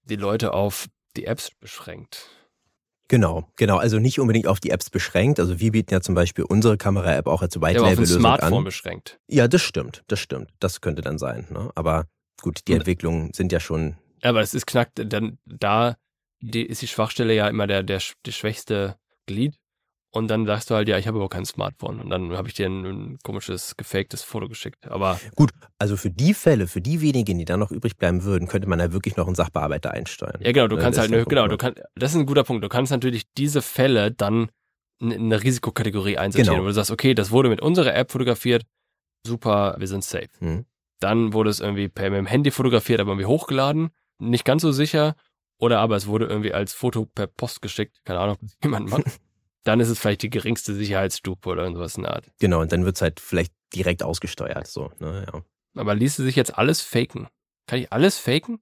die 0.03 0.17
Leute 0.17 0.53
auf 0.53 0.87
die 1.17 1.27
Apps 1.27 1.51
beschränkt. 1.51 2.29
Genau, 3.09 3.49
genau. 3.57 3.77
Also 3.77 3.99
nicht 3.99 4.19
unbedingt 4.19 4.47
auf 4.47 4.61
die 4.61 4.71
Apps 4.71 4.89
beschränkt. 4.89 5.39
Also 5.39 5.61
wir 5.61 5.73
bieten 5.73 5.93
ja 5.93 6.01
zum 6.01 6.15
Beispiel 6.15 6.45
unsere 6.45 6.79
Kamera-App 6.79 7.27
auch 7.27 7.43
als 7.43 7.61
White-Label-Lösung 7.61 8.25
an. 8.25 8.39
Smartphone 8.39 8.65
beschränkt. 8.65 9.19
Ja, 9.29 9.47
das 9.47 9.63
stimmt, 9.63 10.03
das 10.09 10.21
stimmt. 10.21 10.51
Das 10.59 10.81
könnte 10.81 11.03
dann 11.03 11.19
sein. 11.19 11.47
Ne? 11.51 11.71
Aber 11.75 12.07
gut, 12.41 12.61
die 12.67 12.73
Entwicklungen 12.73 13.33
sind 13.35 13.53
ja 13.53 13.61
schon 13.61 13.97
aber 14.25 14.41
es 14.41 14.55
ist 14.55 14.67
knackt, 14.67 15.01
dann 15.05 15.39
da 15.45 15.97
die, 16.41 16.65
ist 16.65 16.83
die 16.83 16.89
Schwachstelle 16.89 17.35
ja 17.35 17.49
immer 17.49 17.67
der, 17.67 17.83
der, 17.83 18.01
der 18.25 18.33
schwächste 18.33 18.97
Glied. 19.27 19.59
Und 20.15 20.29
dann 20.29 20.47
sagst 20.47 20.71
du 20.71 20.77
halt, 20.77 20.89
ja, 20.89 20.97
ich 20.97 21.09
habe 21.09 21.19
aber 21.19 21.29
kein 21.29 21.45
Smartphone. 21.45 22.01
Und 22.01 22.09
dann 22.11 22.37
habe 22.37 22.47
ich 22.47 22.55
dir 22.55 22.67
ein, 22.67 22.85
ein, 22.85 23.19
komisches, 23.25 23.77
gefaktes 23.77 24.23
Foto 24.23 24.49
geschickt. 24.49 24.87
Aber 24.89 25.19
gut, 25.35 25.51
also 25.79 25.97
für 25.97 26.11
die 26.11 26.35
Fälle, 26.35 26.69
für 26.69 26.81
die 26.81 27.01
wenigen, 27.01 27.37
die 27.39 27.45
dann 27.45 27.59
noch 27.59 27.73
übrig 27.73 27.97
bleiben 27.97 28.23
würden, 28.23 28.47
könnte 28.47 28.69
man 28.69 28.79
da 28.79 28.93
wirklich 28.93 29.17
noch 29.17 29.27
einen 29.27 29.35
Sachbearbeiter 29.35 29.91
einsteuern. 29.91 30.41
Ja, 30.41 30.53
genau, 30.53 30.69
du 30.69 30.77
kannst 30.77 31.01
halt, 31.01 31.11
ne, 31.11 31.25
genau, 31.25 31.49
du 31.49 31.57
kannst, 31.57 31.83
das 31.97 32.13
ist 32.13 32.17
ein 32.17 32.27
guter 32.27 32.45
Punkt. 32.45 32.63
Du 32.63 32.69
kannst 32.69 32.93
natürlich 32.93 33.25
diese 33.37 33.61
Fälle 33.61 34.13
dann 34.13 34.51
in 35.01 35.13
eine 35.13 35.43
Risikokategorie 35.43 36.17
einsortieren, 36.17 36.55
genau. 36.55 36.65
wo 36.65 36.69
du 36.69 36.75
sagst, 36.75 36.93
okay, 36.93 37.15
das 37.15 37.33
wurde 37.33 37.49
mit 37.49 37.61
unserer 37.61 37.95
App 37.95 38.13
fotografiert, 38.13 38.63
super, 39.27 39.75
wir 39.79 39.89
sind 39.89 40.05
safe. 40.05 40.31
Mhm. 40.39 40.65
Dann 41.01 41.33
wurde 41.33 41.51
es 41.51 41.59
irgendwie 41.59 41.89
per 41.89 42.11
mit 42.11 42.19
dem 42.19 42.27
Handy 42.27 42.53
fotografiert, 42.53 43.01
aber 43.01 43.11
irgendwie 43.11 43.27
hochgeladen 43.27 43.91
nicht 44.19 44.45
ganz 44.45 44.63
so 44.63 44.73
sicher. 44.73 45.17
Oder 45.59 45.81
aber 45.81 45.97
es 45.97 46.07
wurde 46.07 46.27
irgendwie 46.27 46.53
als 46.53 46.73
Foto 46.73 47.07
per 47.07 47.27
Post 47.27 47.63
geschickt, 47.63 48.01
keine 48.05 48.21
Ahnung, 48.21 48.37
ob 48.43 48.65
jemand 48.65 48.91
macht. 48.91 49.21
Dann 49.65 49.81
ist 49.81 49.89
es 49.89 49.99
vielleicht 49.99 50.23
die 50.23 50.31
geringste 50.31 50.75
Sicherheitsstufe 50.75 51.49
oder 51.49 51.65
irgendwas 51.65 51.97
in 51.97 52.03
der 52.03 52.15
Art. 52.15 52.31
Genau, 52.39 52.61
und 52.61 52.71
dann 52.73 52.85
wird 52.85 52.97
es 52.97 53.03
halt 53.03 53.19
vielleicht 53.19 53.53
direkt 53.75 54.03
ausgesteuert. 54.03 54.67
So, 54.67 54.93
ne, 55.01 55.27
ja. 55.27 55.43
Aber 55.75 55.95
ließe 55.95 56.23
sich 56.23 56.37
jetzt 56.37 56.57
alles 56.57 56.83
faken? 56.83 57.29
Kann 57.67 57.81
ich 57.81 57.93
alles 57.93 58.19
faken? 58.19 58.61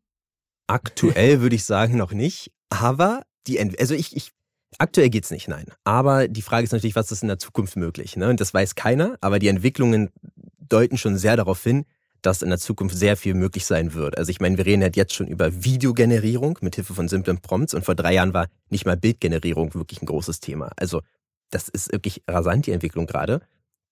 Aktuell 0.69 1.41
würde 1.43 1.57
ich 1.57 1.65
sagen 1.65 1.97
noch 1.97 2.12
nicht. 2.12 2.53
Aber 2.71 3.23
die, 3.47 3.59
Ent 3.59 3.79
also 3.79 3.95
ich, 3.95 4.17
ich, 4.17 4.33
aktuell 4.79 5.11
geht's 5.11 5.31
nicht, 5.31 5.49
nein. 5.49 5.67
Aber 5.85 6.29
die 6.29 6.43
Frage 6.43 6.65
ist 6.65 6.73
natürlich, 6.73 6.97
was 6.97 7.11
ist 7.11 7.23
in 7.23 7.29
der 7.29 7.38
Zukunft 7.38 7.77
möglich? 7.77 8.17
Ne? 8.17 8.31
Und 8.31 8.41
das 8.41 8.55
weiß 8.55 8.77
keiner, 8.77 9.19
aber 9.21 9.38
die 9.38 9.49
Entwicklungen 9.49 10.11
deuten 10.59 10.97
schon 10.97 11.19
sehr 11.19 11.37
darauf 11.37 11.62
hin, 11.62 11.85
dass 12.23 12.43
in 12.43 12.49
der 12.49 12.59
Zukunft 12.59 12.97
sehr 12.97 13.17
viel 13.17 13.35
möglich 13.35 13.67
sein 13.67 13.95
wird. 13.95 14.17
Also 14.17 14.31
ich 14.31 14.41
meine, 14.41 14.57
wir 14.57 14.67
reden 14.67 14.83
halt 14.83 14.97
jetzt 14.97 15.15
schon 15.15 15.27
über 15.27 15.65
Videogenerierung 15.65 16.59
mit 16.63 16.77
Hilfe 16.77 16.95
von 16.95 17.09
simplen 17.09 17.41
Prompts 17.41 17.75
und 17.75 17.85
vor 17.85 17.95
drei 17.95 18.15
Jahren 18.15 18.33
war 18.33 18.47
nicht 18.71 18.87
mal 18.87 18.97
Bildgenerierung 18.97 19.75
wirklich 19.75 20.03
ein 20.03 20.07
großes 20.07 20.41
Thema. 20.41 20.71
Also 20.77 21.03
das 21.51 21.69
ist 21.69 21.93
wirklich 21.93 22.23
rasant, 22.29 22.67
die 22.67 22.73
Entwicklung 22.73 23.07
gerade. 23.07 23.41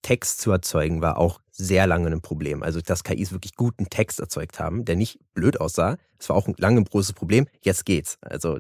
Text 0.03 0.40
zu 0.40 0.51
erzeugen 0.51 1.03
war 1.03 1.19
auch 1.19 1.40
sehr 1.51 1.87
lange 1.87 2.09
ein 2.09 2.23
Problem. 2.23 2.62
Also, 2.62 2.81
dass 2.81 3.05
KIs 3.05 3.33
wirklich 3.33 3.55
guten 3.55 3.90
Text 3.90 4.19
erzeugt 4.19 4.59
haben, 4.59 4.85
der 4.85 4.97
nicht 4.97 5.19
blöd 5.35 5.61
aussah, 5.61 5.99
das 6.19 6.29
war 6.31 6.37
auch 6.37 6.49
lange 6.57 6.81
ein 6.81 6.85
großes 6.85 7.12
Problem. 7.12 7.47
Jetzt 7.61 7.85
geht's. 7.85 8.16
Also, 8.23 8.59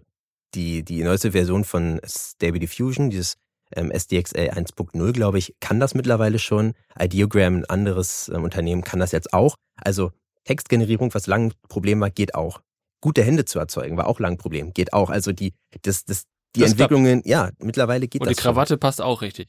die, 0.54 0.82
die 0.82 1.02
neueste 1.02 1.32
Version 1.32 1.64
von 1.64 2.00
Stable 2.04 2.60
Diffusion, 2.60 3.10
dieses 3.10 3.36
ähm, 3.74 3.90
SDXL 3.90 4.50
1.0, 4.50 5.12
glaube 5.12 5.38
ich, 5.38 5.54
kann 5.60 5.80
das 5.80 5.94
mittlerweile 5.94 6.38
schon. 6.38 6.74
Ideogram, 6.98 7.56
ein 7.56 7.64
anderes 7.66 8.30
ähm, 8.34 8.44
Unternehmen, 8.44 8.82
kann 8.82 9.00
das 9.00 9.12
jetzt 9.12 9.32
auch. 9.32 9.56
Also 9.76 10.12
Textgenerierung, 10.44 11.12
was 11.14 11.26
lange 11.26 11.48
ein 11.48 11.52
Problem 11.68 12.00
war, 12.00 12.10
geht 12.10 12.34
auch. 12.34 12.60
Gute 13.00 13.22
Hände 13.22 13.44
zu 13.44 13.58
erzeugen, 13.58 13.96
war 13.96 14.06
auch 14.06 14.20
lang 14.20 14.32
ein 14.32 14.38
Problem, 14.38 14.72
geht 14.72 14.92
auch. 14.92 15.10
Also 15.10 15.32
die, 15.32 15.54
das, 15.82 16.04
das, 16.04 16.24
die 16.56 16.60
das 16.60 16.72
Entwicklungen, 16.72 17.22
klappt. 17.22 17.26
ja, 17.26 17.50
mittlerweile 17.58 18.08
geht 18.08 18.20
Und 18.20 18.26
das. 18.26 18.32
Und 18.32 18.38
die 18.38 18.42
Krawatte 18.42 18.74
schon. 18.74 18.80
passt 18.80 19.00
auch 19.00 19.22
richtig. 19.22 19.48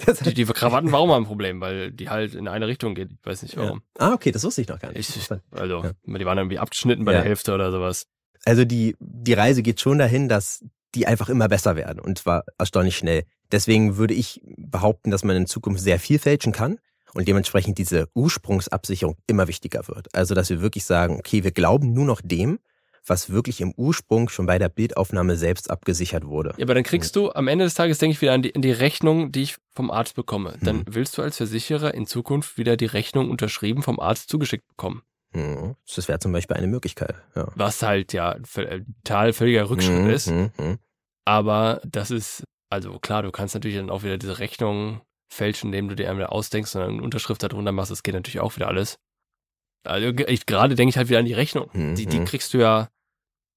die, 0.24 0.34
die 0.34 0.44
Krawatten 0.46 0.90
war 0.90 1.00
auch 1.00 1.06
mal 1.06 1.16
ein 1.16 1.26
Problem, 1.26 1.60
weil 1.60 1.92
die 1.92 2.08
halt 2.08 2.34
in 2.34 2.48
eine 2.48 2.66
Richtung 2.66 2.94
geht. 2.94 3.12
Ich 3.12 3.18
weiß 3.24 3.42
nicht 3.42 3.56
warum. 3.56 3.82
Ja. 3.98 4.08
Ah, 4.08 4.12
okay, 4.14 4.32
das 4.32 4.42
wusste 4.42 4.62
ich 4.62 4.68
noch 4.68 4.80
gar 4.80 4.92
nicht. 4.92 5.16
Ich, 5.16 5.30
also, 5.50 5.82
ja. 5.84 5.92
die 6.06 6.24
waren 6.24 6.38
irgendwie 6.38 6.58
abgeschnitten 6.58 7.04
bei 7.04 7.12
ja. 7.12 7.20
der 7.20 7.28
Hälfte 7.28 7.54
oder 7.54 7.70
sowas. 7.70 8.06
Also 8.44 8.64
die, 8.64 8.96
die 8.98 9.34
Reise 9.34 9.62
geht 9.62 9.80
schon 9.80 9.98
dahin, 9.98 10.28
dass 10.28 10.64
die 10.94 11.06
einfach 11.06 11.28
immer 11.28 11.48
besser 11.48 11.76
werden 11.76 12.00
und 12.00 12.18
zwar 12.18 12.44
erstaunlich 12.58 12.96
schnell. 12.96 13.24
Deswegen 13.50 13.96
würde 13.96 14.14
ich 14.14 14.40
behaupten, 14.56 15.10
dass 15.10 15.24
man 15.24 15.36
in 15.36 15.46
Zukunft 15.46 15.82
sehr 15.82 15.98
viel 15.98 16.18
fälschen 16.18 16.52
kann 16.52 16.78
und 17.14 17.28
dementsprechend 17.28 17.78
diese 17.78 18.08
Ursprungsabsicherung 18.14 19.16
immer 19.26 19.48
wichtiger 19.48 19.86
wird. 19.88 20.14
Also, 20.14 20.34
dass 20.34 20.50
wir 20.50 20.62
wirklich 20.62 20.84
sagen, 20.84 21.16
okay, 21.18 21.44
wir 21.44 21.50
glauben 21.50 21.92
nur 21.92 22.06
noch 22.06 22.20
dem, 22.22 22.58
was 23.04 23.30
wirklich 23.30 23.60
im 23.60 23.74
Ursprung 23.76 24.28
schon 24.28 24.46
bei 24.46 24.58
der 24.58 24.68
Bildaufnahme 24.68 25.36
selbst 25.36 25.70
abgesichert 25.70 26.24
wurde. 26.24 26.54
Ja, 26.56 26.64
aber 26.64 26.74
dann 26.74 26.84
kriegst 26.84 27.16
du 27.16 27.32
am 27.32 27.48
Ende 27.48 27.64
des 27.64 27.74
Tages, 27.74 27.98
denke 27.98 28.14
ich, 28.14 28.22
wieder 28.22 28.32
an 28.32 28.42
die, 28.42 28.54
an 28.54 28.62
die 28.62 28.70
Rechnung, 28.70 29.32
die 29.32 29.42
ich 29.42 29.56
vom 29.74 29.90
Arzt 29.90 30.14
bekomme. 30.14 30.56
Dann 30.60 30.78
hm. 30.78 30.84
willst 30.90 31.18
du 31.18 31.22
als 31.22 31.36
Versicherer 31.36 31.94
in 31.94 32.06
Zukunft 32.06 32.58
wieder 32.58 32.76
die 32.76 32.86
Rechnung 32.86 33.30
unterschrieben 33.30 33.82
vom 33.82 33.98
Arzt 33.98 34.28
zugeschickt 34.28 34.68
bekommen. 34.68 35.02
Hm. 35.32 35.76
Das 35.94 36.08
wäre 36.08 36.18
zum 36.18 36.32
Beispiel 36.32 36.56
eine 36.56 36.66
Möglichkeit. 36.66 37.14
Ja. 37.34 37.48
Was 37.54 37.82
halt 37.82 38.12
ja 38.12 38.36
total 39.04 39.32
völliger 39.32 39.68
Rückschritt 39.70 40.04
hm, 40.04 40.10
ist. 40.10 40.26
Hm, 40.28 40.50
hm. 40.56 40.78
Aber 41.24 41.80
das 41.84 42.10
ist, 42.10 42.44
also 42.68 42.98
klar, 42.98 43.22
du 43.22 43.30
kannst 43.30 43.54
natürlich 43.54 43.76
dann 43.76 43.90
auch 43.90 44.02
wieder 44.02 44.18
diese 44.18 44.38
Rechnung 44.38 45.00
fälschen, 45.32 45.68
indem 45.68 45.88
du 45.88 45.96
dir 45.96 46.10
einmal 46.10 46.26
ausdenkst 46.26 46.74
und 46.76 46.82
eine 46.82 47.02
Unterschrift 47.02 47.42
darunter 47.42 47.72
machst. 47.72 47.90
Das 47.90 48.02
geht 48.02 48.14
natürlich 48.14 48.40
auch 48.40 48.56
wieder 48.56 48.68
alles. 48.68 48.98
Also 49.84 50.08
ich 50.08 50.46
gerade 50.46 50.74
denke 50.74 50.90
ich 50.90 50.96
halt 50.96 51.08
wieder 51.08 51.18
an 51.18 51.24
die 51.24 51.32
Rechnung. 51.32 51.70
Mhm. 51.72 51.94
Die, 51.94 52.06
die 52.06 52.20
mhm. 52.20 52.24
kriegst 52.24 52.54
du 52.54 52.58
ja, 52.58 52.88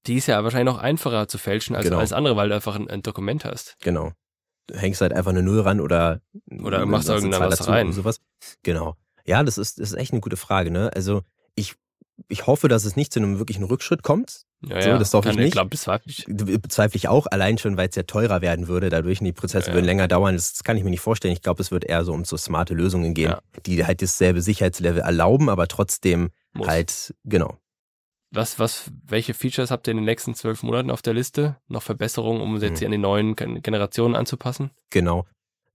die 0.06 0.16
ist 0.16 0.26
ja 0.26 0.42
wahrscheinlich 0.42 0.72
noch 0.72 0.80
einfacher 0.80 1.28
zu 1.28 1.38
fälschen 1.38 1.76
als 1.76 1.84
genau. 1.84 1.98
alles 1.98 2.12
andere, 2.12 2.36
weil 2.36 2.48
du 2.48 2.54
einfach 2.54 2.74
ein, 2.74 2.88
ein, 2.88 3.02
Dokument 3.02 3.44
hast. 3.44 3.76
Genau. 3.82 4.12
Du 4.66 4.76
hängst 4.76 5.00
halt 5.00 5.12
einfach 5.12 5.30
eine 5.30 5.42
Null 5.42 5.60
ran 5.60 5.80
oder 5.80 6.20
oder 6.50 6.84
machst 6.86 7.08
irgendwas 7.08 7.68
rein. 7.68 7.92
Sowas. 7.92 8.20
Genau. 8.62 8.96
Ja, 9.24 9.42
das 9.42 9.58
ist, 9.58 9.78
das 9.78 9.92
ist 9.92 9.98
echt 9.98 10.12
eine 10.12 10.20
gute 10.20 10.36
Frage. 10.36 10.70
Ne? 10.70 10.90
Also 10.94 11.22
ich 12.28 12.46
hoffe, 12.46 12.68
dass 12.68 12.84
es 12.84 12.96
nicht 12.96 13.12
zu 13.12 13.20
einem 13.20 13.38
wirklichen 13.38 13.64
Rückschritt 13.64 14.02
kommt. 14.02 14.42
Ja, 14.64 14.80
so, 14.80 14.98
das 14.98 15.12
hoffe 15.12 15.30
ich 15.30 15.36
nicht. 15.36 15.52
Glaub, 15.52 15.70
bezweifle 15.70 16.10
ich. 16.10 16.24
Bezweifle 16.26 16.96
ich 16.96 17.08
auch, 17.08 17.26
allein 17.26 17.58
schon, 17.58 17.76
weil 17.76 17.88
es 17.88 17.94
ja 17.94 18.04
teurer 18.04 18.40
werden 18.40 18.68
würde. 18.68 18.88
Dadurch 18.88 19.18
die 19.18 19.32
Prozesse 19.32 19.68
ja, 19.68 19.74
würden 19.74 19.84
länger 19.84 20.08
dauern. 20.08 20.34
Das, 20.34 20.64
kann 20.64 20.76
ich 20.76 20.84
mir 20.84 20.90
nicht 20.90 21.00
vorstellen. 21.00 21.32
Ich 21.32 21.42
glaube, 21.42 21.62
es 21.62 21.70
wird 21.70 21.84
eher 21.84 22.04
so 22.04 22.12
um 22.12 22.24
so 22.24 22.36
smarte 22.36 22.74
Lösungen 22.74 23.14
gehen, 23.14 23.34
die 23.66 23.84
halt 23.84 24.02
dasselbe 24.02 24.40
Sicherheitslevel 24.40 25.02
erlauben, 25.02 25.50
aber 25.50 25.68
trotzdem 25.68 26.30
Muss. 26.54 26.66
halt, 26.66 27.14
genau. 27.24 27.58
Was, 28.32 28.58
was, 28.58 28.90
welche 29.06 29.34
Features 29.34 29.70
habt 29.70 29.86
ihr 29.86 29.92
in 29.92 29.98
den 29.98 30.04
nächsten 30.04 30.34
zwölf 30.34 30.62
Monaten 30.62 30.90
auf 30.90 31.02
der 31.02 31.14
Liste? 31.14 31.56
Noch 31.68 31.82
Verbesserungen, 31.82 32.40
um 32.42 32.60
jetzt 32.60 32.80
hm. 32.80 32.86
an 32.86 32.92
die 32.92 32.98
neuen 32.98 33.36
Generationen 33.36 34.14
anzupassen? 34.14 34.70
Genau. 34.90 35.26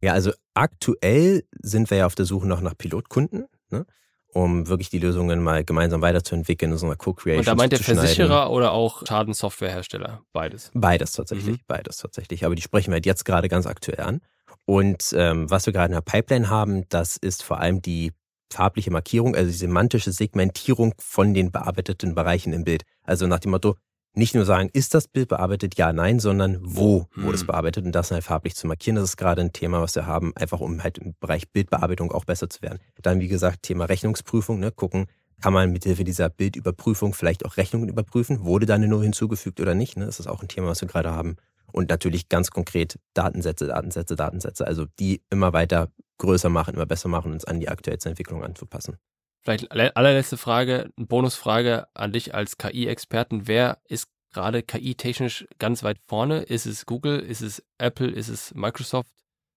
Ja, 0.02 0.14
also 0.14 0.32
aktuell 0.54 1.44
sind 1.62 1.90
wir 1.92 1.98
ja 2.00 2.06
auf 2.08 2.16
der 2.16 2.26
Suche 2.26 2.48
noch 2.48 2.62
nach 2.62 2.78
Pilotkunden. 2.78 3.46
Ne? 3.70 3.86
Um 4.34 4.68
wirklich 4.68 4.90
die 4.90 5.00
Lösungen 5.00 5.44
mal 5.44 5.64
gemeinsam 5.64 6.02
weiterzuentwickeln, 6.02 6.72
in 6.72 6.78
so 6.78 6.86
einer 6.86 6.96
Co-Creation. 6.96 7.40
Und 7.40 7.48
da 7.48 7.56
meint 7.56 7.72
der 7.72 7.80
Versicherer 7.80 8.52
oder 8.52 8.72
auch 8.72 9.06
Schadensoftwarehersteller? 9.06 10.22
Beides. 10.34 10.72
Beides 10.74 11.14
tatsächlich, 11.14 11.58
mhm. 11.58 11.66
beides 11.68 11.98
tatsächlich. 11.98 12.46
Aber 12.46 12.56
die 12.56 12.62
sprechen 12.62 12.92
wir 12.92 12.96
halt 12.96 13.06
jetzt 13.06 13.26
gerade 13.26 13.50
ganz 13.50 13.66
aktuell 13.66 14.00
an. 14.00 14.22
Und 14.66 15.14
ähm, 15.18 15.50
was 15.50 15.66
wir 15.66 15.74
gerade 15.74 15.88
in 15.88 15.94
der 15.94 16.02
Pipeline 16.02 16.50
haben, 16.50 16.88
das 16.90 17.18
ist 17.18 17.44
vor 17.44 17.60
allem 17.60 17.82
die 17.82 18.12
farbliche 18.52 18.92
Markierung, 18.92 19.36
also 19.36 19.50
die 19.50 19.58
semantische 19.58 20.12
Segmentierung 20.12 20.94
von 21.00 21.34
den 21.34 21.52
bearbeiteten 21.52 22.16
Bereichen 22.16 22.54
im 22.54 22.64
Bild. 22.64 22.84
Also 23.04 23.28
nach 23.28 23.40
dem 23.40 23.52
Motto, 23.52 23.76
nicht 24.14 24.36
nur 24.36 24.46
sagen, 24.46 24.70
ist 24.74 24.94
das 24.94 25.08
Bild 25.08 25.30
bearbeitet, 25.30 25.78
ja, 25.78 25.94
nein, 25.94 26.20
sondern 26.20 26.60
wo 26.62 27.08
hm. 27.14 27.24
wurde 27.24 27.36
es 27.36 27.46
bearbeitet 27.46 27.86
und 27.86 27.94
das 27.94 28.12
halt 28.12 28.24
farblich 28.24 28.56
zu 28.56 28.68
markieren. 28.68 28.96
Das 28.96 29.06
ist 29.06 29.18
gerade 29.18 29.42
ein 29.42 29.54
Thema, 29.54 29.82
was 29.82 29.96
wir 29.96 30.06
haben, 30.06 30.34
einfach 30.36 30.60
um 30.60 30.84
halt 30.84 30.98
im 30.98 31.16
Bereich 31.20 31.50
Bildbearbeitung 31.50 32.12
auch 32.12 32.26
besser 32.26 32.50
zu 32.50 32.62
werden. 32.62 32.80
Dann, 33.02 33.20
wie 33.20 33.28
gesagt, 33.28 33.64
Thema 33.64 33.86
Rechnungsprüfung, 33.86 34.60
ne, 34.60 34.72
gucken, 34.72 35.08
kann 35.42 35.54
man 35.54 35.72
mithilfe 35.72 36.04
dieser 36.04 36.30
Bildüberprüfung 36.30 37.14
vielleicht 37.14 37.46
auch 37.46 37.58
Rechnungen 37.58 37.90
überprüfen? 37.90 38.44
Wurde 38.44 38.68
da 38.68 38.76
eine 38.76 38.88
Null 38.88 39.04
hinzugefügt 39.04 39.60
oder 39.60 39.74
nicht? 39.74 39.98
Ne? 39.98 40.06
Das 40.06 40.20
ist 40.20 40.28
auch 40.28 40.42
ein 40.42 40.48
Thema, 40.48 40.68
was 40.68 40.82
wir 40.82 40.88
gerade 40.88 41.12
haben. 41.12 41.38
Und 41.72 41.90
natürlich 41.90 42.30
ganz 42.30 42.52
konkret 42.52 43.00
Datensätze, 43.14 43.68
Datensätze, 43.68 44.16
Datensätze, 44.16 44.68
also 44.68 44.86
die 45.00 45.24
immer 45.32 45.52
weiter 45.54 45.90
größer 46.20 46.50
machen, 46.50 46.76
immer 46.76 46.86
besser 46.86 47.10
machen, 47.10 47.32
uns 47.32 47.46
an 47.46 47.60
die 47.60 47.70
aktuellste 47.70 48.10
Entwicklung 48.10 48.44
anzupassen. 48.44 48.98
Vielleicht 49.44 49.72
allerletzte 49.72 50.38
Frage, 50.38 50.92
eine 50.96 51.08
Bonusfrage 51.08 51.88
an 51.94 52.12
dich 52.12 52.36
als 52.36 52.58
KI-Experten. 52.58 53.48
Wer 53.48 53.80
ist 53.88 54.08
gerade 54.34 54.62
KI-technisch 54.62 55.48
ganz 55.58 55.84
weit 55.84 55.98
vorne? 56.08 56.42
Ist 56.42 56.66
es 56.66 56.86
Google? 56.86 57.20
Ist 57.20 57.42
es 57.42 57.64
Apple? 57.78 58.10
Ist 58.10 58.30
es 58.30 58.54
Microsoft? 58.54 59.12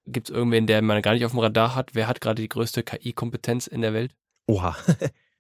Gibt 0.06 0.28
es 0.28 0.34
irgendwen, 0.34 0.66
der 0.66 0.82
man 0.82 1.02
gar 1.02 1.12
nicht 1.12 1.24
auf 1.24 1.32
dem 1.32 1.40
Radar 1.40 1.74
hat? 1.74 1.94
Wer 1.94 2.08
hat 2.08 2.20
gerade 2.20 2.42
die 2.42 2.48
größte 2.48 2.82
KI-Kompetenz 2.82 3.66
in 3.66 3.82
der 3.82 3.94
Welt? 3.94 4.14
Oha. 4.46 4.76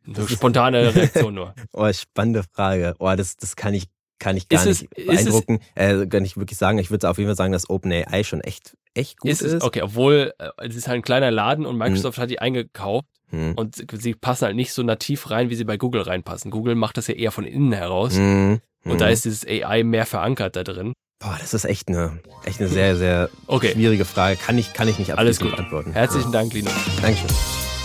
So 0.06 0.26
spontane 0.26 0.94
Reaktion 0.94 1.34
nur. 1.34 1.54
oh, 1.72 1.90
spannende 1.90 2.42
Frage. 2.42 2.94
Oh, 2.98 3.14
das, 3.16 3.36
das 3.36 3.56
kann 3.56 3.72
ich, 3.72 3.86
kann 4.24 4.38
ich 4.38 4.48
gar 4.48 4.64
Ist 4.66 4.80
nicht 4.82 4.88
es- 4.96 5.04
beeindrucken. 5.06 5.60
äh, 5.74 6.06
kann 6.06 6.24
ich 6.24 6.36
wirklich 6.38 6.58
sagen. 6.58 6.78
Ich 6.78 6.90
würde 6.90 7.10
auf 7.10 7.18
jeden 7.18 7.28
Fall 7.28 7.36
sagen, 7.36 7.52
dass 7.52 7.68
OpenAI 7.68 8.24
schon 8.24 8.40
echt, 8.40 8.74
echt 8.94 9.18
gut 9.20 9.30
Ist 9.30 9.42
ist. 9.42 9.52
es, 9.52 9.62
okay, 9.62 9.82
obwohl 9.82 10.32
äh, 10.38 10.48
es 10.66 10.74
ist 10.76 10.88
halt 10.88 11.00
ein 11.00 11.02
kleiner 11.02 11.30
Laden 11.30 11.66
und 11.66 11.76
Microsoft 11.76 12.16
hat 12.18 12.30
die 12.30 12.38
eingekauft 12.38 13.04
Hm. 13.30 13.52
und 13.54 13.84
sie- 13.92 14.14
passen 14.14 14.46
halt 14.46 14.56
nicht 14.56 14.72
so 14.72 14.82
nativ 14.82 15.30
rein, 15.30 15.50
wie 15.50 15.54
sie 15.56 15.64
bei 15.64 15.76
Google 15.76 16.00
reinpassen. 16.02 16.50
Google 16.50 16.74
macht 16.74 16.96
das 16.96 17.06
ja 17.06 17.14
eher 17.14 17.32
von 17.32 17.44
innen 17.44 17.72
heraus 17.72 18.16
Hm. 18.16 18.60
und 18.86 19.00
da 19.00 19.06
Hm. 19.06 19.12
ist 19.12 19.24
dieses 19.26 19.46
AI 19.46 19.82
mehr 19.84 20.06
verankert 20.06 20.56
da 20.56 20.64
drin. 20.64 20.94
Boah, 21.20 21.36
das 21.40 21.52
ist 21.52 21.64
echt 21.66 21.88
eine, 21.88 22.18
echt 22.44 22.60
eine 22.60 22.68
sehr, 22.70 22.96
sehr 22.96 23.28
Okay, 23.46 23.72
schwierige 23.72 24.04
Frage. 24.06 24.36
Kann 24.36 24.56
ich, 24.58 24.72
kann 24.72 24.88
ich 24.88 24.98
nicht 24.98 25.16
Alles 25.18 25.38
gut. 25.38 25.50
beantworten. 25.52 25.92
herzlichen 25.92 26.32
Dank, 26.32 26.52
Lino. 26.54 26.70
Dankeschön. 27.02 27.28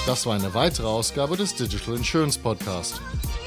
Das 0.08 0.26
war 0.26 0.36
eine 0.36 0.54
weitere 0.54 0.88
Ausgabe 0.88 1.36
des 1.36 1.54
Digital 1.56 1.96
Insurance 1.98 2.40
Podcast. 2.40 3.02